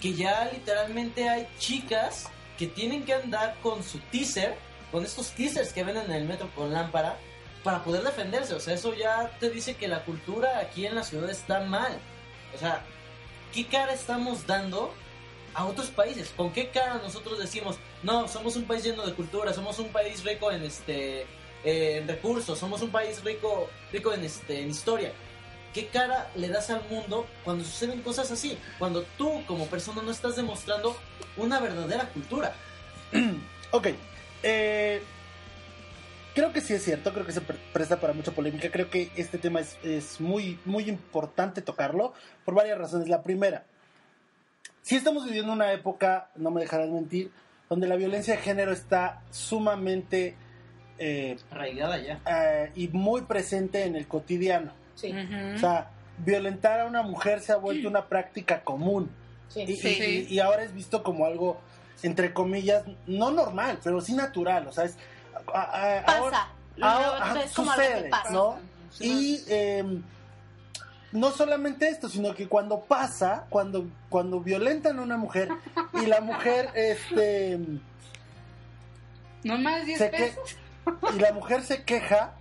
que 0.00 0.14
ya 0.14 0.48
literalmente 0.52 1.28
hay 1.28 1.46
chicas 1.58 2.28
que 2.58 2.66
tienen 2.66 3.04
que 3.04 3.14
andar 3.14 3.56
con 3.62 3.82
su 3.82 3.98
teaser, 3.98 4.56
con 4.94 5.04
estos 5.04 5.32
teasers 5.32 5.72
que 5.72 5.82
ven 5.82 5.96
en 5.96 6.12
el 6.12 6.24
metro 6.24 6.48
con 6.54 6.72
lámpara, 6.72 7.18
para 7.64 7.82
poder 7.82 8.04
defenderse? 8.04 8.54
O 8.54 8.60
sea, 8.60 8.74
eso 8.74 8.94
ya 8.94 9.28
te 9.40 9.50
dice 9.50 9.74
que 9.74 9.88
la 9.88 10.04
cultura 10.04 10.60
aquí 10.60 10.86
en 10.86 10.94
la 10.94 11.02
ciudad 11.02 11.28
está 11.28 11.58
mal. 11.64 11.98
O 12.54 12.58
sea, 12.58 12.80
¿qué 13.52 13.66
cara 13.66 13.92
estamos 13.92 14.46
dando 14.46 14.94
a 15.52 15.64
otros 15.64 15.88
países? 15.88 16.32
¿Con 16.36 16.52
qué 16.52 16.68
cara 16.68 17.00
nosotros 17.02 17.40
decimos, 17.40 17.76
no, 18.04 18.28
somos 18.28 18.54
un 18.54 18.66
país 18.66 18.84
lleno 18.84 19.04
de 19.04 19.14
cultura, 19.14 19.52
somos 19.52 19.80
un 19.80 19.88
país 19.88 20.22
rico 20.22 20.52
en 20.52 20.62
este 20.62 21.22
eh, 21.64 21.98
en 21.98 22.06
recursos, 22.06 22.56
somos 22.56 22.80
un 22.80 22.92
país 22.92 23.24
rico 23.24 23.68
rico 23.90 24.12
en 24.12 24.22
este 24.22 24.62
en 24.62 24.70
historia? 24.70 25.10
¿Qué 25.72 25.88
cara 25.88 26.30
le 26.36 26.46
das 26.46 26.70
al 26.70 26.88
mundo 26.88 27.26
cuando 27.42 27.64
suceden 27.64 28.00
cosas 28.02 28.30
así? 28.30 28.56
Cuando 28.78 29.02
tú 29.18 29.44
como 29.48 29.66
persona 29.66 30.02
no 30.02 30.12
estás 30.12 30.36
demostrando 30.36 30.96
una 31.36 31.58
verdadera 31.58 32.08
cultura. 32.10 32.54
Ok. 33.72 33.88
Eh, 34.44 35.02
creo 36.34 36.52
que 36.52 36.60
sí 36.60 36.74
es 36.74 36.82
cierto, 36.84 37.12
creo 37.12 37.26
que 37.26 37.32
se 37.32 37.40
pre- 37.40 37.58
presta 37.72 38.00
para 38.00 38.12
mucha 38.12 38.32
polémica. 38.32 38.70
Creo 38.70 38.90
que 38.90 39.10
este 39.16 39.38
tema 39.38 39.60
es, 39.60 39.78
es 39.82 40.20
muy, 40.20 40.58
muy 40.64 40.88
importante 40.88 41.62
tocarlo 41.62 42.12
por 42.44 42.54
varias 42.54 42.78
razones. 42.78 43.08
La 43.08 43.22
primera, 43.22 43.64
si 44.82 44.96
estamos 44.96 45.24
viviendo 45.24 45.52
una 45.52 45.72
época, 45.72 46.28
no 46.36 46.50
me 46.50 46.60
dejarás 46.60 46.90
mentir, 46.90 47.30
donde 47.68 47.86
la 47.88 47.96
violencia 47.96 48.36
de 48.36 48.42
género 48.42 48.72
está 48.72 49.22
sumamente 49.30 50.36
eh, 50.98 51.36
Arraigada 51.50 51.98
ya. 51.98 52.20
eh, 52.26 52.70
y 52.74 52.88
muy 52.88 53.22
presente 53.22 53.84
en 53.84 53.96
el 53.96 54.06
cotidiano. 54.06 54.72
Sí. 54.94 55.12
O 55.54 55.58
sea, 55.58 55.90
violentar 56.18 56.78
a 56.80 56.86
una 56.86 57.02
mujer 57.02 57.40
se 57.40 57.50
ha 57.52 57.56
vuelto 57.56 57.88
una 57.88 58.06
práctica 58.08 58.62
común. 58.62 59.10
Sí. 59.48 59.62
Y, 59.66 59.72
y- 59.72 59.76
Sí. 59.76 60.26
y- 60.28 60.34
y 60.34 60.38
ahora 60.38 60.62
es 60.62 60.72
visto 60.72 61.02
como 61.02 61.26
algo, 61.26 61.60
entre 62.02 62.32
comillas, 62.34 62.82
no 63.06 63.30
normal, 63.30 63.78
pero 63.82 64.00
sí 64.00 64.12
natural. 64.14 64.66
O 64.68 64.72
sea, 64.72 64.84
es. 64.84 64.96
a- 65.52 65.98
a- 65.98 66.04
Pasa. 66.04 66.18
ahora- 66.18 66.48
ahora- 66.80 67.42
es 67.44 67.50
sucede, 67.52 68.08
pasa. 68.10 68.30
¿no? 68.30 68.58
Y 69.00 69.40
eh, 69.48 70.00
no 71.12 71.30
solamente 71.30 71.88
esto, 71.88 72.08
sino 72.08 72.34
que 72.34 72.48
cuando 72.48 72.80
pasa, 72.80 73.46
cuando, 73.48 73.86
cuando 74.08 74.40
violentan 74.40 74.98
a 74.98 75.02
una 75.02 75.16
mujer 75.16 75.48
y 75.94 76.06
la 76.06 76.20
mujer, 76.20 76.70
este. 76.74 77.58
No 79.44 79.58
más 79.58 79.84
10 79.84 79.98
se 79.98 80.10
que- 80.10 80.16
pesos. 80.16 80.56
y 81.14 81.18
la 81.18 81.32
mujer 81.32 81.62
se 81.62 81.82
queja, 81.84 82.32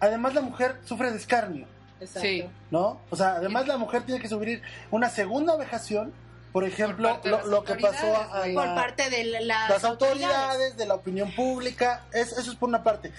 además 0.00 0.34
la 0.34 0.40
mujer 0.42 0.80
sufre 0.84 1.10
de 1.10 1.16
escarnio. 1.18 1.66
Exacto. 2.00 2.20
Sí. 2.28 2.44
¿no? 2.70 3.00
O 3.10 3.16
sea, 3.16 3.36
además 3.36 3.66
la 3.66 3.78
mujer 3.78 4.02
tiene 4.04 4.20
que 4.20 4.28
sufrir 4.28 4.62
una 4.90 5.08
segunda 5.08 5.56
vejación, 5.56 6.12
por 6.56 6.64
ejemplo, 6.64 7.20
lo, 7.44 7.64
que 7.64 7.74
pasó 7.74 8.16
a, 8.32 8.46
la- 8.48 8.54
Por 8.54 8.74
parte 8.74 9.10
de 9.10 9.24
la- 9.42 9.68
las 9.68 9.84
autoridades, 9.84 10.74
de 10.78 10.86
la 10.86 10.94
opinión 10.94 11.30
pública, 11.36 12.06
es- 12.14 12.32
eso 12.32 12.50
es 12.50 12.56
por 12.56 12.70
una 12.70 12.82
parte. 12.82 13.12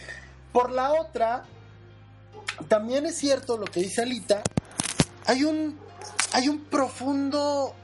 Por 0.51 0.71
la 0.71 0.93
otra, 0.93 1.43
también 2.67 3.05
es 3.05 3.15
cierto 3.15 3.55
lo 3.59 3.65
que 3.65 3.81
dice 3.81 4.01
Alita, 4.01 4.41
hay 5.27 5.43
un, 5.43 5.79
hay 6.33 6.49
un 6.49 6.61
profundo, 6.61 7.75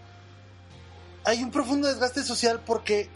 hay 1.23 1.43
un 1.43 1.51
profundo 1.51 1.87
desgaste 1.87 2.23
social 2.23 2.59
porque 2.65 3.11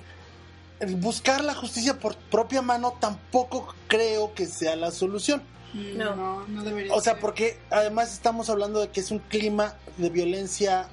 buscar 0.99 1.43
la 1.43 1.55
justicia 1.55 1.95
por 1.99 2.15
propia 2.17 2.61
mano 2.61 2.93
tampoco 2.99 3.73
creo 3.88 4.35
que 4.35 4.45
sea 4.45 4.75
la 4.75 4.91
solución. 4.91 5.41
No. 5.73 6.15
No, 6.15 6.47
no 6.47 6.63
debería 6.63 6.93
O 6.93 7.01
sea, 7.01 7.13
ser. 7.13 7.21
porque 7.21 7.59
además 7.71 8.13
estamos 8.13 8.47
hablando 8.51 8.79
de 8.79 8.89
que 8.89 8.99
es 8.99 9.09
un 9.09 9.17
clima 9.17 9.73
de 9.97 10.11
violencia 10.11 10.88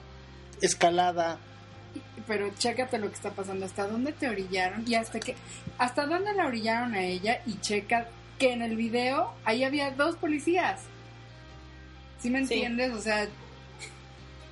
escalada. 0.64 1.38
Pero 2.26 2.50
chécate 2.58 2.98
lo 2.98 3.08
que 3.08 3.14
está 3.14 3.30
pasando. 3.30 3.66
¿Hasta 3.66 3.86
dónde 3.86 4.12
te 4.12 4.28
orillaron? 4.28 4.84
Y 4.86 4.94
hasta 4.94 5.20
que... 5.20 5.36
¿Hasta 5.78 6.06
dónde 6.06 6.32
la 6.34 6.46
orillaron 6.46 6.94
a 6.94 7.02
ella? 7.04 7.40
Y 7.46 7.60
checa 7.60 8.08
que 8.38 8.52
en 8.52 8.62
el 8.62 8.76
video 8.76 9.34
ahí 9.44 9.62
había 9.64 9.90
dos 9.90 10.16
policías. 10.16 10.80
¿Sí 12.20 12.30
me 12.30 12.46
Sí. 12.46 12.54
entiendes? 12.54 12.92
O 12.92 13.00
sea, 13.00 13.28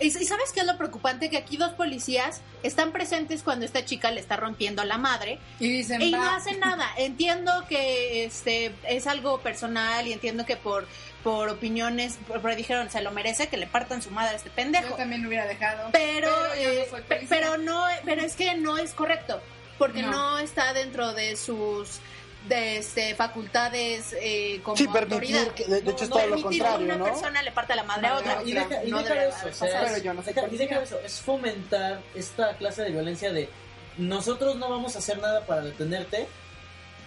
¿Y, 0.01 0.11
sabes 0.11 0.51
qué 0.53 0.61
es 0.61 0.67
lo 0.67 0.77
preocupante? 0.77 1.31
Que 1.31 1.37
aquí 1.37 1.57
dos 1.57 1.75
policías 1.75 2.41
están 2.65 2.91
presentes 2.91 3.43
cuando 3.43 3.65
esta 3.65 3.85
chica 3.85 4.11
le 4.11 4.21
está 4.21 4.37
rompiendo 4.37 4.83
a 4.83 4.85
la 4.85 4.99
madre 4.99 5.39
y 5.61 5.69
dicen... 5.69 6.03
y 6.03 6.11
no 6.11 6.23
hacen 6.23 6.59
nada. 6.59 6.89
Entiendo 6.99 7.53
que 7.69 8.25
este 8.25 8.75
es 8.89 9.07
algo 9.07 9.39
personal 9.41 10.07
y 10.09 10.13
entiendo 10.13 10.45
que 10.45 10.57
por 10.57 10.89
por 11.23 11.49
opiniones, 11.49 12.19
pero 12.27 12.57
dijeron, 12.57 12.91
se 12.91 13.01
lo 13.01 13.11
merece 13.13 13.49
que 13.49 13.57
le 13.57 13.67
partan 13.67 14.03
su 14.03 14.11
madre 14.11 14.33
a 14.33 14.37
este 14.37 14.49
Yo 14.51 14.55
pendejo. 14.57 14.95
también 14.97 15.23
lo 15.23 15.29
hubiera 15.29 15.47
dejado. 15.47 15.91
Pero, 15.93 16.29
yo 16.57 16.69
no 16.69 16.99
eh, 16.99 17.27
pero 17.29 17.59
no, 17.59 17.85
pero 18.05 18.23
es 18.23 18.35
que 18.35 18.55
no 18.57 18.77
es 18.79 18.93
correcto, 18.93 19.41
porque 19.79 20.03
No. 20.03 20.11
no, 20.11 20.39
está 20.39 20.73
dentro 20.73 21.13
de 21.13 21.37
sus 21.37 22.01
de 22.49 22.79
este, 22.79 23.15
facultades 23.15 24.17
eh, 24.21 24.59
como 24.65 24.77
Sí, 24.77 24.89
permitir, 24.89 25.37
autoridad. 25.37 25.55
que, 25.55 25.65
de, 25.65 25.81
de 25.81 25.91
hecho 25.93 26.03
es 26.05 26.11
No, 26.11 26.17
todo 26.17 26.27
lo 26.27 26.35
Permitir 26.35 26.51
que 26.51 26.59
contrario, 26.67 26.87
una 26.87 26.97
¿no? 26.97 27.05
persona 27.05 27.41
le 27.43 27.53
parte 27.53 27.77
la 27.77 27.85
madre 27.85 28.07
a 28.09 28.17
otra. 28.17 28.43
Y 28.45 28.53
deja, 28.53 28.85
y 28.85 28.91
no 28.91 29.01
deja 29.01 29.25
eso, 29.27 29.47
o 29.49 29.53
sea. 29.53 29.81
Pero 29.85 29.99
yo 29.99 30.13
no 30.15 30.23
deja- 30.23 30.49
y 30.51 30.57
deja 30.57 30.83
eso, 30.83 30.99
es 31.05 31.21
fomentar 31.21 32.01
esta 32.17 32.57
clase 32.57 32.83
de 32.83 32.91
violencia 32.91 33.33
de 33.33 33.49
nosotros 33.97 34.57
no 34.57 34.69
vamos 34.71 34.97
a 34.97 34.99
hacer 34.99 35.19
nada 35.19 35.47
para 35.47 35.61
detenerte 35.61 36.27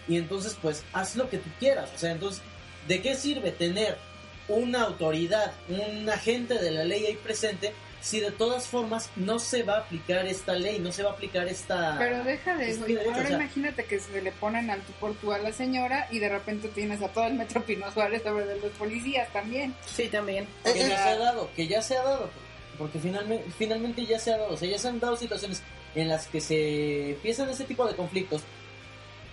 y 0.08 0.16
entonces 0.18 0.56
pues 0.62 0.84
haz 0.94 1.16
lo 1.18 1.30
que 1.30 1.40
tú 1.40 1.50
quieras, 1.60 1.90
o 1.94 1.98
sea, 1.98 2.12
entonces, 2.12 2.42
¿de 2.88 3.02
qué 3.02 3.16
sirve 3.16 3.52
tener 3.52 3.98
una 4.48 4.84
autoridad, 4.84 5.54
un 5.70 6.10
agente 6.10 6.56
de 6.56 6.72
la 6.72 6.84
ley 6.84 7.06
ahí 7.06 7.16
presente 7.16 7.74
si 8.06 8.20
de 8.20 8.30
todas 8.30 8.68
formas 8.68 9.10
no 9.16 9.40
se 9.40 9.64
va 9.64 9.78
a 9.78 9.80
aplicar 9.80 10.28
esta 10.28 10.54
ley, 10.54 10.78
no 10.78 10.92
se 10.92 11.02
va 11.02 11.10
a 11.10 11.14
aplicar 11.14 11.48
esta... 11.48 11.96
Pero 11.98 12.24
deja 12.24 12.56
de 12.56 12.70
eso. 12.70 12.86
Este 12.86 13.04
Ahora 13.04 13.24
o 13.24 13.28
sea- 13.28 13.36
imagínate 13.38 13.86
que 13.86 14.00
se 14.00 14.22
le 14.22 14.32
ponen 14.32 14.70
al 14.70 14.82
tú 14.82 14.94
por 15.00 15.16
tú 15.16 15.32
a 15.32 15.40
la 15.40 15.52
señora 15.52 16.08
y 16.12 16.20
de 16.20 16.30
repente 16.30 16.68
tienes 16.68 17.02
a 17.02 17.08
todo 17.08 17.26
el 17.26 17.34
metro 17.34 17.64
Pino 17.66 17.92
Suárez 17.92 18.22
sobre 18.22 18.46
de 18.46 18.60
los 18.60 18.72
policías 18.74 19.28
también. 19.34 19.74
Sí, 19.92 20.08
también. 20.08 20.48
Que 20.64 20.78
ya 20.88 20.98
se 21.04 21.10
ha 21.10 21.18
dado, 21.18 21.50
que 21.56 21.68
ya 21.68 21.82
se 21.82 21.98
ha 21.98 22.04
dado, 22.04 22.30
porque 22.78 23.00
finalmente, 23.00 23.50
finalmente 23.58 24.06
ya 24.06 24.20
se 24.20 24.34
ha 24.34 24.38
dado, 24.38 24.54
o 24.54 24.58
sea, 24.58 24.70
ya 24.70 24.78
se 24.78 24.88
han 24.88 25.00
dado 25.00 25.18
situaciones 25.18 25.64
en 25.96 26.08
las 26.08 26.28
que 26.28 26.42
se 26.42 27.12
empiezan 27.12 27.50
ese 27.50 27.64
tipo 27.64 27.88
de 27.88 27.96
conflictos 27.96 28.44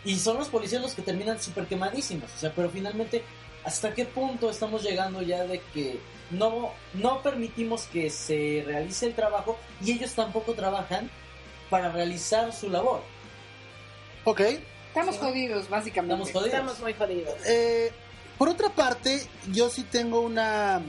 y 0.05 0.19
son 0.19 0.39
los 0.39 0.49
policías 0.49 0.83
los 0.83 0.95
que 0.95 1.03
terminan 1.03 1.41
súper 1.41 1.67
quemadísimos, 1.67 2.31
o 2.35 2.39
sea, 2.39 2.53
pero 2.55 2.69
finalmente, 2.71 3.23
¿hasta 3.65 3.95
qué 3.95 4.05
punto 4.05 4.51
estamos 4.51 4.83
llegando 4.83 5.23
ya 5.23 5.45
de 5.45 5.61
que 5.73 6.01
no, 6.31 6.71
no 6.95 7.23
permitimos 7.23 7.83
que 7.85 8.11
se 8.11 8.63
realice 8.67 9.07
el 9.07 9.15
trabajo 9.15 9.59
y 9.85 9.93
ellos 9.93 10.13
tampoco 10.15 10.55
trabajan 10.55 11.11
para 11.71 11.91
realizar 11.93 12.53
su 12.53 12.69
labor? 12.71 13.03
Ok. 14.25 14.41
Estamos 14.89 15.15
Sí. 15.17 15.21
jodidos, 15.23 15.69
básicamente. 15.69 16.15
Estamos 16.15 16.33
jodidos. 16.33 16.55
Estamos 16.55 16.81
muy 16.81 16.95
jodidos. 16.95 17.35
Eh, 17.47 17.91
por 18.39 18.49
otra 18.49 18.69
parte, 18.71 19.27
yo 19.51 19.71
sí 19.71 19.83
tengo 19.85 20.21
una, 20.21 20.83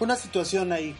una 0.00 0.16
situación 0.16 0.72
ahí. 0.72 0.94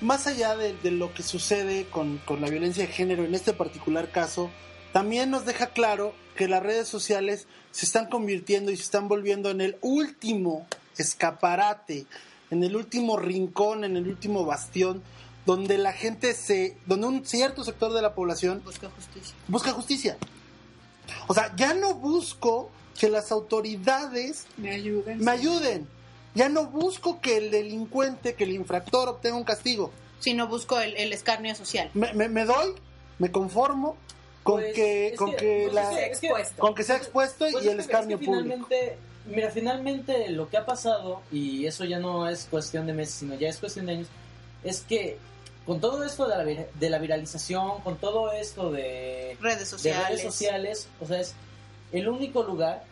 Más 0.00 0.26
allá 0.26 0.56
de, 0.56 0.74
de 0.74 0.90
lo 0.90 1.14
que 1.14 1.22
sucede 1.22 1.86
con, 1.86 2.18
con 2.18 2.40
la 2.40 2.48
violencia 2.48 2.86
de 2.86 2.92
género 2.92 3.24
en 3.24 3.34
este 3.34 3.52
particular 3.54 4.10
caso, 4.10 4.50
también 4.94 5.30
nos 5.30 5.44
deja 5.44 5.66
claro 5.66 6.14
que 6.36 6.48
las 6.48 6.62
redes 6.62 6.88
sociales 6.88 7.46
se 7.72 7.84
están 7.84 8.08
convirtiendo 8.08 8.70
y 8.70 8.76
se 8.76 8.84
están 8.84 9.08
volviendo 9.08 9.50
en 9.50 9.60
el 9.60 9.76
último 9.82 10.66
escaparate, 10.96 12.06
en 12.50 12.62
el 12.64 12.76
último 12.76 13.16
rincón, 13.16 13.84
en 13.84 13.96
el 13.96 14.08
último 14.08 14.44
bastión, 14.44 15.02
donde 15.46 15.76
la 15.78 15.92
gente 15.92 16.32
se, 16.34 16.76
donde 16.86 17.06
un 17.08 17.26
cierto 17.26 17.64
sector 17.64 17.92
de 17.92 18.00
la 18.02 18.14
población 18.14 18.62
Busca 18.64 18.88
justicia. 18.90 19.34
busca 19.48 19.72
justicia. 19.72 20.16
O 21.28 21.34
sea, 21.34 21.54
ya 21.56 21.74
no 21.74 21.94
busco 21.94 22.70
que 22.98 23.08
las 23.08 23.30
autoridades 23.32 24.46
Me 24.56 24.70
ayuden. 24.70 25.18
me 25.18 25.30
ayuden. 25.30 25.88
Ya 26.34 26.48
no 26.48 26.66
busco 26.66 27.20
que 27.20 27.36
el 27.36 27.50
delincuente, 27.50 28.34
que 28.34 28.44
el 28.44 28.52
infractor 28.52 29.08
obtenga 29.08 29.36
un 29.36 29.44
castigo. 29.44 29.92
Si 30.20 30.34
no 30.34 30.48
busco 30.48 30.80
el, 30.80 30.96
el 30.96 31.12
escarnio 31.12 31.54
social. 31.54 31.90
Me, 31.94 32.12
me- 32.14 32.28
me 32.28 32.44
doy, 32.44 32.72
me 33.18 33.30
conformo 33.30 33.96
con 34.44 34.60
Pues, 34.60 34.74
que, 34.74 35.14
con 35.18 35.30
que- 35.32 35.36
que, 35.36 35.60
pues 35.64 35.74
la- 35.74 35.82
es 35.82 35.90
que- 35.90 35.96
que- 36.20 36.26
Expuesto. 36.26 36.60
con 36.60 36.74
que 36.76 36.82
sea 36.84 36.96
expuesto 36.96 37.46
Pues 37.50 37.64
y 37.64 37.68
es 37.68 37.72
el 37.74 37.80
escarnio 37.80 38.16
es 38.16 38.20
que 38.20 38.26
público. 38.26 38.44
finalmente, 38.44 38.96
mira, 39.26 39.50
finalmente 39.50 40.28
lo 40.30 40.48
que 40.48 40.58
ha 40.58 40.64
pasado, 40.66 41.22
y 41.32 41.66
eso 41.66 41.84
ya 41.84 41.98
no 41.98 42.28
es 42.28 42.46
cuestión 42.50 42.86
de 42.86 42.92
meses, 42.92 43.14
sino 43.14 43.34
ya 43.34 43.48
es 43.48 43.58
cuestión 43.58 43.86
de 43.86 43.92
años, 43.92 44.08
es 44.62 44.82
que 44.82 45.18
con 45.66 45.80
todo 45.80 46.04
esto 46.04 46.28
de 46.28 46.36
la, 46.36 46.44
vir- 46.44 46.66
de 46.78 46.90
la 46.90 46.98
viralización, 46.98 47.80
con 47.80 47.96
todo 47.96 48.32
esto 48.32 48.70
de, 48.70 49.36
Redes 49.40 49.60
de 49.60 49.66
sociales. 49.66 50.08
redes 50.08 50.22
sociales, 50.22 50.88
o 51.00 51.06
sea, 51.06 51.20
es 51.20 51.34
el 51.92 52.06
único 52.08 52.42
lugar 52.42 52.84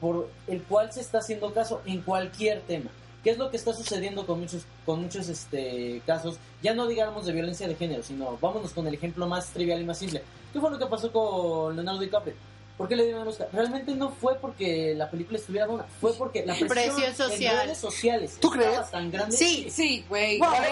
por 0.00 0.30
el 0.46 0.62
cual 0.62 0.92
se 0.92 1.00
está 1.00 1.18
haciendo 1.18 1.52
caso 1.52 1.82
en 1.86 2.02
cualquier 2.02 2.60
tema. 2.62 2.90
¿Qué 3.24 3.30
es 3.30 3.36
lo 3.38 3.50
que 3.50 3.56
está 3.58 3.74
sucediendo 3.74 4.24
con 4.26 4.40
muchos, 4.40 4.62
con 4.86 5.02
muchos 5.02 5.28
este, 5.28 6.00
casos? 6.06 6.38
Ya 6.62 6.72
no 6.72 6.86
digamos 6.86 7.26
de 7.26 7.32
violencia 7.32 7.68
de 7.68 7.74
género, 7.74 8.02
sino 8.02 8.38
vámonos 8.40 8.70
con 8.72 8.86
el 8.86 8.94
ejemplo 8.94 9.26
más 9.26 9.48
trivial 9.48 9.80
y 9.82 9.84
más 9.84 9.98
simple. 9.98 10.22
¿Qué 10.52 10.60
fue 10.60 10.70
lo 10.70 10.78
que 10.78 10.86
pasó 10.86 11.12
con 11.12 11.74
Leonardo 11.76 12.00
DiCaprio? 12.00 12.34
¿Por 12.76 12.88
qué 12.88 12.96
le 12.96 13.04
dieron 13.04 13.22
el 13.22 13.28
Oscar? 13.28 13.48
Realmente 13.52 13.94
no 13.94 14.08
fue 14.10 14.36
porque 14.36 14.94
la 14.96 15.10
película 15.10 15.38
estuviera 15.38 15.66
buena, 15.66 15.84
fue 16.00 16.14
porque 16.14 16.46
la 16.46 16.54
presión, 16.54 16.68
Presión 16.96 17.14
social. 17.14 17.54
en 17.56 17.60
redes 17.66 17.78
sociales 17.78 18.38
¿Tú 18.40 18.54
estaba 18.54 18.72
crees? 18.74 18.90
tan 18.90 19.10
grande. 19.10 19.36
Sí, 19.36 19.68
sí, 19.70 20.02
güey. 20.08 20.38
Wow. 20.38 20.48
A 20.48 20.60
ver, 20.60 20.70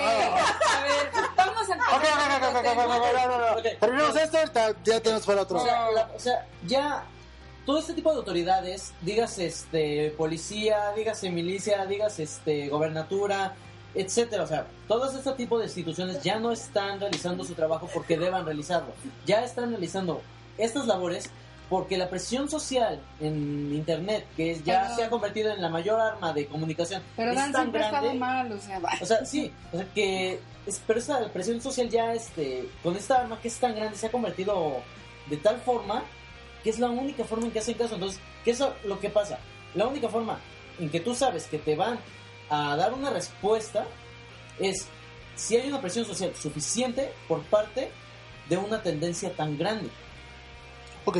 vamos 1.36 1.68
a 1.70 1.96
Ok, 1.96 3.58
ok. 3.58 3.78
Terminamos 3.80 4.16
esto, 4.16 4.38
ya 4.84 5.00
tenemos 5.00 5.26
para 5.26 5.42
otro. 5.42 5.58
O 5.58 5.64
sea, 5.64 5.90
la- 5.90 6.10
o 6.14 6.18
sea, 6.18 6.46
ya 6.66 7.04
todo 7.66 7.78
este 7.78 7.92
tipo 7.92 8.10
de 8.10 8.16
autoridades, 8.16 8.94
digas 9.02 9.38
este 9.38 10.10
policía, 10.16 10.92
dígase 10.96 11.28
milicia, 11.30 11.84
digas 11.84 12.18
este 12.18 12.68
gobernatura, 12.70 13.54
etcétera, 13.94 14.42
o 14.42 14.46
sea, 14.46 14.66
todo 14.86 15.10
este 15.10 15.32
tipo 15.32 15.58
de 15.58 15.64
instituciones 15.64 16.22
ya 16.22 16.38
no 16.38 16.52
están 16.52 17.00
realizando 17.00 17.44
su 17.44 17.54
trabajo 17.54 17.88
porque 17.92 18.16
deban 18.18 18.44
realizarlo. 18.44 18.92
Ya 19.26 19.44
están 19.44 19.70
realizando 19.70 20.20
estas 20.58 20.86
labores 20.86 21.30
porque 21.68 21.98
la 21.98 22.08
presión 22.08 22.48
social 22.48 22.98
en 23.20 23.72
internet, 23.74 24.24
que 24.36 24.58
ya 24.62 24.82
Pero- 24.84 24.96
se 24.96 25.04
ha 25.04 25.10
convertido 25.10 25.52
en 25.52 25.60
la 25.60 25.68
mayor 25.68 26.00
arma 26.00 26.32
de 26.32 26.46
comunicación, 26.46 27.02
Pero 27.16 27.30
es 27.30 27.36
Dan 27.36 27.52
tan 27.52 27.62
siempre 27.62 27.82
ha 27.82 27.86
estado 27.86 28.02
grande. 28.04 28.18
mal, 28.20 28.52
o 28.52 28.58
sea. 28.60 28.80
O 29.02 29.06
sea, 29.06 29.24
sí, 29.26 29.52
o 29.72 29.76
sea 29.76 29.86
que 29.94 30.40
es- 30.66 30.80
pero 30.86 30.98
esta 30.98 31.28
presión 31.30 31.60
social 31.60 31.88
ya 31.90 32.14
este 32.14 32.68
con 32.82 32.96
esta 32.96 33.20
arma 33.20 33.38
que 33.40 33.48
es 33.48 33.58
tan 33.58 33.74
grande 33.74 33.96
se 33.98 34.06
ha 34.06 34.10
convertido 34.10 34.76
de 35.28 35.36
tal 35.36 35.58
forma 35.60 36.04
que 36.64 36.70
es 36.70 36.78
la 36.78 36.88
única 36.90 37.24
forma 37.24 37.46
en 37.46 37.52
que 37.52 37.58
hacen 37.58 37.74
caso. 37.74 37.94
Entonces, 37.94 38.18
¿qué 38.44 38.50
es 38.52 38.62
lo 38.84 38.98
que 38.98 39.10
pasa? 39.10 39.38
La 39.74 39.86
única 39.86 40.08
forma 40.08 40.38
en 40.78 40.88
que 40.90 41.00
tú 41.00 41.14
sabes 41.14 41.46
que 41.46 41.58
te 41.58 41.76
van 41.76 41.98
a 42.50 42.76
dar 42.76 42.92
una 42.94 43.10
respuesta 43.10 43.86
es 44.58 44.86
si 45.36 45.56
hay 45.56 45.68
una 45.68 45.80
presión 45.80 46.04
social 46.04 46.32
suficiente 46.40 47.12
por 47.28 47.42
parte 47.42 47.90
de 48.48 48.56
una 48.56 48.82
tendencia 48.82 49.32
tan 49.34 49.56
grande. 49.58 49.88
Ok, 51.04 51.18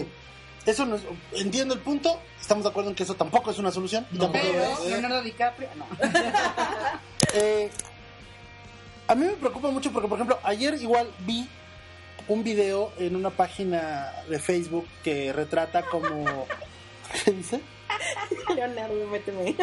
eso 0.66 0.84
no 0.86 0.96
es, 0.96 1.02
entiendo 1.32 1.74
el 1.74 1.80
punto, 1.80 2.20
estamos 2.40 2.64
de 2.64 2.70
acuerdo 2.70 2.90
en 2.90 2.96
que 2.96 3.04
eso 3.04 3.14
tampoco 3.14 3.50
es 3.50 3.58
una 3.58 3.70
solución. 3.70 4.06
y 4.12 4.16
No. 4.18 4.24
tampoco 4.24 4.44
Pero 4.50 4.62
es- 4.64 4.84
Leonardo 4.86 5.22
DiCaprio, 5.22 5.68
no. 5.76 5.86
Eh, 7.34 7.70
a 9.06 9.14
mí 9.14 9.26
me 9.26 9.32
preocupa 9.34 9.70
mucho 9.70 9.92
porque, 9.92 10.08
por 10.08 10.16
ejemplo, 10.18 10.38
ayer 10.42 10.74
igual 10.80 11.10
vi 11.20 11.46
un 12.26 12.42
video 12.42 12.90
en 12.98 13.16
una 13.16 13.28
página 13.30 14.10
de 14.28 14.38
Facebook 14.38 14.86
que 15.04 15.32
retrata 15.32 15.82
como... 15.82 16.46
¿Qué 17.24 17.30
dice? 17.32 17.60
Leonardo, 18.54 19.06
méteme. 19.08 19.54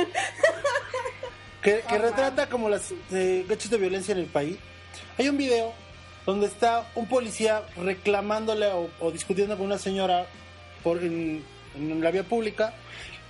Que, 1.66 1.98
retrata 1.98 2.48
como 2.48 2.70
las 2.70 2.92
eh, 3.12 3.46
hechos 3.50 3.72
de 3.72 3.78
violencia 3.78 4.12
en 4.12 4.20
el 4.20 4.28
país. 4.28 4.58
Hay 5.18 5.28
un 5.30 5.38
video 5.38 5.74
donde 6.26 6.46
está 6.46 6.88
un 6.94 7.08
policía 7.08 7.64
reclamándole 7.76 8.68
o, 8.68 8.90
o 9.00 9.12
discutiendo 9.12 9.58
con 9.58 9.66
una 9.66 9.80
señora 9.80 10.28
por 10.84 11.04
en, 11.04 11.44
en 11.76 12.02
la 12.02 12.12
vía 12.12 12.24
pública. 12.24 12.74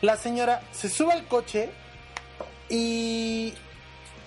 La 0.02 0.18
señora 0.18 0.62
se 0.72 0.90
sube 0.90 1.14
al 1.14 1.26
coche 1.28 1.70
y 2.68 3.54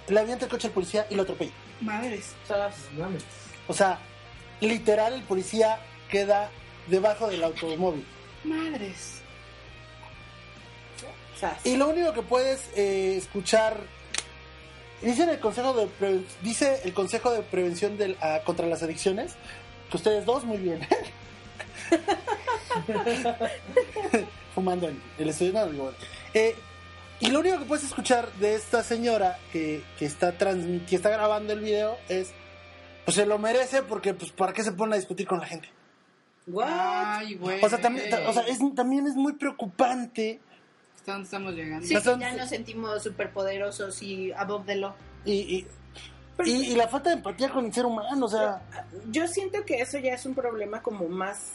le 0.09 0.20
avienta 0.20 0.46
el 0.46 0.50
coche 0.50 0.68
al 0.68 0.72
policía 0.72 1.06
y 1.11 1.14
lo 1.14 1.22
atropella. 1.22 1.52
Madres. 1.82 2.34
O 3.66 3.74
sea, 3.74 3.98
literal 4.61 5.12
el 5.12 5.22
policía 5.22 5.80
queda 6.11 6.50
debajo 6.86 7.28
del 7.28 7.44
automóvil. 7.44 8.06
Madres. 8.44 9.18
Y 11.64 11.76
lo 11.76 11.88
único 11.88 12.12
que 12.12 12.22
puedes 12.22 12.68
eh, 12.74 13.16
escuchar 13.16 13.80
dice 15.03 15.30
el 15.30 15.38
consejo 15.40 15.74
de 15.74 15.86
Pre- 15.86 16.22
dice 16.42 16.80
el 16.84 16.92
consejo 16.94 17.30
de 17.30 17.42
prevención 17.42 17.96
del, 17.99 18.16
ah, 18.20 18.40
contra 18.44 18.66
las 18.66 18.82
adicciones 18.82 19.34
que 19.90 19.96
ustedes 19.96 20.24
dos 20.26 20.44
muy 20.44 20.59
bien 20.59 20.80
fumando 24.55 24.88
en 24.88 25.01
el 25.18 25.28
estudio 25.28 25.53
no, 25.53 25.66
digo, 25.66 25.82
bueno. 25.84 25.99
Eh, 26.34 26.55
y 27.20 27.30
lo 27.30 27.40
único 27.40 27.59
que 27.59 27.64
puedes 27.64 27.84
escuchar 27.84 28.30
de 28.34 28.55
esta 28.55 28.82
señora 28.82 29.38
que, 29.53 29.82
que 29.99 30.07
está 30.07 30.36
que 30.36 30.96
está 30.96 31.11
grabando 31.11 31.53
el 31.53 31.61
video 31.61 31.99
es 32.09 32.32
pues 33.05 33.16
se 33.16 33.26
lo 33.26 33.38
merece 33.38 33.82
porque 33.82 34.14
pues 34.14 34.30
para 34.32 34.53
qué 34.53 34.62
se 34.62 34.72
pone 34.72 34.94
a 34.94 34.99
discutir 34.99 35.26
con 35.26 35.40
la 35.40 35.46
gente 35.46 35.68
What? 36.46 36.66
Ay, 36.68 37.34
güey. 37.34 37.62
o 37.64 37.68
sea 37.68 37.80
también 37.80 38.12
o 38.26 38.32
sea, 38.32 38.42
es, 38.46 38.59
también 38.74 39.07
es 39.07 39.14
muy 39.14 39.34
preocupante 39.34 40.40
¿Hasta 41.09 41.12
dónde 41.14 41.24
estamos 41.24 41.54
llegando? 41.54 41.86
Sí, 41.86 41.94
Entonces- 41.94 42.20
ya 42.30 42.36
nos 42.36 42.48
sentimos 42.50 43.02
superpoderosos 43.02 44.02
y 44.02 44.32
above 44.32 44.66
the 44.66 44.76
law. 44.76 44.92
y, 45.24 45.32
y, 45.32 45.66
y- 46.44 46.72
y 46.72 46.76
la 46.76 46.86
falta 46.88 47.11
de 47.11 47.16
empatía 47.16 47.48
con 47.50 47.64
el 47.66 47.72
ser 47.74 47.84
humano 47.86 48.26
o 48.26 48.28
sea 48.28 48.62
Yo 49.11 49.26
siento 49.26 49.64
que 49.64 49.80
eso 49.80 49.98
ya 49.98 50.14
es 50.14 50.24
un 50.26 50.34
problema 50.34 50.80
como 50.82 51.09
más 51.09 51.54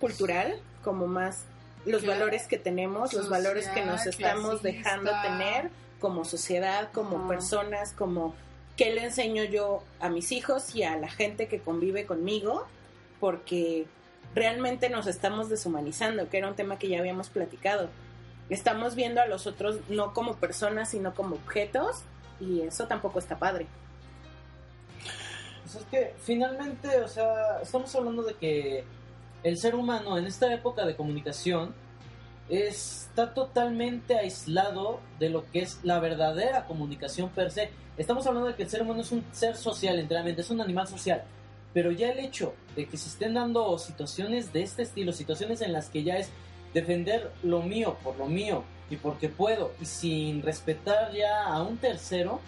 cultural, 0.00 0.60
como 0.84 1.06
más 1.06 1.44
los 1.86 2.02
Claro. 2.02 2.18
valores 2.20 2.46
que 2.46 2.58
tenemos, 2.58 3.12
los 3.14 3.28
valores 3.30 3.68
que 3.68 3.84
nos 3.84 4.04
estamos 4.06 4.60
clasista. 4.60 4.68
dejando 4.90 5.10
tener 5.22 5.70
como 6.00 6.24
sociedad, 6.24 6.90
como 6.92 7.26
personas, 7.26 7.92
como 7.92 8.34
qué 8.76 8.92
le 8.92 9.04
enseño 9.04 9.44
yo 9.44 9.82
a 10.00 10.08
mis 10.10 10.30
hijos 10.32 10.74
y 10.74 10.82
a 10.82 10.96
la 10.96 11.08
gente 11.08 11.48
que 11.48 11.60
convive 11.60 12.04
conmigo, 12.04 12.66
porque 13.20 13.86
realmente 14.34 14.90
nos 14.90 15.06
estamos 15.06 15.48
deshumanizando, 15.48 16.28
que 16.28 16.38
era 16.38 16.48
un 16.48 16.54
tema 16.54 16.78
que 16.78 16.88
ya 16.88 16.98
habíamos 17.00 17.28
platicado. 17.30 17.88
Estamos 18.50 18.94
viendo 18.94 19.20
a 19.20 19.26
los 19.26 19.46
otros 19.46 19.78
no 19.88 20.12
como 20.14 20.36
personas, 20.36 20.90
sino 20.90 21.14
como 21.14 21.36
objetos, 21.36 22.02
y 22.40 22.62
eso 22.62 22.86
tampoco 22.86 23.18
está 23.18 23.38
padre. 23.38 23.66
Pues 25.62 25.76
es 25.76 25.84
que 25.90 26.14
finalmente, 26.22 27.00
o 27.00 27.08
sea, 27.08 27.60
estamos 27.60 27.94
hablando 27.94 28.22
de 28.22 28.34
que 28.34 28.84
el 29.42 29.58
ser 29.58 29.74
humano 29.74 30.16
en 30.18 30.26
esta 30.26 30.52
época 30.52 30.86
de 30.86 30.96
comunicación 30.96 31.74
está 32.48 33.34
totalmente 33.34 34.16
aislado 34.16 35.00
de 35.18 35.28
lo 35.28 35.50
que 35.50 35.60
es 35.60 35.80
la 35.82 36.00
verdadera 36.00 36.64
comunicación 36.64 37.28
per 37.28 37.50
se. 37.50 37.70
Estamos 37.98 38.26
hablando 38.26 38.48
de 38.48 38.54
que 38.54 38.62
el 38.62 38.70
ser 38.70 38.82
humano 38.82 39.02
es 39.02 39.12
un 39.12 39.24
ser 39.32 39.56
social 39.56 39.98
enteramente, 39.98 40.40
es 40.40 40.50
un 40.50 40.60
animal 40.60 40.88
social. 40.88 41.22
Pero 41.74 41.92
ya 41.92 42.10
el 42.10 42.18
hecho 42.20 42.54
de 42.74 42.86
que 42.86 42.96
se 42.96 43.08
estén 43.08 43.34
dando 43.34 43.76
situaciones 43.78 44.52
de 44.52 44.62
este 44.62 44.82
estilo, 44.82 45.12
situaciones 45.12 45.60
en 45.60 45.72
las 45.72 45.90
que 45.90 46.02
ya 46.02 46.16
es 46.16 46.30
defender 46.74 47.32
lo 47.42 47.62
mío 47.62 47.96
por 48.02 48.16
lo 48.18 48.26
mío 48.26 48.64
y 48.90 48.96
porque 48.96 49.28
puedo 49.28 49.72
y 49.80 49.84
sin 49.86 50.42
respetar 50.42 51.12
ya 51.12 51.44
a 51.44 51.62
un 51.62 51.76
tercero, 51.78 52.40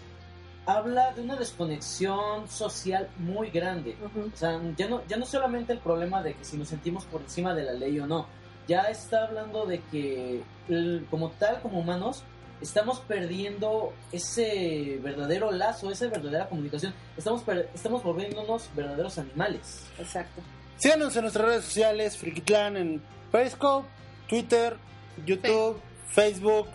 habla 0.65 1.11
de 1.13 1.21
una 1.21 1.35
desconexión 1.35 2.47
social 2.49 3.09
muy 3.17 3.49
grande. 3.49 3.95
O 4.33 4.37
sea, 4.37 4.59
ya 4.77 4.87
no, 4.87 5.01
ya 5.07 5.17
no 5.17 5.25
solamente 5.25 5.73
el 5.73 5.79
problema 5.79 6.21
de 6.23 6.33
que 6.33 6.45
si 6.45 6.57
nos 6.57 6.67
sentimos 6.69 7.05
por 7.05 7.21
encima 7.21 7.53
de 7.53 7.63
la 7.63 7.73
ley 7.73 7.99
o 7.99 8.07
no, 8.07 8.27
ya 8.67 8.81
está 8.83 9.25
hablando 9.25 9.65
de 9.65 9.81
que 9.91 10.41
el- 10.69 11.05
como 11.09 11.29
tal, 11.31 11.61
como 11.61 11.79
humanos, 11.79 12.23
estamos 12.61 12.99
perdiendo 12.99 13.91
ese 14.11 14.99
verdadero 15.01 15.51
lazo, 15.51 15.91
esa 15.91 16.07
verdadera 16.07 16.47
comunicación. 16.47 16.93
Estamos, 17.17 17.41
per- 17.41 17.69
estamos 17.73 18.03
volviéndonos 18.03 18.69
verdaderos 18.75 19.17
animales. 19.17 19.83
Exacto. 19.97 20.41
Síganos 20.77 21.15
en 21.15 21.23
nuestras 21.23 21.45
redes 21.45 21.65
sociales, 21.65 22.17
Frikitlan 22.17 22.77
en 22.77 23.01
Periscope, 23.31 23.87
Twitter, 24.31 24.77
YouTube, 25.25 25.77
Facebook, 26.07 26.69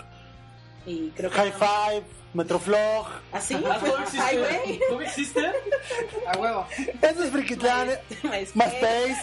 Y 0.85 1.09
creo 1.17 1.31
que 1.31 1.37
High 1.39 1.53
Five, 1.53 2.03
Metroflog. 2.35 3.07
¿Así? 3.33 3.55
Ah, 3.67 3.79
¿Cómo 3.81 3.95
Ay, 4.23 4.37
güey. 4.37 4.51
existe? 4.57 4.85
¿Cómo 4.91 5.01
existe? 5.01 5.53
A 6.27 6.37
huevo. 6.39 6.67
Eso 7.01 7.25
es 7.25 7.31
Frikitlan, 7.31 7.89
MySpace. 8.23 9.17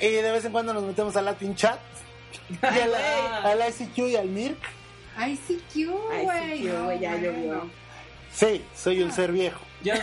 Y 0.00 0.08
de 0.08 0.32
vez 0.32 0.42
en 0.46 0.52
cuando 0.52 0.72
nos 0.72 0.84
metemos 0.84 1.14
al 1.16 1.26
Latin 1.26 1.54
Chat. 1.54 1.78
Y 2.48 2.64
al, 2.64 2.94
al 2.94 3.68
ICQ 3.68 3.98
y 3.98 4.16
al 4.16 4.28
MIRC. 4.28 4.56
Ay, 5.18 5.38
sí, 5.46 5.62
Q, 5.70 5.92
güey. 6.22 6.62
ICQ, 6.62 6.82
güey, 6.84 6.98
ya 6.98 7.14
llovió. 7.16 7.68
Sí, 8.32 8.64
soy 8.74 9.02
un 9.02 9.12
ser 9.12 9.32
viejo. 9.32 9.60
Yo 9.82 9.94
no, 9.94 10.00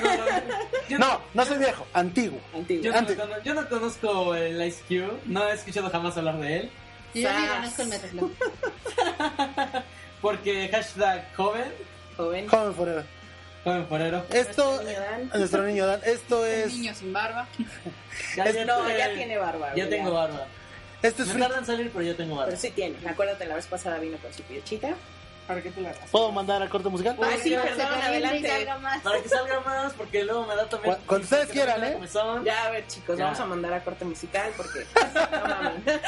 yo 0.90 0.98
No, 1.00 1.22
no 1.34 1.46
soy 1.46 1.58
viejo, 1.58 1.86
antiguo. 1.94 2.40
Antiguo. 2.56 2.84
Yo 2.84 2.92
no, 2.92 2.98
Antes. 3.00 3.18
cono- 3.18 3.42
yo 3.44 3.54
no 3.54 3.68
conozco 3.70 4.36
el 4.36 4.62
Ice 4.64 4.82
Cube, 4.88 5.20
no 5.26 5.48
he 5.50 5.54
escuchado 5.54 5.90
jamás 5.90 6.16
hablar 6.18 6.38
de 6.40 6.58
él, 6.58 6.72
Yo 7.14 7.30
ni 7.32 7.48
conozco 7.48 7.82
el 7.82 7.88
Metroflog. 7.90 8.32
porque 10.22 10.70
hashtag 10.70 11.28
joven, 11.36 11.66
Joven. 12.18 12.48
Joven 12.48 12.74
Forever. 12.76 13.06
joven 13.64 13.88
forero. 13.88 14.26
Esto, 14.30 14.82
Nuestro 14.84 14.84
niño 14.86 15.00
Dan. 15.02 15.32
nuestro 15.40 15.64
niño 15.64 15.86
Dan, 15.88 16.00
esto 16.06 16.46
es, 16.46 16.74
niño 16.74 16.94
sin 16.96 17.14
barba. 17.14 17.48
Ya, 18.38 18.44
Es- 18.46 18.66
No, 18.66 18.88
ya 18.90 19.14
tiene 19.14 19.38
barba. 19.38 19.74
Ya 19.76 19.90
tengo 19.90 20.12
barba. 20.14 20.46
esto 21.02 21.24
es 21.24 21.30
Me 21.30 21.36
Friki- 21.36 21.40
tarda 21.40 21.58
en 21.60 21.66
salir, 21.66 21.90
pero 21.92 22.04
ya 22.04 22.16
tengo 22.16 22.36
barba. 22.36 22.50
Pero 22.50 22.62
sí 22.62 22.70
tiene. 22.72 22.96
Acuérdate, 23.08 23.46
la 23.46 23.56
vez 23.56 23.66
pasada 23.68 23.98
vino 24.00 24.18
con 24.18 24.32
su 24.34 24.44
piochita. 24.44 24.94
¿Para 25.48 25.62
qué 25.62 25.72
te 25.72 25.82
la 25.82 25.90
hagas? 25.90 26.10
¿Puedo 26.10 26.32
mandar 26.32 26.62
a 26.64 26.70
corte 26.70 26.88
musical? 26.90 27.18
Ay, 27.22 27.38
sí, 27.44 27.50
Se 27.50 27.58
perdón, 27.58 27.88
adelante. 28.02 28.48
salga 28.50 28.78
más. 28.78 29.02
Para 29.02 29.22
que 29.22 29.30
salga 29.30 29.60
más, 29.60 29.94
porque 29.94 30.24
luego 30.24 30.46
me 30.46 30.56
da 30.56 30.70
también. 30.70 30.96
Cu- 30.96 31.02
cuando 31.06 31.24
ustedes 31.26 31.50
quieran, 31.50 31.84
¿eh? 31.84 32.00
Ya, 32.46 32.64
a 32.64 32.70
ver, 32.70 32.88
chicos, 32.88 33.18
Ya. 33.18 33.26
vamos 33.26 33.40
a 33.42 33.46
mandar 33.46 33.74
a 33.74 33.84
corte 33.84 34.06
musical 34.06 34.52
porque 34.56 34.86
no 34.96 35.48
mames. 35.48 36.02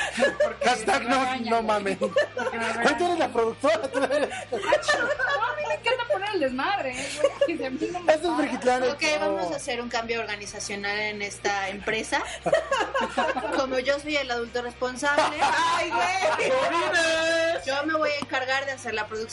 Hashtag 0.64 1.04
no, 1.04 1.20
regañan, 1.20 1.66
no. 1.66 1.68
Porque 1.68 2.58
Ay, 2.58 2.96
tú 2.98 3.06
eres 3.06 3.20
la 3.20 3.28
productora, 3.30 3.82
tú 3.92 4.04
eres. 4.04 4.30
No, 4.30 4.58
a 4.58 5.56
mí 5.56 5.64
me 5.68 5.74
encanta 5.76 6.04
poner 6.12 6.30
el 6.36 6.40
desmadre, 6.40 6.92
¿eh. 6.92 7.08
Que 7.46 7.56
no 7.56 8.00
me 8.00 8.14
Eso 8.14 8.32
es. 8.32 8.38
Brigitlán. 8.38 8.84
Ok, 8.84 9.04
vamos 9.20 9.52
a 9.52 9.56
hacer 9.58 9.82
un 9.82 9.90
cambio 9.90 10.20
organizacional 10.22 10.98
en 10.98 11.22
esta 11.22 11.68
empresa. 11.70 12.22
Como 13.58 13.80
yo 13.80 14.00
soy 14.00 14.16
el 14.16 14.32
adulto 14.32 14.62
responsable, 14.62 15.38
¡Ay, 15.42 15.90
güey! 15.92 17.62
yo 17.66 17.86
me 17.86 17.94
voy 17.98 18.10
a 18.12 18.20
encargar 18.20 18.66
de 18.66 18.72
hacer 18.72 18.94
la 18.94 19.06
producción, 19.08 19.25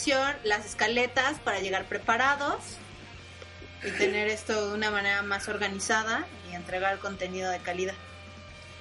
las 0.45 0.64
escaletas 0.64 1.38
para 1.45 1.61
llegar 1.61 1.84
preparados 1.84 2.78
y 3.84 3.90
tener 3.90 4.28
esto 4.28 4.68
de 4.68 4.74
una 4.74 4.90
manera 4.90 5.22
más 5.22 5.49
organizada 5.49 6.26
y 6.51 6.55
entregar 6.55 6.99
contenido 6.99 7.51
de 7.51 7.59
calidad. 7.59 7.95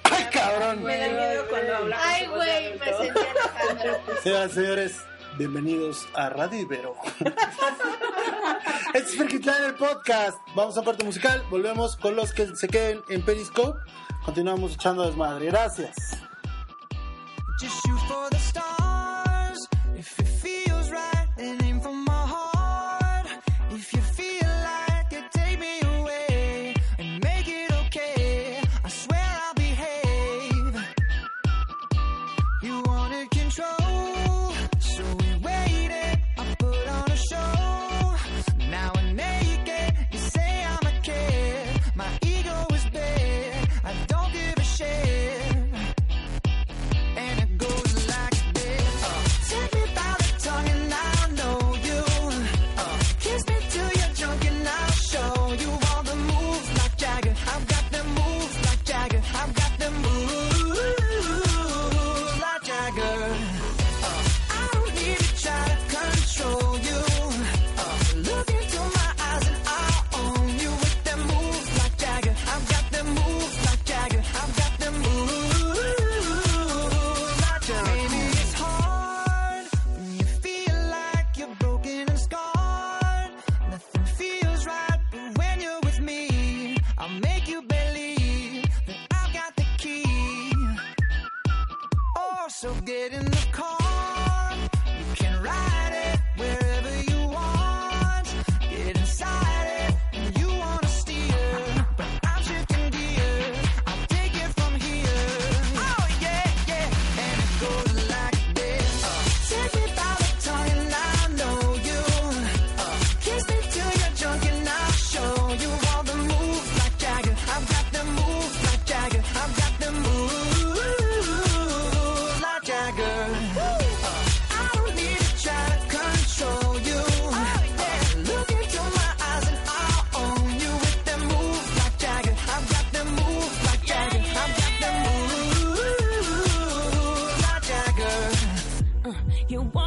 Ay, 0.04 0.28
cabrón. 0.32 0.84
Me 0.84 0.98
da 0.98 1.08
miedo 1.10 1.46
cuando 1.50 1.76
hablamos. 1.76 2.06
Ay, 2.08 2.28
güey, 2.28 2.80
me 2.80 2.86
sentí 2.86 3.20
Alejandro. 3.20 4.00
Señoras 4.24 4.52
y 4.52 4.56
señores, 4.56 4.96
bienvenidos 5.38 6.08
a 6.14 6.30
Radio 6.30 6.60
Ibero. 6.60 6.96
este 8.94 9.10
es 9.10 9.18
Ferquitlán 9.18 9.64
el 9.66 9.76
podcast. 9.76 10.38
Vamos 10.56 10.78
a 10.78 10.84
corte 10.84 11.04
musical. 11.04 11.44
Volvemos 11.50 11.98
con 11.98 12.16
los 12.16 12.32
que 12.32 12.56
se 12.56 12.68
queden 12.68 13.02
en 13.10 13.22
Periscope. 13.24 13.80
Continuamos 14.24 14.76
echando 14.76 15.06
desmadre. 15.06 15.48
Gracias. 15.48 15.96
Just 17.60 17.86
shoot 17.86 18.00
for 18.08 18.30
the 18.30 18.38
stars. 18.38 18.81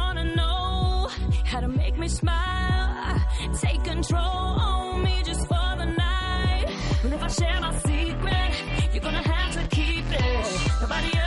Wanna 0.05 0.35
know 0.35 1.09
how 1.51 1.59
to 1.59 1.67
make 1.67 1.97
me 1.97 2.07
smile? 2.07 3.19
Take 3.61 3.83
control 3.83 4.49
on 4.69 5.03
me 5.03 5.15
just 5.23 5.43
for 5.51 5.69
the 5.81 5.87
night. 6.07 6.67
And 7.03 7.11
if 7.13 7.21
I 7.27 7.29
share 7.39 7.59
my 7.59 7.73
secret, 7.89 8.51
you're 8.91 9.05
gonna 9.07 9.27
have 9.33 9.51
to 9.59 9.63
keep 9.75 10.05
it. 10.11 10.45
Nobody 10.81 11.17
else 11.17 11.24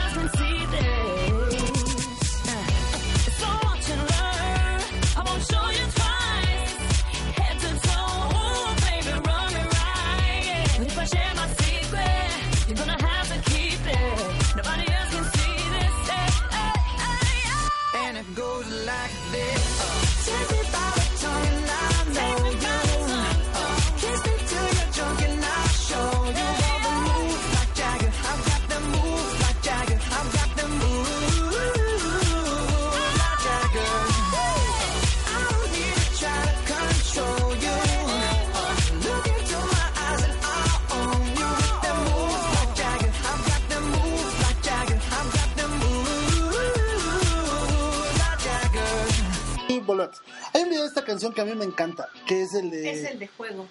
esta 50.89 51.03
canción 51.05 51.33
que 51.33 51.41
a 51.41 51.45
mí 51.45 51.53
me 51.55 51.65
encanta, 51.65 52.09
que 52.27 52.41
es 52.41 52.53
el 52.53 52.69
de, 52.71 52.91
Es 52.91 53.03
el 53.09 53.17
de 53.19 53.27
juego. 53.27 53.65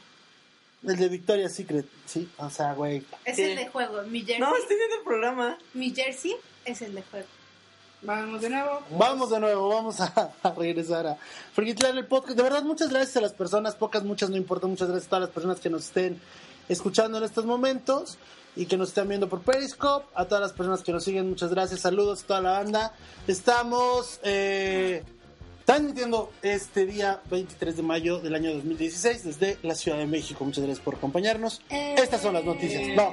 el 0.84 0.96
de 0.96 1.08
Victoria's 1.08 1.54
Secret. 1.54 1.86
Sí, 2.06 2.28
o 2.38 2.48
sea, 2.50 2.72
güey. 2.74 3.04
Es 3.24 3.38
el 3.38 3.56
de 3.56 3.68
juego. 3.68 4.02
Mi 4.04 4.20
jersey, 4.20 4.40
No, 4.40 4.56
estoy 4.56 4.76
viendo 4.76 4.96
el 4.96 5.02
programa. 5.02 5.58
mi 5.74 5.94
jersey 5.94 6.34
es 6.64 6.80
el 6.82 6.94
de 6.94 7.02
juego. 7.02 7.26
Vamos 8.00 8.40
de 8.42 8.48
nuevo. 8.50 8.80
Vamos 8.90 9.30
de 9.30 9.40
nuevo, 9.40 9.68
vamos 9.70 10.00
a, 10.00 10.32
a 10.42 10.50
regresar 10.52 11.04
a 11.08 11.16
Ferquitlán 11.52 11.98
el 11.98 12.06
podcast. 12.06 12.36
De 12.36 12.42
verdad, 12.44 12.62
muchas 12.62 12.90
gracias 12.90 13.16
a 13.16 13.20
las 13.20 13.32
personas, 13.32 13.74
pocas, 13.74 14.04
muchas, 14.04 14.30
no 14.30 14.36
importa, 14.36 14.68
muchas 14.68 14.86
gracias 14.88 15.06
a 15.06 15.10
todas 15.10 15.22
las 15.22 15.30
personas 15.30 15.58
que 15.58 15.68
nos 15.68 15.86
estén 15.86 16.20
escuchando 16.68 17.18
en 17.18 17.24
estos 17.24 17.44
momentos 17.44 18.16
y 18.54 18.66
que 18.66 18.76
nos 18.76 18.88
están 18.90 19.08
viendo 19.08 19.28
por 19.28 19.40
Periscope, 19.40 20.06
a 20.14 20.26
todas 20.26 20.42
las 20.42 20.52
personas 20.52 20.82
que 20.84 20.92
nos 20.92 21.02
siguen, 21.02 21.28
muchas 21.28 21.50
gracias, 21.50 21.80
saludos 21.80 22.22
a 22.22 22.26
toda 22.28 22.40
la 22.40 22.50
banda. 22.52 22.92
Estamos 23.26 24.20
eh, 24.22 25.02
transmitiendo 25.68 26.32
este 26.40 26.86
día 26.86 27.20
23 27.30 27.76
de 27.76 27.82
mayo 27.82 28.20
del 28.20 28.34
año 28.34 28.54
2016 28.54 29.22
desde 29.22 29.58
la 29.62 29.74
Ciudad 29.74 29.98
de 29.98 30.06
México. 30.06 30.42
Muchas 30.42 30.64
gracias 30.64 30.82
por 30.82 30.94
acompañarnos. 30.94 31.60
Estas 31.68 32.22
son 32.22 32.32
las 32.32 32.42
noticias. 32.44 32.88
No. 32.96 33.12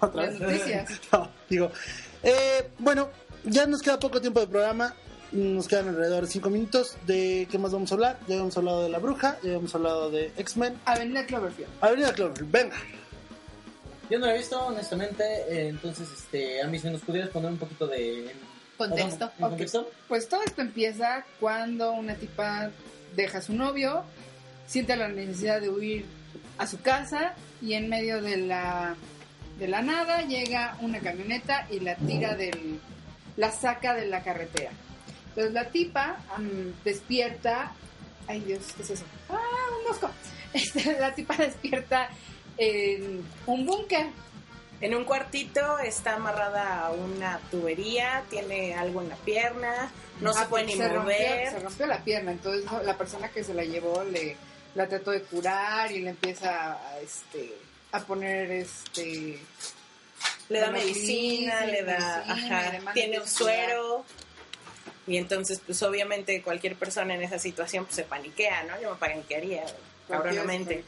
Otra 0.00 0.22
Las 0.24 0.38
vez. 0.38 0.48
noticias. 0.48 0.90
No, 1.12 1.28
digo. 1.50 1.70
eh, 2.22 2.70
bueno, 2.78 3.10
ya 3.44 3.66
nos 3.66 3.82
queda 3.82 3.98
poco 4.00 4.18
tiempo 4.22 4.40
de 4.40 4.46
programa. 4.46 4.94
Nos 5.32 5.68
quedan 5.68 5.88
alrededor 5.88 6.24
de 6.24 6.30
5 6.32 6.48
minutos. 6.48 6.96
¿De 7.06 7.46
qué 7.50 7.58
más 7.58 7.70
vamos 7.72 7.90
a 7.92 7.94
hablar? 7.94 8.18
Ya 8.26 8.36
habíamos 8.36 8.56
hablado 8.56 8.82
de 8.82 8.88
La 8.88 8.98
Bruja, 8.98 9.36
ya 9.42 9.48
habíamos 9.50 9.74
hablado 9.74 10.10
de 10.10 10.32
X-Men. 10.38 10.80
Avenida 10.86 11.26
Cloverfield. 11.26 11.68
Avenida 11.82 12.14
Cloverfield, 12.14 12.50
venga. 12.50 12.76
Yo 14.08 14.18
no 14.18 14.24
lo 14.24 14.32
he 14.32 14.38
visto, 14.38 14.58
honestamente. 14.68 15.22
eh, 15.50 15.68
entonces, 15.68 16.08
este, 16.16 16.62
a 16.62 16.66
mí 16.66 16.78
si 16.78 16.88
nos 16.88 17.02
pudieras 17.02 17.28
poner 17.28 17.50
un 17.50 17.58
poquito 17.58 17.86
de 17.86 18.34
Contexto. 18.88 19.32
¿En 19.38 19.48
contexto? 19.48 19.90
Pues 20.08 20.28
todo 20.28 20.42
esto 20.44 20.62
empieza 20.62 21.24
cuando 21.40 21.92
una 21.92 22.14
tipa 22.14 22.70
deja 23.14 23.38
a 23.38 23.42
su 23.42 23.54
novio, 23.54 24.04
siente 24.66 24.96
la 24.96 25.08
necesidad 25.08 25.60
de 25.60 25.70
huir 25.70 26.06
a 26.58 26.66
su 26.66 26.80
casa 26.80 27.34
y 27.60 27.74
en 27.74 27.88
medio 27.88 28.22
de 28.22 28.36
la, 28.38 28.94
de 29.58 29.68
la 29.68 29.82
nada 29.82 30.22
llega 30.22 30.76
una 30.80 31.00
camioneta 31.00 31.66
y 31.70 31.80
la 31.80 31.96
tira 31.96 32.34
del... 32.34 32.80
la 33.36 33.50
saca 33.50 33.94
de 33.94 34.06
la 34.06 34.22
carretera. 34.22 34.70
Entonces 35.28 35.52
la 35.52 35.68
tipa 35.68 36.16
am, 36.34 36.72
despierta... 36.84 37.72
Ay 38.26 38.40
Dios, 38.40 38.60
¿qué 38.76 38.82
es 38.82 38.90
eso? 38.90 39.04
¡Ah, 39.28 39.38
un 39.78 39.88
mosco! 39.88 40.10
Este, 40.52 41.00
la 41.00 41.14
tipa 41.14 41.34
despierta 41.34 42.10
en 42.58 43.24
un 43.46 43.64
búnker. 43.64 44.08
En 44.82 44.94
un 44.94 45.04
cuartito 45.04 45.78
está 45.78 46.16
amarrada 46.16 46.86
a 46.86 46.90
una 46.90 47.38
tubería, 47.50 48.24
tiene 48.28 48.74
algo 48.74 49.00
en 49.00 49.08
la 49.08 49.16
pierna, 49.16 49.90
no 50.20 50.32
se 50.34 50.40
Ah, 50.40 50.48
puede 50.48 50.64
porque 50.64 50.76
ni 50.76 50.82
se 50.82 50.88
rompió- 50.88 51.02
mover. 51.02 51.50
se 51.50 51.58
rompió 51.60 51.86
la 51.86 52.04
pierna, 52.04 52.32
entonces 52.32 52.70
la 52.84 52.98
persona 52.98 53.28
que 53.30 53.42
se 53.44 53.54
la 53.54 53.64
llevó 53.64 54.02
le 54.04 54.36
la 54.74 54.88
trató 54.88 55.10
de 55.12 55.22
curar 55.22 55.92
y 55.92 56.00
le 56.00 56.10
empieza 56.10 56.72
a, 56.72 56.98
este 57.00 57.54
a 57.92 58.00
poner 58.00 58.50
este 58.50 59.38
le 60.48 60.58
da 60.60 60.70
medicina, 60.70 61.64
le 61.66 61.82
da, 61.82 62.24
medicina, 62.26 62.58
ajá, 62.58 62.72
le 62.78 62.92
tiene 62.92 63.20
un 63.20 63.28
suero. 63.28 64.04
Y 65.06 65.16
entonces, 65.16 65.60
pues 65.64 65.82
obviamente 65.82 66.42
cualquier 66.42 66.76
persona 66.76 67.14
en 67.14 67.22
esa 67.22 67.38
situación 67.38 67.84
pues, 67.84 67.96
se 67.96 68.04
paniquea, 68.04 68.64
¿no? 68.64 68.80
Yo 68.80 68.92
me 68.92 68.96
paniquearía, 68.98 69.64
cabronamente. 70.08 70.84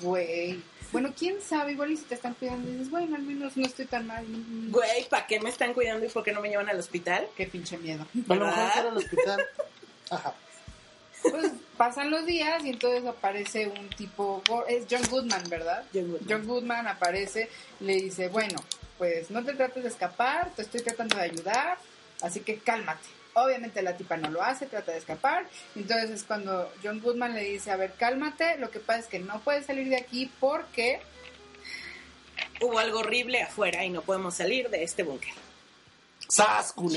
Güey. 0.00 0.62
Bueno, 0.96 1.12
quién 1.14 1.42
sabe, 1.42 1.72
igual 1.72 1.90
y 1.90 1.98
si 1.98 2.04
te 2.04 2.14
están 2.14 2.32
cuidando 2.32 2.70
dices, 2.70 2.88
bueno, 2.88 3.16
al 3.16 3.22
menos 3.22 3.54
no 3.54 3.66
estoy 3.66 3.84
tan 3.84 4.06
mal. 4.06 4.24
Güey, 4.70 5.06
¿para 5.10 5.26
qué 5.26 5.38
me 5.40 5.50
están 5.50 5.74
cuidando 5.74 6.06
y 6.06 6.08
por 6.08 6.24
qué 6.24 6.32
no 6.32 6.40
me 6.40 6.48
llevan 6.48 6.70
al 6.70 6.78
hospital? 6.78 7.28
Qué 7.36 7.46
pinche 7.46 7.76
miedo. 7.76 8.02
A 8.02 8.08
mejor 8.14 8.38
¿Verdad? 8.38 8.72
fuera 8.72 8.88
al 8.88 8.96
hospital. 8.96 9.44
Ajá. 10.10 10.34
Pues 11.20 11.52
pasan 11.76 12.10
los 12.10 12.24
días 12.24 12.64
y 12.64 12.70
entonces 12.70 13.04
aparece 13.04 13.66
un 13.66 13.90
tipo, 13.90 14.42
es 14.68 14.86
John 14.90 15.02
Goodman, 15.10 15.42
¿verdad? 15.50 15.84
John 15.92 16.12
Goodman. 16.12 16.28
John 16.30 16.46
Goodman 16.46 16.88
aparece, 16.88 17.50
le 17.80 17.96
dice, 17.96 18.28
bueno, 18.28 18.56
pues 18.96 19.30
no 19.30 19.44
te 19.44 19.52
trates 19.52 19.82
de 19.82 19.90
escapar, 19.90 20.50
te 20.56 20.62
estoy 20.62 20.80
tratando 20.80 21.16
de 21.16 21.24
ayudar, 21.24 21.76
así 22.22 22.40
que 22.40 22.56
cálmate. 22.56 23.06
Obviamente 23.38 23.82
la 23.82 23.96
tipa 23.96 24.16
no 24.16 24.30
lo 24.30 24.42
hace, 24.42 24.64
trata 24.66 24.92
de 24.92 24.98
escapar. 24.98 25.46
Entonces 25.74 26.10
es 26.10 26.22
cuando 26.24 26.72
John 26.82 27.00
Goodman 27.00 27.34
le 27.34 27.44
dice, 27.44 27.70
a 27.70 27.76
ver, 27.76 27.92
cálmate, 27.98 28.56
lo 28.56 28.70
que 28.70 28.80
pasa 28.80 29.00
es 29.00 29.06
que 29.06 29.18
no 29.18 29.40
puedes 29.40 29.66
salir 29.66 29.88
de 29.90 29.96
aquí 29.96 30.30
porque... 30.40 31.00
Hubo 32.62 32.78
algo 32.78 33.00
horrible 33.00 33.42
afuera 33.42 33.84
y 33.84 33.90
no 33.90 34.00
podemos 34.00 34.34
salir 34.34 34.70
de 34.70 34.82
este 34.82 35.02
búnker. 35.02 35.34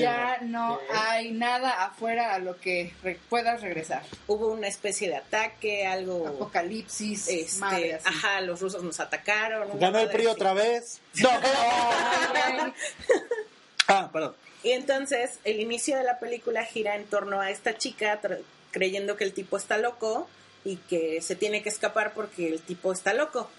Ya 0.01 0.39
no 0.41 0.79
hay 0.91 1.31
nada 1.31 1.83
afuera 1.83 2.33
a 2.33 2.39
lo 2.39 2.57
que 2.59 2.93
re- 3.03 3.19
puedas 3.29 3.61
regresar. 3.61 4.01
Hubo 4.25 4.47
una 4.47 4.67
especie 4.67 5.09
de 5.09 5.17
ataque, 5.17 5.85
algo... 5.85 6.25
Apocalipsis, 6.25 7.27
Este, 7.27 7.59
madre 7.59 7.93
así. 7.95 8.07
ajá, 8.07 8.41
los 8.41 8.61
rusos 8.61 8.81
nos 8.81 8.99
atacaron. 9.01 9.77
Ganó 9.77 9.99
el 9.99 10.09
PRI 10.09 10.23
así. 10.27 10.33
otra 10.33 10.53
vez. 10.53 11.01
No, 11.21 11.29
Ah, 13.87 14.09
perdón. 14.13 14.35
Y 14.63 14.71
entonces 14.71 15.39
el 15.45 15.59
inicio 15.59 15.97
de 15.97 16.03
la 16.03 16.19
película 16.19 16.63
gira 16.65 16.95
en 16.95 17.05
torno 17.05 17.39
a 17.39 17.49
esta 17.51 17.77
chica 17.77 18.19
creyendo 18.71 19.15
que 19.17 19.23
el 19.23 19.33
tipo 19.33 19.57
está 19.57 19.77
loco 19.77 20.27
y 20.65 20.75
que 20.77 21.21
se 21.21 21.35
tiene 21.35 21.63
que 21.63 21.69
escapar 21.69 22.13
porque 22.13 22.47
el 22.49 22.61
tipo 22.61 22.91
está 22.91 23.13
loco. 23.13 23.49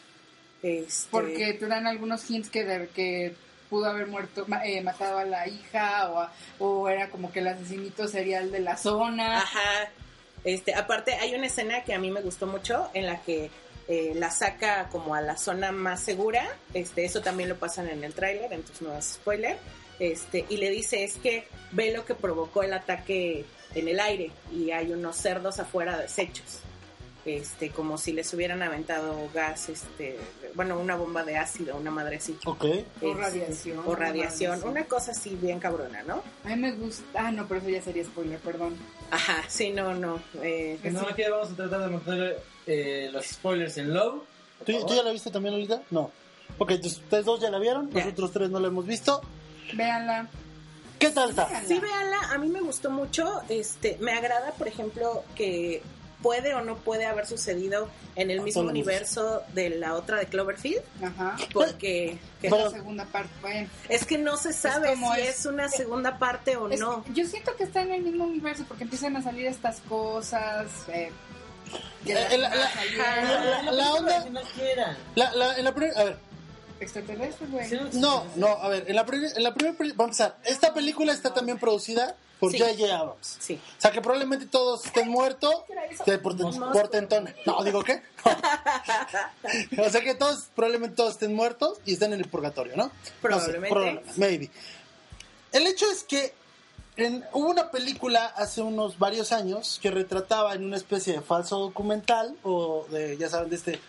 Este, 0.62 1.08
Porque 1.10 1.54
te 1.54 1.66
dan 1.66 1.86
algunos 1.86 2.28
hints 2.30 2.50
que, 2.50 2.64
de- 2.64 2.88
que 2.88 3.34
pudo 3.70 3.86
haber 3.86 4.08
muerto, 4.08 4.46
eh, 4.64 4.82
matado 4.82 5.18
a 5.18 5.24
la 5.24 5.48
hija 5.48 6.10
o, 6.10 6.18
a- 6.20 6.32
o 6.58 6.88
era 6.88 7.08
como 7.08 7.32
que 7.32 7.38
el 7.38 7.48
asesinito 7.48 8.06
serial 8.08 8.52
de 8.52 8.60
la 8.60 8.76
zona. 8.76 9.38
Ajá. 9.38 9.88
Este, 10.44 10.74
aparte 10.74 11.14
hay 11.14 11.34
una 11.34 11.46
escena 11.46 11.82
que 11.84 11.94
a 11.94 11.98
mí 11.98 12.10
me 12.10 12.20
gustó 12.20 12.46
mucho 12.46 12.90
en 12.94 13.06
la 13.06 13.22
que 13.22 13.50
eh, 13.88 14.12
la 14.14 14.30
saca 14.30 14.88
como 14.90 15.14
a 15.14 15.22
la 15.22 15.36
zona 15.38 15.72
más 15.72 16.02
segura. 16.02 16.46
Este, 16.74 17.04
eso 17.06 17.22
también 17.22 17.48
lo 17.48 17.56
pasan 17.56 17.88
en 17.88 18.04
el 18.04 18.12
tráiler, 18.12 18.52
entonces 18.52 18.82
no 18.82 18.96
es 18.96 19.04
spoiler. 19.14 19.56
Este, 20.00 20.44
y 20.48 20.56
le 20.56 20.70
dice 20.70 21.04
es 21.04 21.14
que 21.14 21.44
ve 21.72 21.92
lo 21.94 22.04
que 22.04 22.14
provocó 22.16 22.62
el 22.64 22.72
ataque 22.72 23.44
en 23.74 23.86
el 23.86 24.00
aire 24.00 24.32
y 24.52 24.72
hay 24.72 24.90
unos 24.92 25.14
cerdos 25.16 25.60
afuera 25.60 25.96
deshechos. 25.98 26.60
Este, 27.26 27.68
como 27.68 27.98
si 27.98 28.12
les 28.14 28.32
hubieran 28.32 28.62
aventado 28.62 29.14
gas, 29.34 29.68
este, 29.68 30.18
bueno, 30.54 30.78
una 30.78 30.96
bomba 30.96 31.22
de 31.22 31.36
ácido, 31.36 31.76
una 31.76 31.90
madre 31.90 32.16
así. 32.16 32.34
Ok. 32.46 32.64
O 32.64 32.66
Este, 32.66 33.14
radiación. 33.14 33.78
O 33.86 33.94
radiación, 33.94 34.58
Una 34.62 34.70
una 34.70 34.84
cosa 34.86 35.10
así 35.12 35.36
bien 35.36 35.60
cabrona, 35.60 36.02
¿no? 36.04 36.22
A 36.44 36.48
mí 36.48 36.56
me 36.56 36.72
gusta. 36.72 37.04
Ah, 37.26 37.30
no, 37.30 37.46
pero 37.46 37.60
eso 37.60 37.68
ya 37.68 37.82
sería 37.82 38.04
spoiler, 38.06 38.38
perdón. 38.38 38.74
Ajá, 39.10 39.44
sí, 39.48 39.68
no, 39.70 39.94
no. 39.94 40.18
eh, 40.42 40.78
No, 40.84 41.00
aquí 41.02 41.22
vamos 41.30 41.50
a 41.50 41.56
tratar 41.56 41.80
de 41.82 41.88
mantener 41.88 42.42
eh, 42.66 43.10
los 43.12 43.26
spoilers 43.26 43.76
en 43.76 43.92
low. 43.92 44.24
¿Tú, 44.64 44.72
tú 44.86 44.94
ya 44.94 45.02
la 45.02 45.12
viste 45.12 45.30
también, 45.30 45.54
Lolita? 45.56 45.82
No. 45.90 46.10
Ok, 46.56 46.70
entonces 46.70 47.00
ustedes 47.00 47.26
dos 47.26 47.38
ya 47.38 47.50
la 47.50 47.58
vieron, 47.58 47.90
Ya. 47.90 48.00
nosotros 48.02 48.32
tres 48.32 48.48
no 48.48 48.58
la 48.60 48.68
hemos 48.68 48.86
visto. 48.86 49.20
Véanla. 49.74 50.26
¿Qué 50.98 51.10
tal 51.10 51.30
está? 51.30 51.46
Véanla. 51.46 51.68
Sí, 51.68 51.78
véanla, 51.80 52.18
a 52.32 52.38
mí 52.38 52.48
me 52.48 52.60
gustó 52.60 52.90
mucho. 52.90 53.42
Este, 53.48 53.96
me 54.00 54.12
agrada, 54.12 54.52
por 54.52 54.68
ejemplo, 54.68 55.24
que 55.34 55.82
puede 56.22 56.52
o 56.54 56.60
no 56.60 56.76
puede 56.76 57.06
haber 57.06 57.26
sucedido 57.26 57.88
en 58.14 58.30
el 58.30 58.42
mismo 58.42 58.60
universo 58.62 59.42
de 59.54 59.70
la 59.70 59.94
otra 59.94 60.18
de 60.18 60.26
Cloverfield, 60.26 60.82
Ajá. 61.02 61.34
porque 61.54 62.18
que- 62.42 62.48
Es 62.48 62.52
la 62.52 62.68
segunda 62.70 63.06
parte. 63.06 63.30
Bueno, 63.40 63.68
es 63.88 64.04
que 64.04 64.18
no 64.18 64.36
se 64.36 64.52
sabe 64.52 64.94
si 64.96 65.20
es- 65.22 65.38
es, 65.40 65.46
una 65.46 65.70
segunda 65.70 66.18
parte 66.18 66.58
o 66.58 66.68
es- 66.68 66.78
no. 66.78 67.02
yo 67.14 67.24
siento 67.26 67.56
que 67.56 67.64
está 67.64 67.80
en 67.80 67.92
el 67.92 68.02
mismo 68.02 68.24
universo 68.24 68.64
porque 68.68 68.84
empiezan 68.84 69.16
a 69.16 69.22
salir 69.22 69.46
estas 69.46 69.80
cosas. 69.88 70.66
Eh, 70.88 71.10
que 72.04 72.12
Eh, 72.12 72.36
la- 72.36 72.48
la- 72.50 72.58
la- 72.58 73.62
la- 73.62 73.72
la 73.72 73.92
onda- 73.94 74.22
Si 74.22 74.30
no 74.30 74.40
quieran. 74.54 74.96
La, 75.14 75.32
la, 75.34 75.56
en 75.56 75.64
la 75.64 75.74
primera, 75.74 76.00
a 76.00 76.04
ver, 76.04 76.16
Extraterrestres, 76.80 77.50
güey. 77.50 77.68
No, 77.92 78.24
no, 78.36 78.48
a 78.48 78.68
ver, 78.68 78.84
en 78.88 78.96
la, 78.96 79.02
en 79.02 79.42
la 79.42 79.52
primera, 79.54 79.76
peli- 79.76 79.92
vamos 79.94 80.18
a 80.20 80.24
empezar. 80.28 80.50
Esta 80.52 80.72
película 80.74 81.12
está 81.12 81.32
también 81.34 81.58
producida 81.58 82.16
por 82.40 82.50
Sí. 82.52 82.58
J.J. 82.58 82.98
Abrams. 82.98 83.36
Sí. 83.38 83.60
O 83.78 83.80
sea, 83.80 83.90
que 83.90 84.00
probablemente 84.00 84.46
todos 84.46 84.86
estén 84.86 85.08
muertos 85.08 85.54
por, 86.22 86.72
por 86.72 86.88
tentón. 86.88 87.32
No, 87.44 87.62
digo 87.62 87.82
qué. 87.84 88.02
o 89.78 89.90
sea, 89.90 90.00
que 90.00 90.14
todos, 90.14 90.48
probablemente 90.54 90.96
todos 90.96 91.12
estén 91.12 91.34
muertos 91.34 91.78
y 91.84 91.94
estén 91.94 92.12
en 92.12 92.20
el 92.20 92.28
purgatorio, 92.28 92.76
¿no? 92.76 92.84
No 92.86 92.92
sé, 93.04 93.12
Probablemente. 93.20 93.68
probablemente, 93.68 94.12
maybe. 94.16 94.50
El 95.52 95.66
hecho 95.66 95.84
es 95.90 96.02
que 96.04 96.32
en- 96.96 97.24
hubo 97.32 97.50
una 97.50 97.70
película 97.70 98.24
hace 98.26 98.62
unos 98.62 98.98
varios 98.98 99.32
años 99.32 99.78
que 99.82 99.90
retrataba 99.90 100.54
en 100.54 100.64
una 100.64 100.76
especie 100.76 101.12
de 101.14 101.20
falso 101.20 101.58
documental 101.58 102.36
o 102.42 102.86
de, 102.90 103.16
ya 103.16 103.28
saben, 103.28 103.50
de 103.50 103.56
este 103.56 103.80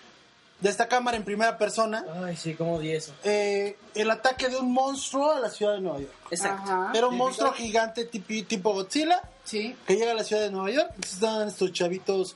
de 0.62 0.70
esta 0.70 0.88
cámara 0.88 1.18
en 1.18 1.24
primera 1.24 1.58
persona 1.58 2.06
Ay, 2.24 2.38
sí, 2.38 2.54
como 2.54 2.80
di 2.80 2.92
eso. 2.92 3.14
eh, 3.24 3.78
el 3.96 4.10
ataque 4.12 4.48
de 4.48 4.58
un 4.58 4.72
monstruo 4.72 5.32
a 5.32 5.40
la 5.40 5.50
ciudad 5.50 5.74
de 5.74 5.82
Nueva 5.82 6.00
York. 6.00 6.14
Exacto. 6.30 6.72
Ajá. 6.72 6.92
Era 6.96 7.08
un 7.08 7.18
monstruo 7.18 7.52
gigante 7.54 8.06
tipo, 8.06 8.28
tipo 8.48 8.74
Godzilla 8.74 9.22
Sí. 9.44 9.76
que 9.88 9.96
llega 9.96 10.12
a 10.12 10.16
la 10.16 10.24
ciudad 10.24 10.44
de 10.44 10.52
Nueva 10.52 10.70
York. 10.72 10.88
Entonces 10.96 11.14
estaban 11.16 11.48
estos 11.48 11.74
chavitos 11.74 12.36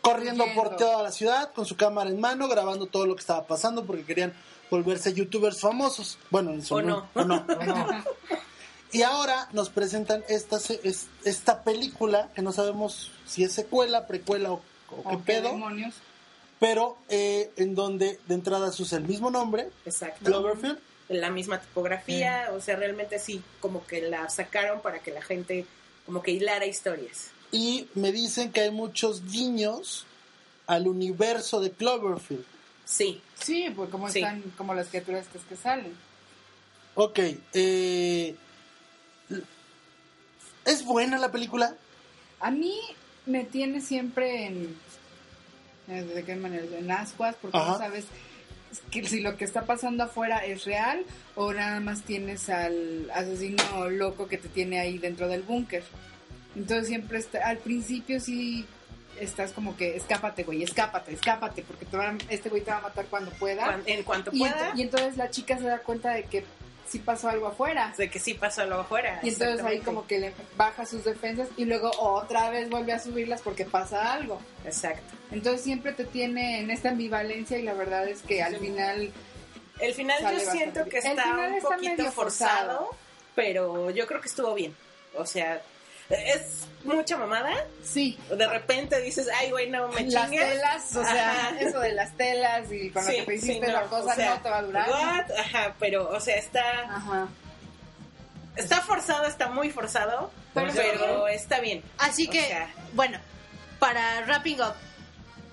corriendo 0.00 0.44
por 0.54 0.76
toda 0.76 1.02
la 1.02 1.10
ciudad 1.12 1.52
con 1.52 1.66
su 1.66 1.76
cámara 1.76 2.08
en 2.10 2.20
mano, 2.20 2.48
grabando 2.48 2.86
todo 2.86 3.06
lo 3.06 3.14
que 3.16 3.20
estaba 3.20 3.46
pasando 3.46 3.84
porque 3.84 4.04
querían 4.04 4.32
volverse 4.70 5.12
youtubers 5.12 5.60
famosos. 5.60 6.16
Bueno, 6.30 6.52
en 6.52 6.64
su 6.64 6.76
O 6.76 6.82
no. 6.82 7.08
o 7.14 7.24
no. 7.24 7.44
Y 8.92 9.02
ahora 9.02 9.48
nos 9.52 9.68
presentan 9.68 10.24
esta, 10.28 10.58
esta 11.24 11.62
película 11.64 12.30
que 12.34 12.40
no 12.42 12.52
sabemos 12.52 13.10
si 13.26 13.44
es 13.44 13.52
secuela, 13.52 14.06
precuela 14.06 14.52
o, 14.52 14.54
o 14.54 14.60
qué 14.62 15.02
¿O 15.04 15.10
qué 15.10 15.16
pedo, 15.18 15.48
demonios? 15.50 15.94
Pero 16.60 16.96
eh, 17.08 17.50
en 17.56 17.74
donde 17.74 18.18
de 18.26 18.34
entrada 18.34 18.72
se 18.72 18.82
usa 18.82 18.98
el 18.98 19.04
mismo 19.04 19.30
nombre, 19.30 19.68
Exacto. 19.86 20.24
Cloverfield. 20.24 20.78
La 21.08 21.30
misma 21.30 21.58
tipografía, 21.60 22.50
o 22.52 22.60
sea, 22.60 22.76
realmente 22.76 23.18
sí, 23.18 23.42
como 23.60 23.86
que 23.86 24.02
la 24.02 24.28
sacaron 24.28 24.82
para 24.82 24.98
que 24.98 25.10
la 25.10 25.22
gente 25.22 25.64
como 26.04 26.22
que 26.22 26.32
hilara 26.32 26.66
historias. 26.66 27.30
Y 27.50 27.88
me 27.94 28.12
dicen 28.12 28.52
que 28.52 28.60
hay 28.60 28.70
muchos 28.70 29.24
guiños 29.30 30.04
al 30.66 30.86
universo 30.86 31.60
de 31.60 31.70
Cloverfield. 31.70 32.44
Sí, 32.84 33.22
Sí, 33.40 33.72
pues 33.74 33.88
como 33.90 34.10
Sí. 34.10 34.18
están 34.18 34.42
como 34.56 34.74
las 34.74 34.88
criaturas 34.88 35.24
estas 35.26 35.42
que 35.44 35.56
salen. 35.56 35.94
Ok, 36.94 37.20
eh, 37.54 38.34
¿es 40.64 40.84
buena 40.84 41.18
la 41.18 41.30
película? 41.30 41.74
A 42.40 42.50
mí 42.50 42.78
me 43.26 43.44
tiene 43.44 43.80
siempre 43.80 44.46
en... 44.46 44.76
¿De 45.88 46.22
qué 46.24 46.36
manera? 46.36 46.64
En 46.78 46.90
ascuas, 46.90 47.34
porque 47.40 47.56
Ajá. 47.56 47.72
no 47.72 47.78
sabes 47.78 48.04
que 48.90 49.02
si 49.06 49.20
lo 49.20 49.36
que 49.38 49.44
está 49.46 49.62
pasando 49.62 50.04
afuera 50.04 50.44
es 50.44 50.64
real 50.66 51.02
o 51.34 51.52
nada 51.54 51.80
más 51.80 52.02
tienes 52.02 52.50
al 52.50 53.10
asesino 53.14 53.88
loco 53.88 54.28
que 54.28 54.36
te 54.36 54.48
tiene 54.48 54.78
ahí 54.80 54.98
dentro 54.98 55.26
del 55.28 55.42
búnker. 55.42 55.82
Entonces 56.54 56.88
siempre 56.88 57.18
está, 57.18 57.46
al 57.48 57.58
principio 57.58 58.20
sí 58.20 58.66
estás 59.18 59.52
como 59.52 59.76
que 59.76 59.96
escápate, 59.96 60.44
güey, 60.44 60.62
escápate, 60.62 61.12
escápate, 61.14 61.62
porque 61.62 61.86
te 61.86 61.96
este 62.34 62.50
güey 62.50 62.62
te 62.62 62.70
va 62.70 62.78
a 62.78 62.82
matar 62.82 63.06
cuando 63.06 63.30
pueda. 63.32 63.80
en 63.86 64.02
cuanto 64.02 64.30
Y, 64.34 64.40
pueda. 64.40 64.72
ent- 64.74 64.78
y 64.78 64.82
entonces 64.82 65.16
la 65.16 65.30
chica 65.30 65.56
se 65.56 65.64
da 65.64 65.78
cuenta 65.78 66.12
de 66.12 66.24
que 66.24 66.44
sí 66.88 66.98
pasó 66.98 67.28
algo 67.28 67.48
afuera. 67.48 67.92
De 67.96 68.08
que 68.10 68.18
sí 68.18 68.34
pasó 68.34 68.62
algo 68.62 68.80
afuera. 68.80 69.20
Y 69.22 69.28
entonces 69.30 69.64
ahí 69.64 69.80
como 69.80 70.06
que 70.06 70.18
le 70.18 70.32
baja 70.56 70.86
sus 70.86 71.04
defensas 71.04 71.48
y 71.56 71.64
luego 71.64 71.90
otra 71.98 72.50
vez 72.50 72.70
vuelve 72.70 72.92
a 72.92 72.98
subirlas 72.98 73.42
porque 73.42 73.64
pasa 73.64 74.12
algo. 74.12 74.40
Exacto. 74.64 75.14
Entonces 75.30 75.62
siempre 75.62 75.92
te 75.92 76.04
tiene 76.04 76.60
en 76.60 76.70
esta 76.70 76.88
ambivalencia 76.90 77.58
y 77.58 77.62
la 77.62 77.74
verdad 77.74 78.08
es 78.08 78.22
que 78.22 78.42
al 78.42 78.56
final 78.56 79.12
El 79.80 79.94
final 79.94 80.22
yo 80.22 80.40
siento 80.50 80.80
bastante 80.80 80.90
que 80.90 80.98
está 80.98 81.34
un 81.34 81.54
está 81.54 81.68
poquito 81.68 82.10
forzado. 82.12 82.90
pero 83.34 83.90
yo 83.90 84.06
creo 84.06 84.20
que 84.20 84.28
estuvo 84.28 84.54
bien. 84.54 84.74
O 85.16 85.26
sea, 85.26 85.60
es 86.10 86.66
mucha 86.84 87.16
mamada. 87.16 87.52
sí, 87.82 88.18
De 88.30 88.46
repente 88.46 89.00
dices, 89.00 89.28
ay, 89.34 89.50
güey, 89.50 89.68
no 89.68 89.88
me 89.88 90.02
las 90.02 90.24
chingues. 90.30 90.48
telas, 90.48 90.96
o 90.96 91.04
sea, 91.04 91.30
Ajá. 91.48 91.60
eso 91.60 91.80
de 91.80 91.92
las 91.92 92.16
telas 92.16 92.70
y 92.72 92.90
con 92.90 93.04
lo 93.04 93.10
que 93.10 93.22
te 93.22 93.34
hiciste 93.34 93.66
sí, 93.66 93.72
la 93.72 93.82
no, 93.82 93.88
cosa 93.88 94.12
o 94.12 94.14
sea, 94.14 94.34
no 94.36 94.40
te 94.42 94.50
va 94.50 94.58
a 94.58 94.62
durar. 94.62 94.88
what? 94.90 95.38
Ajá, 95.38 95.74
pero, 95.78 96.08
o 96.08 96.20
sea, 96.20 96.36
está, 96.36 96.80
Ajá. 96.84 97.28
está 98.56 98.80
forzado, 98.80 99.26
está 99.26 99.48
muy 99.48 99.70
forzado, 99.70 100.30
Pero 100.54 100.72
pero, 100.74 101.28
está 101.28 101.60
bien. 101.60 101.82
Así 101.98 102.26
O 102.28 102.30
que, 102.30 102.42
sea. 102.46 102.68
bueno, 102.94 103.18
para 103.78 104.22
wrapping 104.22 104.60
up, 104.60 104.74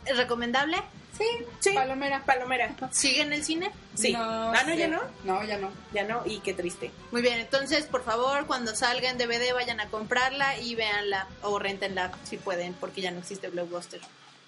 ¿es 0.06 0.18
recomendable? 0.18 0.78
Sí, 1.18 1.26
Sí. 1.60 1.72
palomera. 1.74 2.24
Palomera. 2.26 2.76
¿Sigue 2.92 3.22
en 3.22 3.34
el 3.34 3.44
cine? 3.44 3.72
Sí. 3.96 4.14
ah, 4.16 4.52
no, 4.66 4.72
sé. 4.74 4.78
ya 4.78 4.88
no. 4.88 5.02
No, 5.24 5.44
ya 5.44 5.58
no. 5.58 5.72
Ya 5.94 6.04
no, 6.04 6.22
y 6.26 6.40
qué 6.40 6.54
triste. 6.54 6.92
Muy 7.12 7.22
bien, 7.22 7.40
entonces, 7.40 7.86
por 7.86 8.04
favor, 8.04 8.46
cuando 8.46 8.76
salga 8.76 9.10
en 9.10 9.18
DVD, 9.18 9.54
vayan 9.54 9.80
a 9.80 9.90
comprarla 9.90 10.60
y 10.60 10.76
véanla 10.76 11.28
o 11.42 11.58
rentenla 11.60 12.12
si 12.24 12.38
pueden, 12.38 12.74
porque 12.74 13.02
ya 13.02 13.12
no 13.12 13.20
existe 13.20 13.50
Blockbuster. 13.50 14.02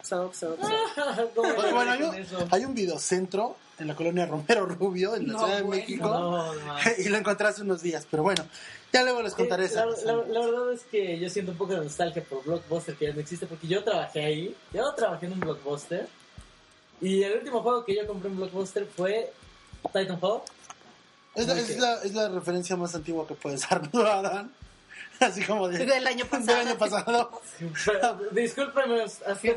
So, 0.04 0.32
so, 0.34 0.56
so. 0.62 1.30
¿Cómo 1.36 1.54
Bueno, 1.54 1.76
bueno, 1.76 1.92
hay, 1.92 2.02
un, 2.04 2.16
eso? 2.16 2.48
hay 2.52 2.64
un 2.66 2.74
videocentro 2.74 3.58
en 3.80 3.88
la 3.88 3.96
colonia 3.96 4.26
Romero 4.26 4.66
Rubio, 4.66 5.16
en 5.16 5.28
la 5.28 5.34
No, 5.34 5.40
Ciudad 5.40 5.56
de 5.58 5.62
bueno. 5.64 5.82
México, 5.82 6.08
No, 6.08 6.54
no. 6.54 6.76
y 6.98 7.10
lo 7.10 7.18
encontré 7.18 7.48
hace 7.48 7.62
unos 7.64 7.82
días, 7.82 8.08
pero 8.10 8.24
bueno, 8.24 8.46
ya 8.94 9.04
luego 9.04 9.22
les 9.22 9.34
contaré 9.34 9.64
Eh, 9.64 9.68
esa. 9.68 9.86
la, 9.86 9.96
la- 10.14 10.24
la 10.28 10.40
verdad 10.46 10.72
es 10.74 10.84
que 10.84 11.20
yo 11.20 11.30
siento 11.30 11.52
un 11.52 11.58
poco 11.58 11.74
de 11.74 11.80
nostalgia 11.84 12.24
por 12.24 12.44
Blockbuster 12.44 12.96
que 12.96 13.08
ya 13.08 13.14
no 13.14 13.20
existe 13.20 13.46
porque 13.48 13.68
yo 13.68 13.84
trabajé 13.84 14.24
ahí, 14.24 14.56
yo 14.74 14.94
trabajé 14.94 15.26
en 15.26 15.34
un 15.34 15.40
Blockbuster 15.42 16.08
y 17.02 17.24
el 17.24 17.38
último 17.38 17.62
juego 17.62 17.86
que 17.86 17.96
yo 17.96 18.08
compré 18.08 18.30
en 18.30 18.38
Blockbuster 18.38 18.86
fue 18.86 19.32
Titanfall. 19.94 20.42
Es, 21.36 21.48
la, 21.48 21.54
Ok. 21.54 21.60
es, 21.60 21.78
la, 21.78 21.94
es 22.04 22.14
la 22.14 22.30
referencia 22.30 22.76
más 22.76 22.96
antigua 22.96 23.28
que 23.28 23.36
puedes 23.36 23.62
dar, 23.70 23.94
¿no, 23.94 24.02
Adán? 24.02 24.52
Así 25.20 25.44
como 25.44 25.68
de, 25.68 25.86
Del 25.86 26.06
año 26.06 26.26
del 26.30 26.30
pasado. 26.30 26.60
año 26.60 26.78
pasado. 26.78 27.42
Discúlpeme, 28.32 29.02
así 29.04 29.50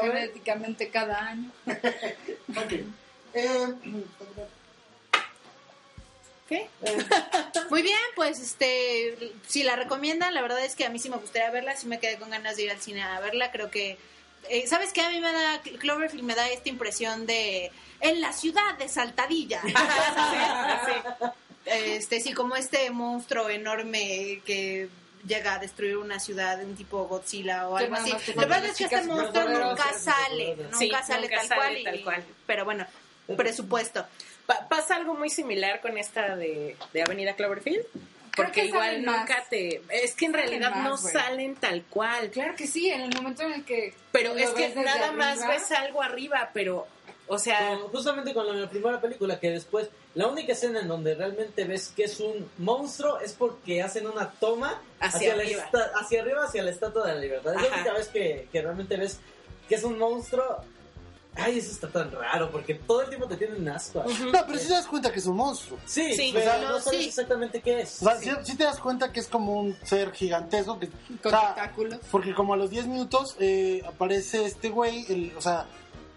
genéticamente 0.00 0.90
cada 0.90 1.18
año. 1.28 1.50
Eh, 3.34 3.74
¿Qué? 6.48 6.68
Muy 7.70 7.82
bien, 7.82 7.98
pues 8.14 8.38
este, 8.38 9.32
si 9.48 9.64
la 9.64 9.74
recomiendan, 9.74 10.32
la 10.32 10.42
verdad 10.42 10.64
es 10.64 10.76
que 10.76 10.84
a 10.84 10.90
mí 10.90 10.98
sí 11.00 11.10
me 11.10 11.16
gustaría 11.16 11.50
verla, 11.50 11.74
sí 11.76 11.86
me 11.88 11.98
quedé 11.98 12.18
con 12.18 12.30
ganas 12.30 12.56
de 12.56 12.64
ir 12.64 12.70
al 12.70 12.80
cine 12.80 13.02
a 13.02 13.18
verla, 13.20 13.50
creo 13.50 13.68
que, 13.70 13.98
eh, 14.50 14.66
¿sabes 14.66 14.92
qué? 14.92 15.02
A 15.02 15.10
mí 15.10 15.20
me 15.20 15.32
da, 15.32 15.60
Cloverfield 15.78 16.24
me 16.24 16.34
da 16.34 16.48
esta 16.48 16.68
impresión 16.68 17.26
de, 17.26 17.70
en 18.00 18.20
la 18.20 18.32
ciudad 18.32 18.76
de 18.78 18.88
Saltadilla, 18.88 19.62
este, 21.64 22.20
sí, 22.20 22.32
como 22.32 22.56
este 22.56 22.90
monstruo 22.90 23.48
enorme 23.48 24.40
que 24.44 24.88
llega 25.26 25.54
a 25.54 25.58
destruir 25.58 25.96
una 25.96 26.20
ciudad, 26.20 26.62
un 26.62 26.76
tipo 26.76 27.04
Godzilla 27.06 27.68
o 27.68 27.76
algo 27.76 27.94
así. 27.96 28.12
Lo 28.12 28.18
que 28.42 28.46
pasa 28.46 28.66
es 28.66 28.76
que 28.76 28.84
este 28.84 29.02
monstruo 29.02 29.44
nunca 29.48 29.92
sale, 29.98 30.56
nunca 30.56 30.78
Sí, 30.78 30.90
sale 31.06 31.22
nunca 31.28 31.36
tal 31.38 31.48
sale 31.48 31.56
cual, 31.58 31.78
y- 31.78 31.84
tal 31.84 32.04
cual. 32.04 32.24
pero 32.46 32.64
bueno, 32.64 32.86
presupuesto. 33.36 34.06
Pa- 34.46 34.68
pasa 34.68 34.94
algo 34.94 35.14
muy 35.14 35.28
similar 35.28 35.80
con 35.80 35.98
esta 35.98 36.36
de, 36.36 36.76
de 36.92 37.02
Avenida 37.02 37.34
Cloverfield. 37.34 37.84
Creo 38.36 38.46
Porque 38.48 38.60
que 38.60 38.66
igual 38.68 38.86
salen 38.90 39.04
más. 39.04 39.18
nunca 39.20 39.44
te... 39.50 39.82
Es 39.90 40.14
que 40.14 40.26
en 40.26 40.32
Salen 40.32 40.48
realidad 40.48 40.70
más, 40.76 40.84
no 40.84 40.96
güey. 40.98 41.12
salen 41.12 41.54
tal 41.56 41.82
cual. 41.90 42.30
Claro 42.30 42.54
que 42.54 42.66
sí, 42.68 42.88
en 42.90 43.00
el 43.00 43.14
momento 43.16 43.42
en 43.42 43.52
el 43.54 43.64
que. 43.64 43.94
Pero 44.12 44.34
lo 44.34 44.38
es 44.38 44.50
que 44.50 44.68
nada 44.76 45.10
más 45.12 45.38
arriba, 45.40 45.54
ves 45.54 45.72
algo 45.72 46.02
arriba, 46.02 46.50
pero... 46.52 46.86
O 47.28 47.38
sea... 47.38 47.70
Con- 47.80 47.88
justamente 47.88 48.32
con 48.34 48.60
la 48.60 48.70
primera 48.70 49.00
película 49.00 49.40
que 49.40 49.50
después 49.50 49.88
la 50.14 50.28
única 50.28 50.52
escena 50.52 50.78
en 50.80 50.86
donde 50.86 51.14
realmente 51.16 51.64
ves 51.64 51.92
que 51.96 52.04
es 52.04 52.20
un 52.20 52.48
monstruo 52.58 53.18
es 53.20 53.32
porque 53.32 53.82
hacen 53.82 54.06
una 54.06 54.30
toma 54.30 54.80
Hacia 55.00 55.34
la 55.34 55.42
arriba. 55.42 55.64
esta- 55.64 55.90
hacia 55.98 56.22
arriba 56.22 56.44
hacia 56.44 56.62
la 56.62 56.70
estatua 56.70 57.06
de 57.08 57.14
la 57.14 57.20
libertad 57.20 57.54
es 57.56 57.62
la 57.62 57.66
Ajá. 57.68 57.76
única 57.80 57.92
vez 57.94 58.08
que, 58.08 58.48
que 58.52 58.62
realmente 58.62 58.96
ves 58.96 59.18
que 59.68 59.74
es 59.74 59.82
un 59.82 59.98
monstruo 59.98 60.44
ay 61.36 61.58
eso 61.58 61.70
está 61.72 61.88
tan 61.88 62.10
raro 62.10 62.50
porque 62.50 62.74
todo 62.74 63.02
el 63.02 63.08
tiempo 63.08 63.26
te 63.28 63.36
tienen 63.36 63.68
asco 63.68 64.04
no, 64.32 64.46
pero 64.46 64.58
si 64.58 64.66
te 64.68 64.72
das 64.74 64.86
cuenta 64.86 65.12
que 65.12 65.18
es 65.18 65.26
un 65.26 65.36
monstruo. 65.36 65.78
sí, 65.86 66.14
Sí, 66.14 66.30
pero 66.34 66.50
o 66.50 66.54
sea, 66.54 66.68
no 66.68 66.80
sabes 66.80 67.00
sí. 67.00 67.08
exactamente 67.08 67.60
qué 67.60 67.80
es 67.82 68.02
O 68.02 68.06
sea, 68.06 68.16
si, 68.18 68.30
si 68.50 68.56
te 68.56 68.64
das 68.64 68.78
cuenta 68.78 69.12
que 69.12 69.20
es 69.20 69.28
como 69.28 69.52
un 69.60 69.76
ser 69.84 70.12
gigantesco 70.12 70.78
que... 70.78 70.88
Con 70.88 71.18
o 71.26 71.30
sea, 71.30 71.54
tentáculos. 71.54 71.98
Porque 72.10 72.34
como 72.34 72.54
a 72.54 72.56
los 72.56 72.70
10 72.70 72.86
minutos 72.86 73.36
eh, 73.38 73.82
aparece 73.86 74.44
este 74.44 74.68
güey, 74.70 75.04
el- 75.12 75.32
o 75.36 75.40
sea, 75.40 75.66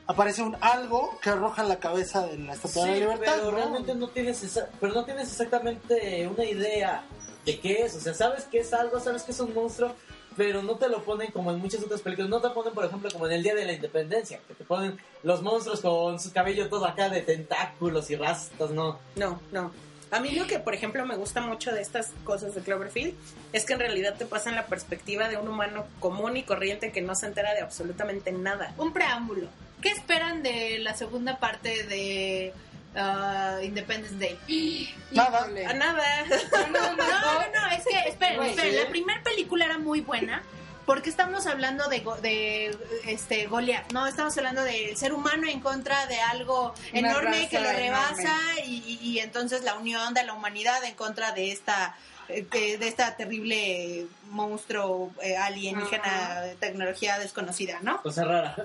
aparece 0.07 0.41
un 0.41 0.55
algo 0.61 1.19
que 1.21 1.29
arroja 1.29 1.63
la 1.63 1.77
cabeza 1.79 2.25
de 2.25 2.37
la 2.39 2.53
Estatua 2.53 2.85
de 2.85 2.93
Sí, 2.95 2.99
la 2.99 3.05
Libertad. 3.13 3.33
pero 3.37 3.51
¿no? 3.51 3.57
realmente 3.57 3.95
no 3.95 4.07
tienes 4.09 4.41
esa- 4.43 4.69
pero 4.79 4.93
no 4.93 5.05
tienes 5.05 5.29
exactamente 5.29 6.27
una 6.27 6.45
idea 6.45 7.03
de 7.45 7.59
qué 7.59 7.83
es, 7.83 7.95
o 7.95 7.99
sea, 7.99 8.13
sabes 8.13 8.43
que 8.45 8.59
es 8.59 8.73
algo, 8.73 8.99
sabes 8.99 9.23
que 9.23 9.31
es 9.31 9.39
un 9.39 9.53
monstruo, 9.53 9.93
pero 10.37 10.63
no 10.63 10.75
te 10.75 10.89
lo 10.89 11.03
ponen 11.03 11.31
como 11.31 11.51
en 11.51 11.59
muchas 11.59 11.83
otras 11.83 12.01
películas, 12.01 12.29
no 12.29 12.41
te 12.41 12.49
ponen, 12.49 12.73
por 12.73 12.85
ejemplo, 12.85 13.09
como 13.11 13.27
en 13.27 13.33
el 13.33 13.43
Día 13.43 13.55
de 13.55 13.65
la 13.65 13.73
Independencia, 13.73 14.39
que 14.47 14.53
te 14.53 14.63
ponen 14.63 14.97
los 15.23 15.41
monstruos 15.41 15.81
con 15.81 16.19
su 16.19 16.31
cabello 16.31 16.69
todo 16.69 16.85
acá 16.85 17.09
de 17.09 17.21
tentáculos 17.21 18.09
y 18.09 18.15
rastas, 18.15 18.71
no. 18.71 18.99
No, 19.15 19.41
no. 19.51 19.71
A 20.11 20.19
mí 20.19 20.31
lo 20.31 20.47
que, 20.47 20.59
por 20.59 20.73
ejemplo, 20.73 21.05
me 21.05 21.15
gusta 21.15 21.41
mucho 21.41 21.71
de 21.71 21.81
estas 21.81 22.11
cosas 22.23 22.55
de 22.55 22.61
Cloverfield 22.61 23.13
es 23.53 23.65
que 23.65 23.73
en 23.73 23.79
realidad 23.79 24.15
te 24.17 24.25
pasan 24.25 24.55
la 24.55 24.65
perspectiva 24.65 25.27
de 25.29 25.37
un 25.37 25.47
humano 25.47 25.85
común 25.99 26.35
y 26.37 26.43
corriente 26.43 26.91
que 26.91 27.01
no 27.01 27.13
se 27.15 27.27
entera 27.27 27.53
de 27.53 27.61
absolutamente 27.61 28.31
nada. 28.31 28.73
un 28.77 28.91
preámbulo. 28.91 29.47
¿Qué 29.81 29.89
esperan 29.89 30.43
de 30.43 30.79
la 30.79 30.95
segunda 30.95 31.39
parte 31.39 31.83
de 31.83 32.53
ah, 32.95 33.57
Independence 33.63 34.17
Day? 34.19 34.37
Nada. 35.11 35.39
Híjole. 35.41 35.65
A 35.65 35.73
nada. 35.73 36.03
No, 36.51 36.67
no, 36.67 36.95
no, 36.95 36.97
No, 36.97 37.33
no, 37.33 37.39
no, 37.61 37.67
es 37.75 37.83
que, 37.83 38.09
esperen, 38.09 38.41
esperen, 38.43 38.71
¿sí? 38.73 38.77
la 38.83 38.89
primera 38.89 39.21
película 39.23 39.65
era 39.65 39.77
muy 39.77 40.01
buena. 40.01 40.43
Porque 40.85 41.11
estamos 41.11 41.45
hablando 41.45 41.87
de, 41.87 41.99
go- 41.99 42.15
de 42.17 42.75
este 43.05 43.45
Goliath, 43.45 43.91
no, 43.91 44.07
estamos 44.07 44.35
hablando 44.39 44.63
del 44.63 44.97
ser 44.97 45.13
humano 45.13 45.47
en 45.47 45.59
contra 45.59 46.07
de 46.07 46.19
algo 46.19 46.73
Una 46.91 47.09
enorme 47.11 47.47
que 47.47 47.59
lo 47.59 47.71
rebasa 47.71 48.35
y, 48.65 48.77
y- 48.99 49.07
y 49.07 49.19
entonces 49.19 49.61
la 49.63 49.75
unión 49.75 50.15
de 50.15 50.23
la 50.23 50.33
humanidad 50.33 50.83
en 50.85 50.95
contra 50.95 51.31
de 51.31 51.51
esta 51.51 51.95
eh, 52.27 52.43
de, 52.51 52.79
de 52.79 52.87
esta 52.87 53.15
terrible 53.15 54.07
monstruo 54.31 55.11
eh, 55.21 55.37
alienígena 55.37 56.41
tecnología 56.59 57.19
desconocida, 57.19 57.79
¿no? 57.83 58.01
Cosa 58.01 58.23
rara. 58.23 58.55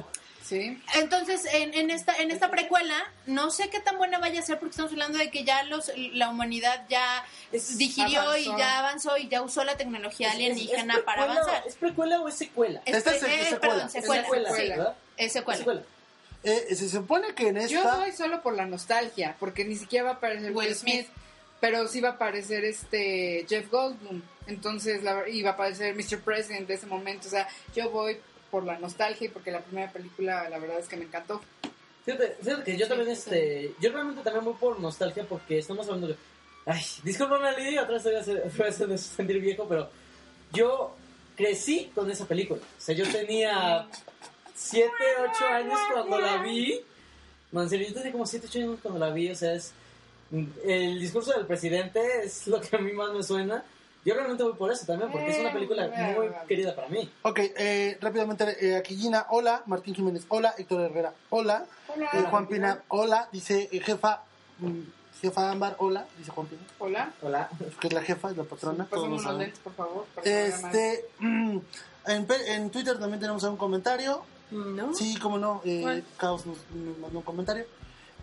Sí. 0.47 0.79
Entonces, 0.97 1.47
en, 1.55 1.73
en 1.73 1.91
esta 1.91 2.15
en 2.17 2.31
esta 2.31 2.51
precuela, 2.51 2.95
no 3.27 3.51
sé 3.51 3.71
qué 3.71 3.81
tan 3.81 3.97
buena 3.97 4.19
vaya 4.19 4.41
a 4.41 4.43
ser 4.43 4.59
porque 4.59 4.73
estamos 4.73 4.93
hablando 4.93 5.17
de 5.19 5.31
que 5.31 5.43
ya 5.43 5.63
los 5.65 5.91
la 5.97 6.29
humanidad 6.29 6.85
ya 6.91 7.25
digirió 7.77 8.37
y 8.37 8.45
avanzó. 8.47 8.59
ya 8.59 8.79
avanzó 8.79 9.17
y 9.17 9.29
ya 9.29 9.41
usó 9.43 9.65
la 9.65 9.77
tecnología 9.79 10.33
alienígena 10.33 10.97
¿Es 10.97 11.01
para 11.03 11.23
avanzar. 11.25 11.65
¿Es 11.67 11.77
precuela 11.77 12.21
o 12.21 12.29
es 12.29 12.35
secuela? 12.35 12.83
Esta 12.85 13.11
es- 13.15 13.23
es 13.23 13.29
eh, 13.29 13.45
secuela. 13.51 13.61
perdón, 13.61 13.87
Es 13.87 13.93
secuela. 13.93 14.23
secuela, 14.23 14.51
sí, 14.55 14.69
¿verdad? 14.69 14.97
es 15.17 15.27
Es 15.27 15.33
secuela. 15.33 15.59
secuela. 15.59 15.83
Eh, 16.43 16.75
se 16.75 16.91
supone 16.91 17.35
que 17.35 17.49
en 17.49 17.67
Yo 17.69 17.79
esta... 17.79 17.97
voy 17.97 18.13
solo 18.13 18.43
por 18.43 18.55
la 18.55 18.67
nostalgia, 18.67 19.37
porque 19.41 19.65
ni 19.65 19.77
siquiera 19.77 20.05
va 20.05 20.11
a 20.11 20.15
aparecer 20.17 20.51
Will 20.53 20.67
Will 20.67 20.75
Smith. 20.75 21.07
Smith, 21.07 21.09
pero 21.59 21.89
sí 21.89 22.03
va 22.03 22.11
a 22.11 22.13
aparecer 22.13 22.67
este 22.67 23.47
Jeff 23.49 23.71
Goldblum. 23.71 24.21
Entonces, 24.47 25.03
la, 25.03 25.27
y 25.27 25.41
va 25.41 25.51
a 25.51 25.53
aparecer 25.55 25.95
Mr. 25.95 26.21
President 26.21 26.69
de 26.69 26.75
ese 26.75 26.85
momento. 26.87 27.29
O 27.29 27.31
sea, 27.31 27.49
yo 27.75 27.89
voy 27.89 28.19
por 28.55 28.63
la 28.63 28.79
nostalgia 28.79 29.27
y 29.27 29.31
porque 29.31 29.51
la 29.51 29.63
primera 29.63 29.91
película, 29.91 30.49
la 30.49 30.61
verdad 30.61 30.79
es 30.79 30.87
que 30.87 30.97
me 30.97 31.07
encantó. 31.07 31.41
Fíjate, 32.05 32.37
fíjate 32.41 32.63
que 32.63 32.77
yo 32.77 32.87
también, 32.87 33.11
este, 33.11 33.75
yo 33.81 33.91
realmente 33.91 34.23
también 34.23 34.45
voy 34.45 34.55
por 34.55 34.79
nostalgia 34.79 35.25
porque 35.29 35.59
estamos 35.59 35.85
hablando 35.89 36.07
de... 36.07 36.17
Ay, 36.65 36.81
discúlpame, 37.03 37.49
Ali, 37.49 37.77
otra 37.77 37.95
vez 37.95 38.05
voy 38.05 38.15
a 38.15 38.69
hacer 38.69 38.99
sentir 38.99 39.41
viejo, 39.41 39.67
pero 39.69 39.91
yo 40.53 40.95
crecí 41.37 41.91
con 41.97 42.09
esa 42.13 42.27
película. 42.27 42.61
O 42.61 42.81
sea, 42.81 42.95
yo 42.95 43.11
tenía 43.11 43.89
7, 44.55 44.89
8 45.33 45.47
años 45.47 45.81
cuando 45.93 46.21
la 46.21 46.37
vi. 46.41 46.81
No, 47.51 47.61
en 47.61 47.69
serio, 47.69 47.89
yo 47.89 47.95
tenía 47.95 48.13
como 48.13 48.25
7, 48.25 48.47
8 48.49 48.59
años 48.61 48.79
cuando 48.81 49.01
la 49.01 49.13
vi, 49.13 49.31
o 49.31 49.35
sea, 49.35 49.53
es... 49.53 49.73
El 50.65 51.01
discurso 51.01 51.33
del 51.33 51.47
presidente 51.47 52.01
es 52.23 52.47
lo 52.47 52.61
que 52.61 52.77
a 52.77 52.79
mí 52.79 52.93
más 52.93 53.13
me 53.13 53.25
suena. 53.25 53.65
Yo 54.05 54.15
realmente 54.15 54.43
voy 54.43 54.53
por 54.53 54.71
eso 54.71 54.85
también, 54.85 55.11
porque 55.11 55.31
es 55.31 55.39
una 55.39 55.53
película 55.53 55.89
muy 55.89 56.29
querida 56.47 56.75
para 56.75 56.89
mí. 56.89 57.11
Ok, 57.23 57.39
eh, 57.57 57.97
rápidamente, 58.01 58.45
eh, 58.67 58.77
aquí 58.77 58.97
Gina, 58.97 59.27
hola, 59.31 59.63
Martín 59.67 59.95
Jiménez, 59.95 60.25
hola, 60.29 60.55
Héctor 60.59 60.83
Herrera, 60.83 61.15
hola, 61.31 61.65
Hola. 61.89 62.11
Eh, 62.13 62.25
Juan 62.29 62.47
Pina, 62.47 62.83
hola, 62.89 63.29
dice 63.33 63.69
eh, 63.73 63.81
jefa, 63.81 64.23
mm, 64.59 64.81
jefa 65.23 65.51
Ámbar, 65.51 65.77
hola, 65.79 66.07
dice 66.19 66.31
Juan 66.33 66.47
Pina, 66.49 66.63
Hola. 66.79 67.13
Hola. 67.23 67.49
que 67.81 67.87
es 67.89 67.95
la 67.95 68.03
jefa, 68.03 68.31
es 68.31 68.37
la 68.37 68.45
patrona, 68.45 68.85
todos 68.85 68.91
Pásame 68.91 69.07
lo 69.09 69.13
unos 69.13 69.23
saben. 69.23 69.39
lentes, 69.39 69.61
por 69.61 69.73
favor. 69.73 70.07
Este, 70.23 71.07
mm, 71.21 71.59
en, 72.07 72.71
Twitter 72.71 72.99
también 72.99 73.21
tenemos 73.21 73.43
un 73.45 73.57
comentario, 73.57 74.23
¿No? 74.51 74.95
sí, 74.95 75.17
como 75.19 75.39
no, 75.39 75.63
eh. 75.65 76.03
Caos 76.19 76.45
nos, 76.45 76.59
nos 76.75 76.99
mandó 76.99 77.21
un 77.21 77.25
comentario. 77.25 77.65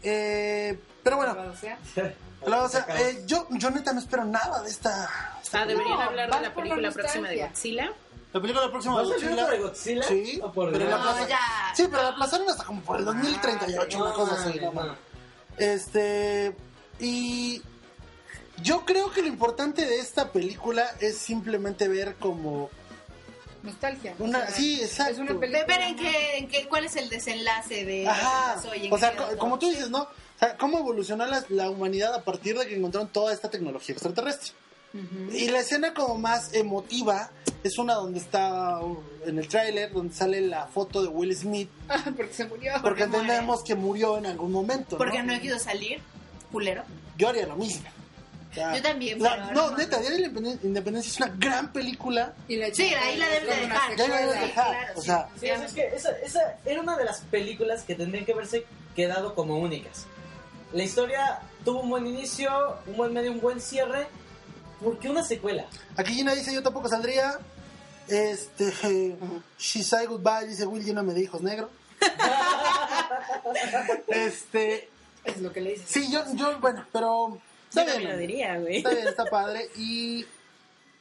Eh, 0.04 0.80
pero 1.04 1.18
bueno, 1.18 1.36
O 2.41 2.49
la- 2.49 2.64
o 2.64 2.70
sea, 2.70 2.86
eh, 2.99 3.24
yo, 3.26 3.47
yo 3.52 3.70
neta 3.70 3.93
no 3.93 3.99
espero 3.99 4.26
nada 4.26 4.62
de 4.64 4.70
esta. 4.70 5.10
Ah, 5.54 5.66
deberían 5.66 5.97
No, 5.97 6.02
hablar 6.02 6.32
de 6.34 6.41
la 6.41 6.54
película 6.54 6.91
próxima 6.91 7.28
de. 7.30 7.38
Godzilla. 7.41 7.91
La 8.34 8.39
película 8.41 8.70
próxima 8.72 8.97
de 9.02 9.04
¿Vas 9.04 9.12
a 9.12 9.14
Godzilla. 9.26 9.49
de 9.49 9.58
Godzilla? 9.60 10.04
Sí, 10.04 10.39
Oh, 10.41 10.52
por 10.52 10.72
pero 10.72 10.89
la 10.89 10.97
No, 10.97 11.28
ya. 11.28 11.39
Sí, 11.76 11.88
pero 11.91 12.04
la 12.04 12.10
aplazaron 12.10 12.49
hasta 12.49 12.64
como 12.64 12.82
por 12.82 12.97
el 12.99 13.06
2038, 13.06 13.97
una 14.02 14.14
cosa 14.14 14.36
así. 14.36 14.60
no, 14.60 14.72
¿no? 14.72 14.84
no. 14.86 14.95
Este. 15.58 16.56
Y. 16.99 17.62
Yo 18.62 18.86
creo 18.86 19.12
que 19.12 19.22
lo 19.24 19.28
importante 19.28 19.86
de 19.86 19.99
esta 19.99 20.32
película 20.32 20.86
es 20.99 21.18
simplemente 21.18 21.88
ver 21.88 22.16
como 22.18 22.70
nostalgia. 23.64 24.14
una. 24.20 24.39
O 24.39 24.41
sea, 24.41 24.51
Sí, 24.51 24.82
exacto. 24.82 25.14
Es 25.14 25.20
una 25.20 25.39
película. 25.39 25.66
ver 25.66 25.82
en 25.82 25.95
qué, 25.95 26.38
en 26.38 26.47
qué, 26.47 26.68
cuál 26.68 26.86
es 26.86 26.95
el 26.95 27.09
desenlace 27.09 27.86
de 27.86 28.07
Ajá. 28.07 28.55
pasó 28.55 28.74
y 28.76 28.88
en 28.88 28.93
O 28.93 28.97
sea, 28.97 29.16
co- 29.16 29.38
como 29.38 29.59
tú 29.59 29.70
dices, 29.70 29.89
¿no? 29.89 30.01
O 30.03 30.07
sea, 30.39 30.57
cómo 30.57 30.80
evolucionó 30.80 31.26
la, 31.26 31.43
la 31.49 31.70
humanidad 31.70 32.14
a 32.16 32.24
partir 32.24 32.57
de 32.57 32.68
que 32.68 32.76
encontraron 32.76 33.09
toda 33.09 33.32
esta 33.34 33.49
tecnología 33.49 33.93
extraterrestre. 33.93 34.53
Y 35.32 35.47
la 35.47 35.59
escena 35.59 35.93
como 35.93 36.18
más 36.18 36.53
emotiva 36.53 37.32
es 37.64 37.78
una 37.78 37.93
donde 37.93 38.20
está 38.20 38.82
uh, 38.82 39.01
en 39.26 39.38
el 39.39 39.47
tráiler, 39.47 39.93
donde 39.93 40.14
sale 40.14 40.41
la 40.41 40.68
foto 40.68 41.01
de 41.01 41.07
Will 41.07 41.34
Smith, 41.34 41.70
Ah, 41.88 42.03
porque 42.18 42.34
se 42.34 42.43
murió. 42.45 42.74
porque 42.82 43.03
entendemos 43.03 43.64
que 43.64 43.76
murió 43.76 44.18
en 44.18 44.26
algún 44.26 44.51
momento. 44.51 44.97
Porque 44.97 45.24
¿no? 45.24 45.34
no 45.34 45.39
quiso 45.39 45.59
salir, 45.59 46.01
culero. 46.51 46.84
Yo 47.18 47.30
haría 47.30 47.47
lo 47.47 47.55
mismo. 47.55 47.88
Yo 48.54 48.82
también, 48.82 49.22
la- 49.22 49.32
pero 49.32 49.45
no, 49.54 49.72
no 49.72 49.78
neta, 49.78 49.97
Día 49.99 50.10
de 50.10 50.20
la 50.20 50.28
Independen- 50.28 50.60
Independencia 50.64 51.10
es 51.10 51.18
una 51.18 51.36
gran 51.38 51.72
película. 51.72 52.34
Y 52.47 52.58
la 52.58 52.74
Sí, 52.74 52.93
ahí 52.93 53.18
la 53.18 53.30
debes 53.30 53.47
de 53.56 53.62
dejar. 53.62 53.95
Ya 53.95 54.08
la 54.08 54.18
secuela. 54.18 54.41
dejar. 54.41 54.72
claro, 54.78 54.99
o 54.99 55.02
sea, 55.02 55.30
Sí, 55.39 55.47
es 55.47 55.74
que 55.74 55.88
esa, 55.88 56.12
esa 56.24 56.58
era 56.66 56.82
una 56.82 56.97
de 56.97 57.06
las 57.06 57.22
películas 57.22 57.84
que 57.84 57.95
tendrían 57.95 58.26
que 58.26 58.34
haberse 58.34 58.66
quedado 58.95 59.36
como 59.36 59.58
únicas. 59.58 60.06
La 60.74 60.84
historia 60.84 61.39
tuvo 61.64 61.82
un 61.82 61.89
buen 61.89 62.08
inicio, 62.08 62.78
un 62.88 62.97
buen 62.97 63.14
medio, 63.14 63.32
un 63.32 63.39
buen 63.41 63.62
cierre. 63.62 64.08
¿Por 64.84 64.97
qué 64.99 65.10
una 65.10 65.24
secuela? 65.24 65.66
aquí 65.95 66.14
Gina 66.14 66.34
dice: 66.34 66.54
Yo 66.54 66.64
tampoco 66.64 66.89
saldría. 66.89 67.39
Este. 68.08 69.16
She 69.60 69.84
said 69.84 70.08
goodbye, 70.10 70.47
dice 70.47 70.66
Will, 70.66 70.84
lléname 70.84 71.14
de 71.14 71.22
hijos 71.22 71.41
negro. 71.41 71.70
este. 74.08 74.89
Es 75.24 75.38
lo 75.39 75.54
que 75.54 75.62
le 75.62 75.72
dices. 75.72 75.86
Sí, 75.88 76.12
yo, 76.12 76.24
yo 76.34 76.60
bueno, 76.60 76.86
pero. 76.91 77.39
Está 77.72 77.86
también 77.86 78.00
bien, 78.00 78.12
lo 78.12 78.18
diría, 78.18 78.60
güey. 78.60 78.78
está 78.78 78.90
bien, 78.90 79.08
está 79.08 79.26
padre. 79.26 79.70
Y. 79.78 80.26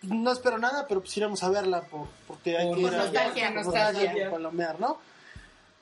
No 0.03 0.33
espero 0.33 0.57
nada, 0.57 0.87
pero 0.89 1.01
pues 1.01 1.14
iremos 1.16 1.43
a 1.43 1.51
verla 1.51 1.83
por, 1.83 2.07
porque 2.27 2.57
hay 2.57 2.68
Por 2.68 2.77
que 2.77 2.83
ir 2.83 2.89
a 2.89 2.97
nostalgia, 2.97 3.47
por 3.53 3.64
nostalgia. 3.66 4.31
palomear, 4.31 4.81
¿no? 4.81 4.99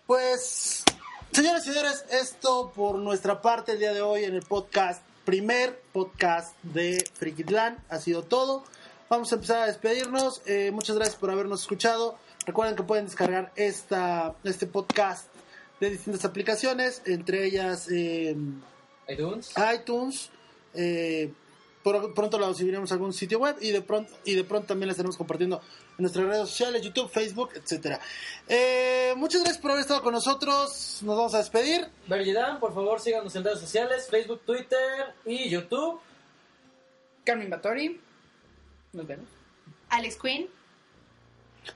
Pues, 0.06 0.82
señoras 1.30 1.64
y 1.66 1.70
señores, 1.70 2.04
esto 2.10 2.72
por 2.74 2.96
nuestra 2.96 3.40
parte 3.40 3.72
el 3.72 3.78
día 3.78 3.92
de 3.92 4.00
hoy 4.02 4.24
en 4.24 4.34
el 4.34 4.42
podcast, 4.42 5.02
primer 5.24 5.80
podcast 5.92 6.56
de 6.64 7.04
Frikitlan, 7.14 7.78
ha 7.90 7.98
sido 7.98 8.24
todo. 8.24 8.64
Vamos 9.08 9.30
a 9.30 9.36
empezar 9.36 9.62
a 9.62 9.66
despedirnos. 9.66 10.42
Eh, 10.46 10.70
muchas 10.72 10.96
gracias 10.96 11.16
por 11.16 11.30
habernos 11.30 11.60
escuchado. 11.60 12.18
Recuerden 12.44 12.74
que 12.74 12.82
pueden 12.82 13.04
descargar 13.04 13.52
esta, 13.54 14.34
este 14.42 14.66
podcast 14.66 15.26
de 15.78 15.90
distintas 15.90 16.24
aplicaciones, 16.24 17.02
entre 17.04 17.44
ellas 17.44 17.88
eh, 17.88 18.34
iTunes. 19.06 19.52
iTunes. 19.74 20.30
Eh, 20.78 21.32
por- 21.82 22.14
pronto 22.14 22.38
la 22.38 22.52
subiremos 22.54 22.90
a 22.90 22.94
algún 22.94 23.12
sitio 23.12 23.38
web 23.38 23.56
y 23.60 23.70
de 23.72 23.80
pronto 23.82 24.12
y 24.24 24.34
de 24.34 24.44
pronto 24.44 24.68
también 24.68 24.86
la 24.88 24.92
estaremos 24.92 25.16
compartiendo 25.16 25.56
en 25.96 26.02
nuestras 26.02 26.26
redes 26.26 26.48
sociales, 26.48 26.82
YouTube, 26.82 27.10
Facebook, 27.10 27.50
etcétera. 27.54 27.98
Eh, 28.48 29.14
muchas 29.16 29.40
gracias 29.42 29.60
por 29.60 29.70
haber 29.72 29.82
estado 29.82 30.02
con 30.02 30.12
nosotros. 30.12 31.00
Nos 31.02 31.16
vamos 31.16 31.34
a 31.34 31.38
despedir. 31.38 31.88
Bergidan, 32.06 32.60
por 32.60 32.72
favor, 32.74 33.00
síganos 33.00 33.34
en 33.36 33.44
redes 33.44 33.60
sociales, 33.60 34.08
Facebook, 34.10 34.40
Twitter 34.44 35.14
y 35.26 35.48
YouTube. 35.48 36.00
Carmen 37.24 37.50
Batori. 37.50 38.00
Nos 38.92 39.06
vemos. 39.06 39.26
Alex 39.90 40.16
Quinn. 40.16 40.48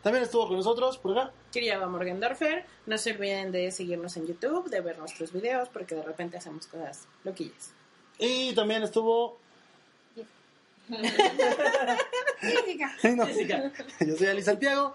También 0.03 0.24
estuvo 0.24 0.46
con 0.48 0.57
nosotros 0.57 0.96
por 0.98 1.18
acá. 1.18 1.32
Kiriaba 1.50 1.86
Morgendorfer. 1.86 2.64
No 2.86 2.96
se 2.96 3.12
olviden 3.12 3.53
de 3.53 3.70
seguirnos 3.70 4.16
en 4.16 4.26
YouTube, 4.26 4.70
de 4.70 4.80
ver 4.80 4.98
nuestros 4.98 5.32
videos, 5.32 5.68
porque 5.68 5.94
de 5.94 6.03
repente 6.03 6.36
hacemos 6.38 6.66
cosas 6.66 7.07
loquillas. 7.24 7.70
Y 8.19 8.55
también 8.55 8.83
estuvo. 8.83 9.39
No, 13.05 13.27
Yo 13.29 14.17
soy 14.17 14.27
Ali 14.27 14.43
Santiago. 14.43 14.95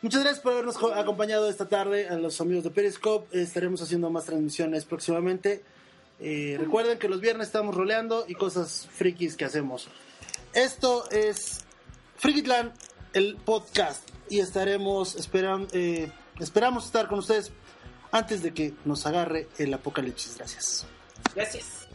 Muchas 0.00 0.22
gracias 0.22 0.40
por 0.42 0.52
habernos 0.52 0.78
co- 0.78 0.94
acompañado 0.94 1.48
esta 1.50 1.68
tarde 1.68 2.08
a 2.08 2.14
los 2.14 2.40
amigos 2.40 2.64
de 2.64 2.70
Periscope. 2.70 3.40
Estaremos 3.42 3.82
haciendo 3.82 4.10
más 4.10 4.24
transmisiones 4.26 4.84
próximamente. 4.84 5.62
Eh, 6.20 6.56
recuerden 6.58 6.98
que 6.98 7.08
los 7.08 7.20
viernes 7.20 7.48
estamos 7.48 7.74
roleando 7.74 8.24
y 8.28 8.34
cosas 8.34 8.88
frikis 8.92 9.36
que 9.36 9.44
hacemos. 9.44 9.88
Esto 10.52 11.10
es 11.10 11.64
Frikitland, 12.16 12.72
el 13.12 13.36
podcast. 13.36 14.08
Y 14.30 14.38
estaremos 14.40 15.16
esperando, 15.16 15.68
eh, 15.72 16.10
esperamos 16.38 16.86
estar 16.86 17.08
con 17.08 17.18
ustedes 17.18 17.50
antes 18.12 18.42
de 18.42 18.54
que 18.54 18.72
nos 18.84 19.04
agarre 19.06 19.48
el 19.58 19.74
apocalipsis. 19.74 20.36
Gracias. 20.38 20.86
Gracias. 21.34 21.87